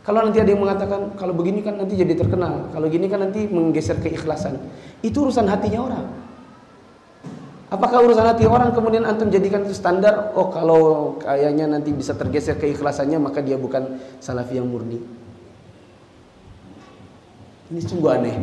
Kalau 0.00 0.22
nanti 0.22 0.38
ada 0.38 0.48
yang 0.48 0.62
mengatakan 0.62 1.18
kalau 1.18 1.34
begini 1.34 1.60
kan 1.66 1.76
nanti 1.76 1.98
jadi 1.98 2.14
terkenal, 2.14 2.70
kalau 2.70 2.86
gini 2.86 3.10
kan 3.10 3.26
nanti 3.26 3.44
menggeser 3.50 3.98
keikhlasan. 4.00 4.56
Itu 5.02 5.28
urusan 5.28 5.50
hatinya 5.50 5.82
orang. 5.82 6.06
Apakah 7.76 8.08
urusan 8.08 8.24
hati 8.24 8.48
orang 8.48 8.72
kemudian 8.72 9.04
antum 9.04 9.28
jadikan 9.28 9.60
itu 9.68 9.76
standar? 9.76 10.32
Oh 10.32 10.48
kalau 10.48 11.14
kayaknya 11.20 11.68
nanti 11.68 11.92
bisa 11.92 12.16
tergeser 12.16 12.56
keikhlasannya 12.56 13.20
maka 13.20 13.44
dia 13.44 13.60
bukan 13.60 14.00
salafi 14.16 14.56
yang 14.56 14.64
murni. 14.64 14.96
Ini 17.68 17.80
sungguh 17.84 18.08
aneh. 18.08 18.36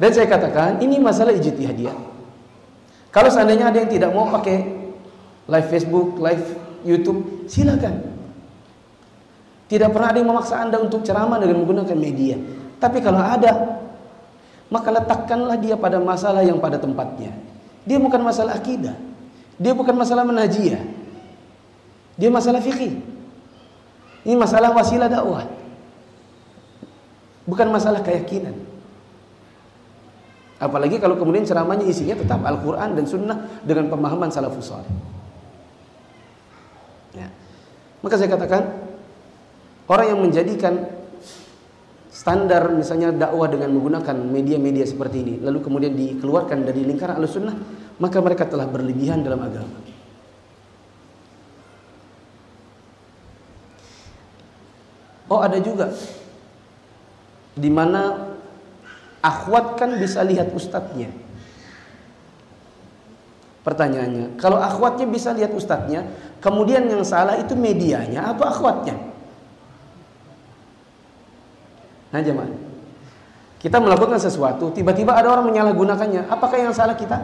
Dan 0.00 0.10
saya 0.16 0.24
katakan 0.24 0.80
ini 0.80 0.96
masalah 0.96 1.36
ijtihadiyah. 1.36 1.94
Kalau 3.12 3.28
seandainya 3.28 3.68
ada 3.68 3.84
yang 3.84 3.92
tidak 3.92 4.10
mau 4.16 4.32
pakai 4.32 4.72
live 5.52 5.68
Facebook, 5.68 6.16
live 6.16 6.44
YouTube, 6.80 7.44
silakan. 7.44 8.08
Tidak 9.68 9.88
pernah 9.92 10.16
ada 10.16 10.18
yang 10.20 10.32
memaksa 10.32 10.64
Anda 10.64 10.80
untuk 10.80 11.04
ceramah 11.04 11.36
dengan 11.36 11.60
menggunakan 11.60 11.96
media. 11.96 12.40
Tapi 12.80 13.04
kalau 13.04 13.20
ada 13.20 13.71
maka 14.72 14.88
letakkanlah 14.88 15.60
dia 15.60 15.76
pada 15.76 16.00
masalah 16.00 16.40
yang 16.40 16.56
pada 16.56 16.80
tempatnya. 16.80 17.36
Dia 17.84 18.00
bukan 18.00 18.24
masalah 18.24 18.56
akidah. 18.56 18.96
Dia 19.60 19.76
bukan 19.76 19.92
masalah 19.92 20.24
manhajiyah. 20.24 20.80
Dia 22.16 22.32
masalah 22.32 22.64
fikih. 22.64 23.04
Ini 24.24 24.32
masalah 24.32 24.72
wasilah 24.72 25.12
dakwah. 25.12 25.44
Bukan 27.44 27.68
masalah 27.68 28.00
keyakinan. 28.00 28.56
Apalagi 30.62 30.96
kalau 31.02 31.20
kemudian 31.20 31.44
ceramahnya 31.44 31.84
isinya 31.90 32.16
tetap 32.16 32.40
Al-Quran 32.40 32.96
dan 32.96 33.04
Sunnah 33.04 33.38
dengan 33.66 33.92
pemahaman 33.92 34.32
salafus 34.32 34.72
salih. 34.72 34.94
Ya. 37.12 37.28
Maka 38.00 38.14
saya 38.14 38.30
katakan 38.30 38.72
orang 39.90 40.16
yang 40.16 40.20
menjadikan 40.22 41.01
standar 42.22 42.70
misalnya 42.70 43.10
dakwah 43.10 43.50
dengan 43.50 43.74
menggunakan 43.74 44.14
media-media 44.14 44.86
seperti 44.86 45.16
ini 45.26 45.34
lalu 45.42 45.58
kemudian 45.58 45.90
dikeluarkan 45.90 46.62
dari 46.62 46.86
lingkaran 46.86 47.18
al-sunnah 47.18 47.58
maka 47.98 48.18
mereka 48.22 48.46
telah 48.46 48.66
berlebihan 48.70 49.26
dalam 49.26 49.42
agama. 49.42 49.78
Oh 55.30 55.40
ada 55.40 55.58
juga. 55.62 55.90
Di 57.54 57.70
mana 57.70 58.32
akhwat 59.22 59.78
kan 59.78 59.96
bisa 59.96 60.20
lihat 60.26 60.50
ustadznya. 60.50 61.14
Pertanyaannya 63.62 64.38
kalau 64.42 64.58
akhwatnya 64.58 65.06
bisa 65.06 65.30
lihat 65.30 65.54
ustadznya 65.54 66.06
kemudian 66.42 66.82
yang 66.90 67.06
salah 67.06 67.38
itu 67.38 67.54
medianya 67.54 68.34
atau 68.34 68.50
akhwatnya 68.50 69.11
Nah 72.12 72.20
jemaah, 72.20 72.52
kita 73.56 73.80
melakukan 73.80 74.20
sesuatu, 74.20 74.68
tiba-tiba 74.70 75.16
ada 75.16 75.32
orang 75.32 75.48
menyalahgunakannya. 75.48 76.28
Apakah 76.28 76.60
yang 76.60 76.74
salah 76.76 76.92
kita? 76.92 77.16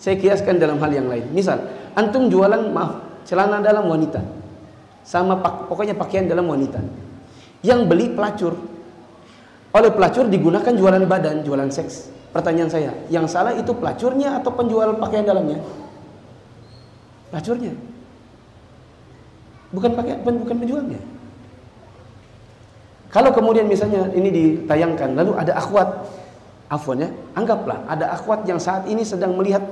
Saya 0.00 0.16
kiaskan 0.16 0.56
dalam 0.56 0.80
hal 0.80 0.90
yang 0.90 1.06
lain. 1.06 1.28
Misal, 1.30 1.60
antum 1.92 2.32
jualan 2.32 2.72
maaf 2.72 3.04
celana 3.28 3.60
dalam 3.60 3.88
wanita, 3.88 4.20
sama 5.04 5.36
pak, 5.40 5.68
pokoknya 5.68 5.96
pakaian 5.96 6.24
dalam 6.24 6.48
wanita. 6.48 6.80
Yang 7.64 7.80
beli 7.88 8.06
pelacur, 8.12 8.56
oleh 9.72 9.90
pelacur 9.92 10.28
digunakan 10.28 10.72
jualan 10.72 11.04
badan, 11.08 11.44
jualan 11.44 11.68
seks. 11.72 12.12
Pertanyaan 12.32 12.70
saya, 12.70 12.90
yang 13.08 13.24
salah 13.30 13.54
itu 13.54 13.72
pelacurnya 13.72 14.42
atau 14.42 14.52
penjual 14.52 14.96
pakaian 14.98 15.22
dalamnya? 15.22 15.60
Pelacurnya. 17.30 17.72
Bukan 19.74 19.90
pakaian, 19.98 20.18
bukan 20.22 20.56
penjualnya. 20.62 21.00
Kalau 23.14 23.30
kemudian 23.30 23.70
misalnya 23.70 24.10
ini 24.10 24.26
ditayangkan, 24.34 25.14
lalu 25.14 25.38
ada 25.38 25.54
akhwat, 25.54 25.86
afwan 26.66 27.06
ya, 27.06 27.08
anggaplah 27.38 27.86
ada 27.86 28.10
akhwat 28.10 28.42
yang 28.42 28.58
saat 28.58 28.90
ini 28.90 29.06
sedang 29.06 29.38
melihat 29.38 29.62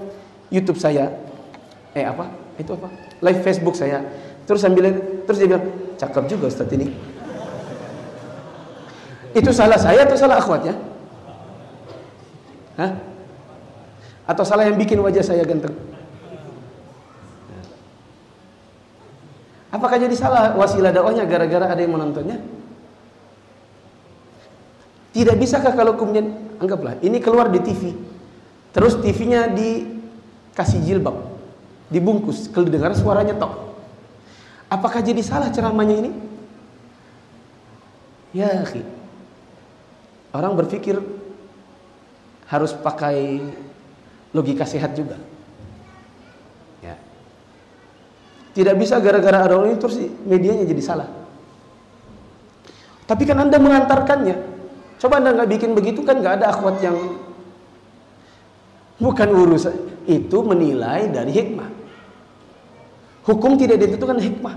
YouTube 0.46 0.78
saya, 0.78 1.10
eh 1.90 2.06
apa? 2.06 2.30
Itu 2.54 2.78
apa? 2.78 2.86
Live 3.18 3.42
Facebook 3.42 3.74
saya. 3.74 3.98
Terus 4.46 4.62
sambil 4.62 4.94
terus 5.26 5.42
dia 5.42 5.50
bilang, 5.50 5.66
cakep 5.98 6.24
juga 6.30 6.54
Ustaz 6.54 6.70
ini. 6.70 6.94
Itu 9.34 9.50
salah 9.50 9.80
saya 9.80 10.06
atau 10.06 10.14
salah 10.14 10.38
akhwatnya? 10.38 10.78
Hah? 12.78 12.94
Atau 14.22 14.46
salah 14.46 14.70
yang 14.70 14.78
bikin 14.78 15.02
wajah 15.02 15.24
saya 15.26 15.42
ganteng? 15.42 15.74
Apakah 19.74 19.98
jadi 19.98 20.14
salah 20.14 20.54
wasilah 20.54 20.94
dakwahnya 20.94 21.26
gara-gara 21.26 21.66
ada 21.66 21.80
yang 21.82 21.98
menontonnya? 21.98 22.61
Tidak 25.12 25.36
bisakah 25.36 25.76
kalau 25.76 25.92
kemudian 26.00 26.32
anggaplah 26.56 26.96
ini 27.04 27.20
keluar 27.20 27.52
di 27.52 27.60
TV, 27.60 27.92
terus 28.72 28.96
TV-nya 28.96 29.52
dikasih 29.52 30.80
jilbab, 30.88 31.20
dibungkus, 31.92 32.48
kedengar 32.48 32.96
suaranya 32.96 33.36
tok. 33.36 33.76
Apakah 34.72 35.04
jadi 35.04 35.20
salah 35.20 35.52
ceramahnya 35.52 36.08
ini? 36.08 36.10
Ya, 38.32 38.64
akhi. 38.64 38.80
Orang 40.32 40.56
berpikir 40.56 40.96
harus 42.48 42.72
pakai 42.72 43.44
logika 44.32 44.64
sehat 44.64 44.96
juga. 44.96 45.20
Ya. 46.80 46.96
Tidak 48.56 48.72
bisa 48.80 48.96
gara-gara 48.96 49.44
ada 49.44 49.60
orang 49.60 49.76
ini 49.76 49.78
terus 49.80 50.00
medianya 50.24 50.64
jadi 50.64 50.80
salah. 50.80 51.08
Tapi 53.04 53.28
kan 53.28 53.44
Anda 53.44 53.60
mengantarkannya. 53.60 54.51
Coba 55.02 55.18
anda 55.18 55.34
nggak 55.34 55.50
bikin 55.50 55.74
begitu 55.74 56.06
kan 56.06 56.22
nggak 56.22 56.38
ada 56.38 56.54
akhwat 56.54 56.78
yang 56.78 56.94
bukan 59.02 59.28
urusan 59.34 59.74
itu 60.06 60.38
menilai 60.46 61.10
dari 61.10 61.34
hikmah. 61.34 61.66
Hukum 63.26 63.58
tidak 63.58 63.82
ditentukan 63.82 64.22
hikmah. 64.22 64.54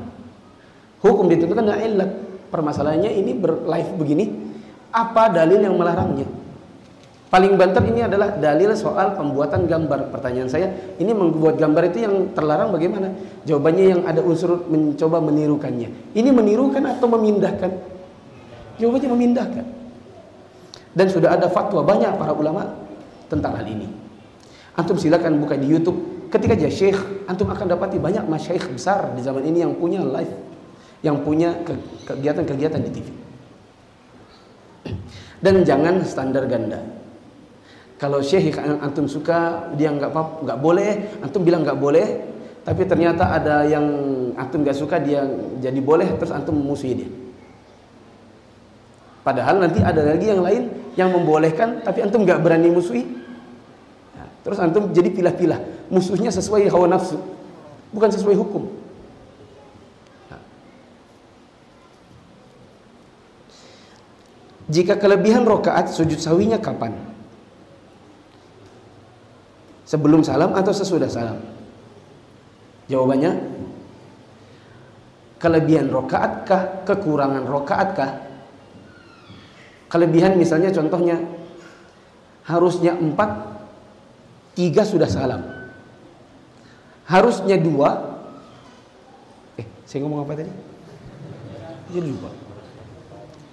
Hukum 1.01 1.25
ditentukan 1.33 1.65
ilat. 1.65 2.11
Permasalahannya 2.53 3.09
ini 3.09 3.33
berlive 3.33 3.97
begini, 3.97 4.25
apa 4.93 5.33
dalil 5.33 5.65
yang 5.65 5.81
melarangnya? 5.81 6.29
Paling 7.25 7.57
banter 7.57 7.83
ini 7.89 8.05
adalah 8.05 8.37
dalil 8.37 8.69
soal 8.77 9.17
pembuatan 9.17 9.65
gambar. 9.65 10.13
Pertanyaan 10.13 10.47
saya, 10.47 10.69
ini 11.01 11.09
membuat 11.09 11.57
gambar 11.57 11.89
itu 11.89 12.05
yang 12.05 12.37
terlarang 12.37 12.69
bagaimana? 12.69 13.11
Jawabannya 13.49 13.85
yang 13.97 14.01
ada 14.05 14.21
unsur 14.21 14.61
mencoba 14.69 15.19
menirukannya. 15.25 16.13
Ini 16.13 16.29
menirukan 16.29 16.85
atau 16.85 17.09
memindahkan? 17.11 17.71
Jawabannya 18.77 19.09
memindahkan. 19.09 19.74
Dan 20.95 21.11
sudah 21.11 21.35
ada 21.35 21.51
fatwa 21.51 21.83
banyak 21.83 22.15
para 22.15 22.31
ulama 22.31 22.71
tentang 23.27 23.59
hal 23.59 23.67
ini. 23.67 23.91
Antum 24.79 24.95
silakan 24.95 25.43
buka 25.43 25.59
di 25.59 25.67
YouTube. 25.67 26.27
Ketika 26.31 26.55
dia 26.55 26.71
syekh, 26.71 26.95
antum 27.27 27.51
akan 27.51 27.75
dapati 27.75 27.99
banyak 27.99 28.23
masyaikh 28.27 28.71
besar 28.71 29.11
di 29.11 29.21
zaman 29.23 29.43
ini 29.43 29.63
yang 29.63 29.75
punya 29.75 30.03
live, 30.03 30.33
yang 31.03 31.19
punya 31.23 31.51
kegiatan-kegiatan 32.07 32.79
di 32.79 32.91
TV. 32.91 33.07
Dan 35.43 35.67
jangan 35.67 35.99
standar 36.07 36.47
ganda. 36.47 36.79
Kalau 37.95 38.19
syekh 38.19 38.55
antum 38.59 39.07
suka, 39.07 39.71
dia 39.75 39.91
nggak 39.91 40.11
nggak 40.43 40.59
boleh, 40.59 41.19
antum 41.23 41.43
bilang 41.43 41.63
nggak 41.63 41.79
boleh, 41.79 42.07
tapi 42.67 42.83
ternyata 42.83 43.35
ada 43.35 43.63
yang 43.67 43.85
antum 44.35 44.63
nggak 44.63 44.75
suka 44.75 44.99
dia 44.99 45.23
jadi 45.59 45.79
boleh, 45.79 46.19
terus 46.19 46.35
antum 46.35 46.55
memusuhi 46.55 46.93
dia. 47.03 47.09
Padahal 49.25 49.57
nanti 49.57 49.81
ada 49.81 50.05
lagi 50.05 50.29
yang 50.29 50.45
lain 50.45 50.69
yang 50.93 51.09
membolehkan, 51.09 51.81
tapi 51.81 52.05
antum 52.05 52.21
nggak 52.21 52.45
berani 52.45 52.69
musuhi. 52.69 53.09
Nah, 54.13 54.29
terus 54.45 54.61
antum 54.61 54.93
jadi 54.93 55.09
pilah-pilah, 55.09 55.89
musuhnya 55.89 56.29
sesuai 56.29 56.69
hawa 56.69 56.93
nafsu, 56.93 57.17
bukan 57.89 58.13
sesuai 58.13 58.37
hukum. 58.37 58.69
Nah. 60.29 60.41
Jika 64.69 65.01
kelebihan 65.01 65.41
rokaat 65.41 65.89
sujud 65.89 66.21
sawinya 66.21 66.61
kapan? 66.61 66.93
Sebelum 69.89 70.21
salam 70.21 70.53
atau 70.53 70.69
sesudah 70.69 71.09
salam? 71.09 71.41
Jawabannya 72.93 73.41
kelebihan 75.41 75.89
rokaatkah, 75.89 76.85
kekurangan 76.85 77.49
rokaatkah? 77.49 78.34
Kelebihan 79.95 80.35
misalnya 80.35 80.75
contohnya 80.75 81.23
harusnya 82.43 82.99
empat, 82.99 83.47
tiga 84.51 84.83
sudah 84.83 85.07
salam. 85.07 85.39
Harusnya 87.07 87.55
dua, 87.55 88.19
eh 89.55 89.63
saya 89.87 90.03
ngomong 90.03 90.27
apa 90.27 90.35
tadi? 90.35 90.51
Jadi 91.95 92.11
lupa. 92.11 92.27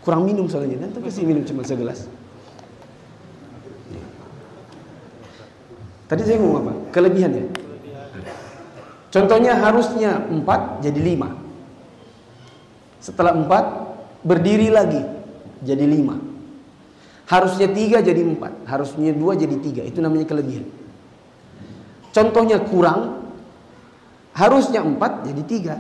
Kurang 0.02 0.26
minum 0.26 0.50
soalnya, 0.50 0.82
nanti 0.82 0.98
kasih 0.98 1.22
minum 1.22 1.46
cuma 1.46 1.62
segelas. 1.62 2.10
Tadi 6.10 6.26
saya 6.26 6.42
ngomong 6.42 6.58
apa? 6.58 6.72
Kelebihannya. 6.90 7.54
Contohnya 9.14 9.62
harusnya 9.62 10.26
empat 10.26 10.82
jadi 10.82 10.98
lima. 10.98 11.38
Setelah 12.98 13.30
empat 13.30 13.64
berdiri 14.26 14.74
lagi 14.74 15.06
jadi 15.62 15.86
lima. 15.86 16.31
Harusnya 17.32 17.72
tiga 17.72 18.04
jadi 18.04 18.20
empat. 18.20 18.68
Harusnya 18.68 19.16
dua 19.16 19.32
jadi 19.32 19.56
tiga. 19.56 19.80
Itu 19.88 20.04
namanya 20.04 20.28
kelebihan. 20.28 20.68
Contohnya 22.12 22.60
kurang. 22.60 23.24
Harusnya 24.36 24.84
empat 24.84 25.24
jadi 25.24 25.42
tiga. 25.48 25.76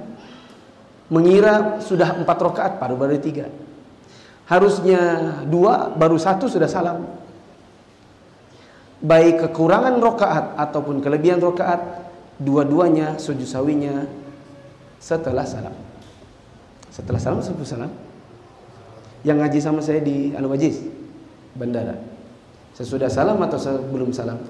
Mengira 1.12 1.84
sudah 1.84 2.16
empat 2.24 2.38
rakaat 2.40 2.72
baru 2.80 2.96
baru 2.96 3.20
tiga. 3.20 3.52
Harusnya 4.48 5.00
dua 5.44 5.92
baru 5.92 6.16
satu 6.16 6.48
sudah 6.48 6.72
salam 6.72 7.04
baik 9.02 9.50
kekurangan 9.50 9.98
rokaat 9.98 10.54
ataupun 10.54 11.02
kelebihan 11.02 11.42
rokaat 11.42 12.06
dua-duanya 12.38 13.18
sujud 13.18 13.44
sawinya 13.44 14.06
setelah 15.02 15.42
salam 15.42 15.74
setelah 16.94 17.18
salam 17.18 17.42
sebelum 17.42 17.66
salam 17.66 17.92
yang 19.26 19.42
ngaji 19.42 19.58
sama 19.58 19.82
saya 19.82 19.98
di 19.98 20.30
Al 20.38 20.46
Wajiz 20.46 20.86
bandara 21.56 22.00
sesudah 22.72 23.12
salam 23.12 23.40
atau 23.42 23.58
sebelum 23.60 24.10
salam 24.10 24.40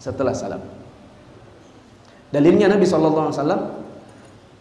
setelah 0.00 0.32
salam 0.32 0.62
dalilnya 2.32 2.72
Nabi 2.72 2.84
SAW 2.88 3.32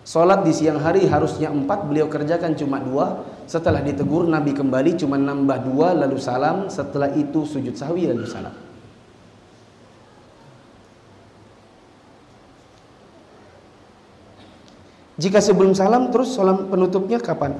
Sholat 0.05 0.45
di 0.45 0.53
siang 0.53 0.77
hari 0.77 1.09
harusnya 1.09 1.49
empat, 1.49 1.89
beliau 1.89 2.05
kerjakan 2.05 2.53
cuma 2.53 2.77
dua. 2.77 3.25
Setelah 3.49 3.81
ditegur, 3.81 4.29
Nabi 4.29 4.53
kembali 4.53 5.01
cuma 5.01 5.17
nambah 5.17 5.65
dua, 5.65 5.97
lalu 5.97 6.21
salam. 6.21 6.69
Setelah 6.69 7.09
itu 7.17 7.41
sujud 7.41 7.73
sahwi, 7.73 8.05
lalu 8.13 8.29
salam. 8.29 8.53
Jika 15.17 15.41
sebelum 15.41 15.73
salam, 15.73 16.13
terus 16.13 16.37
salam 16.37 16.69
penutupnya 16.69 17.17
kapan? 17.17 17.57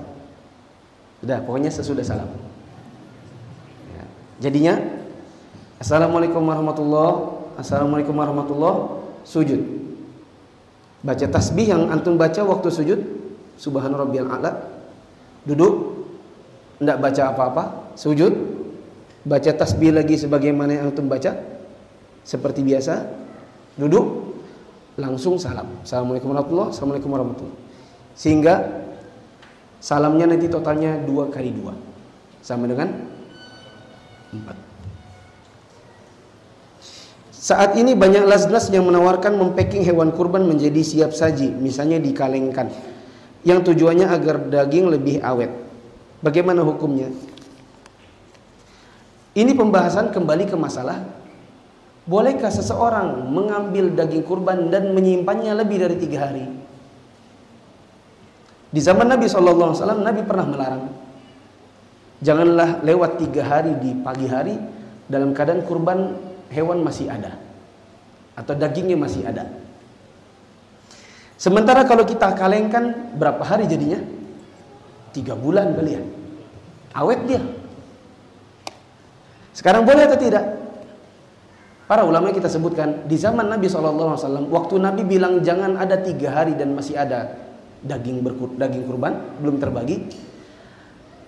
Sudah, 1.26 1.42
pokoknya 1.42 1.74
sesudah 1.74 2.06
salam. 2.06 2.30
Ya. 4.40 4.50
Jadinya, 4.50 4.76
Assalamualaikum 5.76 6.40
warahmatullahi 6.40 7.36
Assalamualaikum 7.60 8.16
warahmatullahi 8.16 9.04
Sujud. 9.28 9.62
Baca 11.06 11.26
tasbih 11.30 11.70
yang 11.70 11.90
antum 11.94 12.18
baca 12.18 12.42
waktu 12.42 12.70
sujud 12.74 13.00
subhana 13.62 13.94
rabbiyal 13.94 14.26
a'la. 14.26 14.58
Duduk 15.46 16.02
tidak 16.82 16.98
baca 16.98 17.22
apa-apa 17.30 17.64
sujud. 17.94 18.34
Baca 19.26 19.52
tasbih 19.54 19.94
lagi 19.94 20.18
sebagaimana 20.18 20.78
yang 20.78 20.94
antum 20.94 21.06
baca 21.10 21.38
seperti 22.26 22.66
biasa. 22.66 23.06
Duduk 23.78 24.34
langsung 24.98 25.38
salam. 25.38 25.82
Assalamualaikum 25.86 26.34
warahmatullahi 26.34 26.70
assalamualaikum 26.74 27.12
warahmatullahi 27.14 27.58
sehingga 28.16 28.54
salamnya 29.84 30.34
nanti 30.34 30.50
totalnya 30.50 31.02
dua 31.06 31.30
kali 31.30 31.54
dua. 31.54 31.74
Sama 32.42 32.66
dengan 32.66 33.15
saat 37.32 37.78
ini 37.78 37.94
banyak 37.94 38.26
las-las 38.26 38.74
yang 38.74 38.90
menawarkan 38.90 39.38
mempacking 39.38 39.86
hewan 39.86 40.10
kurban 40.18 40.50
menjadi 40.50 40.82
siap 40.82 41.14
saji, 41.14 41.54
misalnya 41.54 42.02
dikalengkan, 42.02 42.74
yang 43.46 43.62
tujuannya 43.62 44.10
agar 44.10 44.50
daging 44.50 44.90
lebih 44.90 45.22
awet. 45.22 45.54
Bagaimana 46.26 46.66
hukumnya? 46.66 47.14
Ini 49.38 49.52
pembahasan 49.54 50.10
kembali 50.10 50.50
ke 50.50 50.58
masalah 50.58 51.06
Bolehkah 52.06 52.54
seseorang 52.54 53.34
mengambil 53.34 53.90
daging 53.98 54.22
kurban 54.22 54.70
dan 54.70 54.94
menyimpannya 54.94 55.58
lebih 55.58 55.82
dari 55.82 55.98
tiga 55.98 56.30
hari? 56.30 56.46
Di 58.70 58.78
zaman 58.78 59.10
Nabi 59.10 59.26
SAW, 59.26 59.74
Nabi 60.06 60.22
pernah 60.22 60.46
melarang. 60.46 60.86
Janganlah 62.26 62.82
lewat 62.82 63.22
tiga 63.22 63.46
hari 63.46 63.78
di 63.78 63.94
pagi 64.02 64.26
hari 64.26 64.58
dalam 65.06 65.38
keadaan 65.38 65.62
kurban 65.62 66.18
hewan 66.50 66.82
masih 66.82 67.06
ada 67.06 67.38
atau 68.34 68.58
dagingnya 68.58 68.98
masih 68.98 69.30
ada. 69.30 69.46
Sementara 71.38 71.86
kalau 71.86 72.02
kita 72.02 72.34
kalengkan 72.34 73.14
berapa 73.14 73.46
hari 73.46 73.70
jadinya? 73.70 74.02
Tiga 75.14 75.38
bulan 75.38 75.78
kalian. 75.78 76.04
Awet 76.98 77.20
dia. 77.30 77.42
Sekarang 79.54 79.86
boleh 79.86 80.10
atau 80.10 80.18
tidak? 80.18 80.46
Para 81.86 82.02
ulama 82.02 82.34
kita 82.34 82.50
sebutkan 82.50 83.06
di 83.06 83.14
zaman 83.14 83.46
Nabi 83.46 83.70
SAW 83.70 84.50
waktu 84.50 84.76
Nabi 84.82 85.06
bilang 85.06 85.46
jangan 85.46 85.78
ada 85.78 86.02
tiga 86.02 86.34
hari 86.34 86.58
dan 86.58 86.74
masih 86.74 86.98
ada 86.98 87.38
daging 87.86 88.26
berkur, 88.26 88.58
daging 88.58 88.90
kurban 88.90 89.14
belum 89.38 89.62
terbagi 89.62 90.10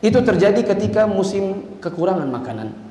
itu 0.02 0.20
terjadi 0.22 0.62
ketika 0.62 1.10
musim 1.10 1.78
kekurangan 1.82 2.30
makanan 2.30 2.88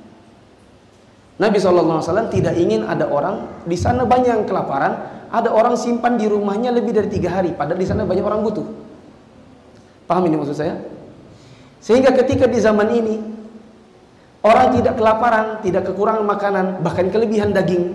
Nabi 1.36 1.60
SAW 1.60 2.00
tidak 2.32 2.56
ingin 2.56 2.88
ada 2.88 3.12
orang 3.12 3.60
di 3.68 3.76
sana 3.76 4.08
banyak 4.08 4.40
yang 4.40 4.46
kelaparan, 4.48 4.96
ada 5.28 5.52
orang 5.52 5.76
simpan 5.76 6.16
di 6.16 6.24
rumahnya 6.24 6.72
lebih 6.72 6.96
dari 6.96 7.12
tiga 7.12 7.28
hari, 7.28 7.52
padahal 7.52 7.76
di 7.76 7.84
sana 7.84 8.08
banyak 8.08 8.24
orang 8.24 8.40
butuh. 8.40 8.64
Paham 10.08 10.24
ini 10.32 10.40
maksud 10.40 10.56
saya? 10.56 10.80
Sehingga 11.84 12.16
ketika 12.16 12.48
di 12.48 12.56
zaman 12.56 12.88
ini 12.88 13.20
orang 14.40 14.80
tidak 14.80 14.96
kelaparan, 14.96 15.60
tidak 15.60 15.92
kekurangan 15.92 16.24
makanan, 16.24 16.66
bahkan 16.80 17.12
kelebihan 17.12 17.52
daging. 17.52 17.92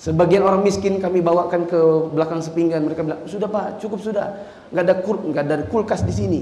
Sebagian 0.00 0.40
orang 0.40 0.64
miskin 0.64 0.96
kami 0.96 1.20
bawakan 1.20 1.68
ke 1.68 1.80
belakang 2.16 2.40
sepinggan, 2.40 2.80
mereka 2.80 3.04
bilang 3.04 3.28
sudah 3.28 3.48
pak, 3.48 3.76
cukup 3.76 4.00
sudah, 4.00 4.40
nggak 4.72 4.84
ada 4.88 4.94
kur, 5.04 5.20
nggak 5.20 5.44
ada 5.44 5.56
kulkas 5.68 6.00
di 6.00 6.14
sini. 6.16 6.40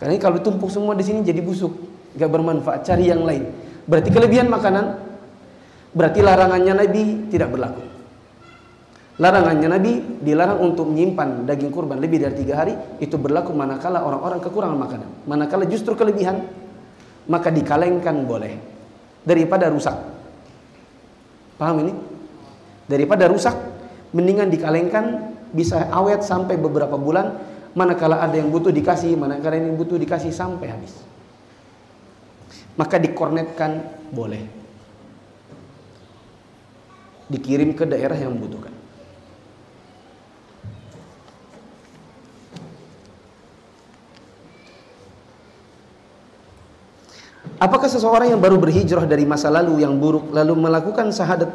Karena 0.00 0.16
kalau 0.16 0.40
tumpuk 0.40 0.72
semua 0.72 0.96
di 0.96 1.04
sini 1.04 1.20
jadi 1.20 1.44
busuk, 1.44 1.76
nggak 2.16 2.30
bermanfaat. 2.32 2.80
Cari 2.88 3.12
yang 3.12 3.20
lain. 3.20 3.44
Berarti 3.84 4.08
kelebihan 4.08 4.48
makanan 4.48 4.96
berarti 5.92 6.24
larangannya 6.24 6.72
Nabi 6.72 7.28
tidak 7.28 7.52
berlaku. 7.52 7.82
Larangannya 9.20 9.68
Nabi 9.68 9.92
dilarang 10.24 10.64
untuk 10.64 10.88
menyimpan 10.88 11.44
daging 11.44 11.68
kurban 11.68 12.00
lebih 12.00 12.24
dari 12.24 12.40
tiga 12.40 12.64
hari 12.64 12.72
itu 13.04 13.20
berlaku 13.20 13.52
manakala 13.52 14.00
orang-orang 14.00 14.40
kekurangan 14.40 14.78
makanan. 14.80 15.08
Manakala 15.28 15.68
justru 15.68 15.92
kelebihan 15.92 16.48
maka 17.28 17.52
dikalengkan 17.52 18.24
boleh 18.24 18.56
daripada 19.20 19.68
rusak. 19.68 19.92
Paham 21.60 21.84
ini? 21.84 21.92
Daripada 22.88 23.28
rusak 23.28 23.52
mendingan 24.16 24.48
dikalengkan 24.48 25.36
bisa 25.52 25.92
awet 25.92 26.24
sampai 26.24 26.56
beberapa 26.56 26.96
bulan 26.96 27.36
manakala 27.72 28.22
ada 28.22 28.34
yang 28.34 28.50
butuh 28.50 28.74
dikasih 28.74 29.14
manakala 29.14 29.58
yang 29.58 29.78
butuh 29.78 29.96
dikasih 29.96 30.34
sampai 30.34 30.70
habis 30.70 31.10
maka 32.80 32.96
dikornetkan 32.96 33.84
boleh. 34.08 34.40
Dikirim 37.28 37.76
ke 37.76 37.84
daerah 37.86 38.16
yang 38.16 38.34
membutuhkan. 38.34 38.74
Apakah 47.60 47.92
seseorang 47.92 48.32
yang 48.32 48.40
baru 48.40 48.56
berhijrah 48.56 49.04
dari 49.04 49.28
masa 49.28 49.52
lalu 49.52 49.84
yang 49.84 50.00
buruk 50.00 50.32
lalu 50.32 50.56
melakukan 50.56 51.12
syahadat 51.12 51.52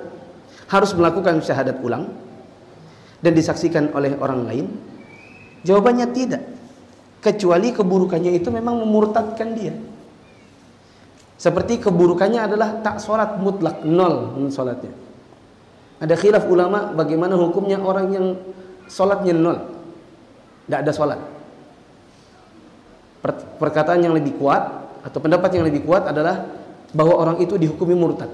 harus 0.69 0.93
melakukan 0.93 1.41
syahadat 1.41 1.81
ulang 1.81 2.13
dan 3.25 3.33
disaksikan 3.33 3.89
oleh 3.89 4.13
orang 4.21 4.45
lain? 4.45 4.65
Jawabannya 5.65 6.07
tidak. 6.13 6.45
Kecuali 7.25 7.73
keburukannya 7.73 8.37
itu 8.37 8.53
memang 8.53 8.77
memurtadkan 8.85 9.57
dia. 9.57 9.73
Seperti 11.35 11.81
keburukannya 11.81 12.37
adalah 12.37 12.79
tak 12.85 13.01
sholat 13.01 13.41
mutlak 13.41 13.81
nol 13.83 14.45
sholatnya. 14.53 14.93
Ada 15.99 16.15
khilaf 16.15 16.45
ulama 16.47 16.93
bagaimana 16.93 17.33
hukumnya 17.35 17.81
orang 17.81 18.07
yang 18.13 18.25
sholatnya 18.87 19.33
nol, 19.33 19.57
tidak 20.69 20.79
ada 20.85 20.91
sholat. 20.93 21.19
Perkataan 23.57 24.05
yang 24.05 24.13
lebih 24.13 24.37
kuat 24.37 24.69
atau 25.01 25.17
pendapat 25.17 25.49
yang 25.57 25.65
lebih 25.65 25.81
kuat 25.81 26.05
adalah 26.05 26.45
bahwa 26.93 27.17
orang 27.17 27.37
itu 27.41 27.57
dihukumi 27.57 27.97
murtad. 27.97 28.29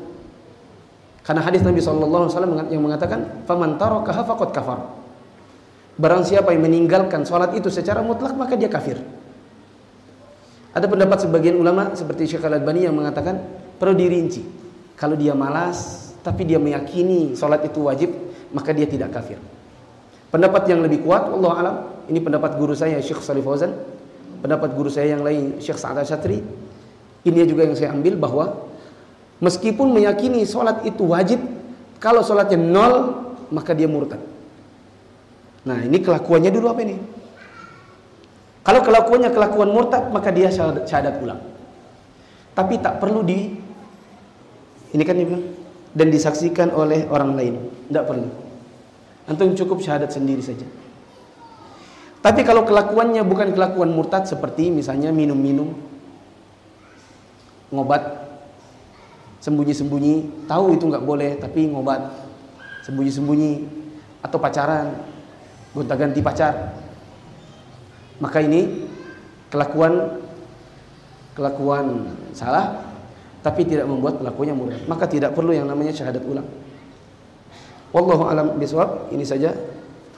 Karena 1.23 1.41
hadis 1.41 1.63
Nabi 1.63 1.79
SAW 1.79 2.27
yang 2.67 2.84
mengatakan, 2.84 3.45
"Faman 3.47 3.79
tarakaha 3.79 4.25
faqad 4.25 4.49
kafar." 4.51 5.01
Barang 6.02 6.26
siapa 6.26 6.49
yang 6.49 6.66
meninggalkan 6.66 7.22
sholat 7.30 7.54
itu 7.54 7.70
secara 7.70 8.02
mutlak 8.02 8.34
maka 8.34 8.58
dia 8.58 8.66
kafir. 8.66 8.97
Ada 10.74 10.89
pendapat 10.89 11.30
sebagian 11.30 11.62
ulama 11.62 11.93
seperti 11.93 12.26
Syekh 12.26 12.41
Al-Albani 12.41 12.89
yang 12.89 12.97
mengatakan 12.97 13.38
perlu 13.78 13.93
dirinci. 13.93 14.41
Kalau 14.97 15.14
dia 15.14 15.38
malas 15.38 16.10
tapi 16.26 16.49
dia 16.49 16.58
meyakini 16.58 17.38
sholat 17.38 17.62
itu 17.70 17.86
wajib, 17.86 18.10
maka 18.49 18.74
dia 18.74 18.89
tidak 18.89 19.14
kafir. 19.14 19.38
Pendapat 20.34 20.66
yang 20.74 20.82
lebih 20.82 21.06
kuat, 21.06 21.30
Allah 21.30 21.54
alam, 21.54 21.76
ini 22.10 22.18
pendapat 22.18 22.58
guru 22.58 22.74
saya 22.74 22.97
Syekh 22.97 23.22
Salih 23.22 23.45
Fauzan, 23.45 23.76
pendapat 24.41 24.74
guru 24.74 24.89
saya 24.89 25.14
yang 25.14 25.22
lain 25.22 25.62
Syekh 25.62 25.78
Sa'ad 25.78 26.02
Syatri. 26.08 26.41
Ini 27.22 27.45
juga 27.45 27.68
yang 27.68 27.78
saya 27.78 27.93
ambil 27.93 28.18
bahwa 28.18 28.70
meskipun 29.38 29.93
meyakini 29.93 30.49
sholat 30.49 30.82
itu 30.82 31.04
wajib, 31.06 31.38
kalau 32.02 32.26
sholatnya 32.26 32.58
nol, 32.58 32.93
maka 33.54 33.76
dia 33.76 33.86
murtad. 33.86 34.30
Nah 35.68 35.78
ini 35.86 36.01
kelakuannya 36.01 36.49
dulu 36.49 36.68
apa 36.74 36.82
ini? 36.82 36.95
Kalau 38.62 38.82
kelakuannya 38.86 39.30
kelakuan 39.34 39.70
murtad 39.74 40.09
maka 40.14 40.30
dia 40.30 40.49
syahadat, 40.53 41.18
ulang. 41.22 41.41
Tapi 42.53 42.78
tak 42.78 43.01
perlu 43.01 43.26
di 43.26 43.57
ini 44.91 45.03
kan 45.07 45.16
bilang 45.18 45.43
dan 45.91 46.07
disaksikan 46.09 46.70
oleh 46.74 47.05
orang 47.09 47.36
lain. 47.38 47.55
Tidak 47.89 48.05
perlu. 48.05 48.28
Antum 49.30 49.53
cukup 49.53 49.82
syahadat 49.82 50.12
sendiri 50.14 50.41
saja. 50.41 50.66
Tapi 52.22 52.45
kalau 52.45 52.62
kelakuannya 52.66 53.26
bukan 53.26 53.49
kelakuan 53.53 53.89
murtad 53.89 54.30
seperti 54.30 54.70
misalnya 54.70 55.09
minum-minum, 55.09 55.74
ngobat, 57.74 58.30
sembunyi-sembunyi, 59.41 60.45
tahu 60.45 60.78
itu 60.78 60.86
nggak 60.86 61.01
boleh 61.01 61.41
tapi 61.41 61.66
ngobat, 61.66 62.14
sembunyi-sembunyi, 62.86 63.66
atau 64.22 64.38
pacaran, 64.38 65.01
gonta-ganti 65.72 66.19
pacar, 66.19 66.76
maka 68.22 68.38
ini 68.43 68.88
kelakuan 69.51 70.22
kelakuan 71.36 72.11
salah 72.36 72.91
tapi 73.41 73.65
tidak 73.65 73.89
membuat 73.89 74.22
pelakunya 74.22 74.53
murtad. 74.53 74.86
Maka 74.86 75.09
tidak 75.09 75.34
perlu 75.34 75.51
yang 75.51 75.65
namanya 75.65 75.89
syahadat 75.89 76.22
ulang. 76.22 76.45
Wallahu 77.91 78.30
alam 78.30 78.55
bisawab. 78.61 79.09
Ini 79.09 79.26
saja. 79.26 79.51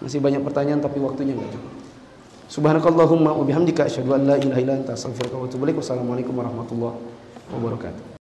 Masih 0.03 0.19
banyak 0.19 0.43
pertanyaan 0.43 0.83
tapi 0.83 0.99
waktunya 0.99 1.31
enggak 1.31 1.55
cukup. 1.55 1.71
Subhanakallahumma 2.51 3.31
wa 3.31 3.43
bihamdika 3.47 3.87
asyhadu 3.87 4.19
an 4.19 4.27
la 4.27 4.35
ilaha 4.35 4.59
illa 4.59 4.73
anta 4.75 4.93
astaghfiruka 4.93 5.39
wa 5.39 5.45
atubu 5.47 5.63
ilaik. 5.63 5.79
Wassalamualaikum 5.79 6.35
warahmatullahi 6.35 6.99
wabarakatuh. 7.55 8.12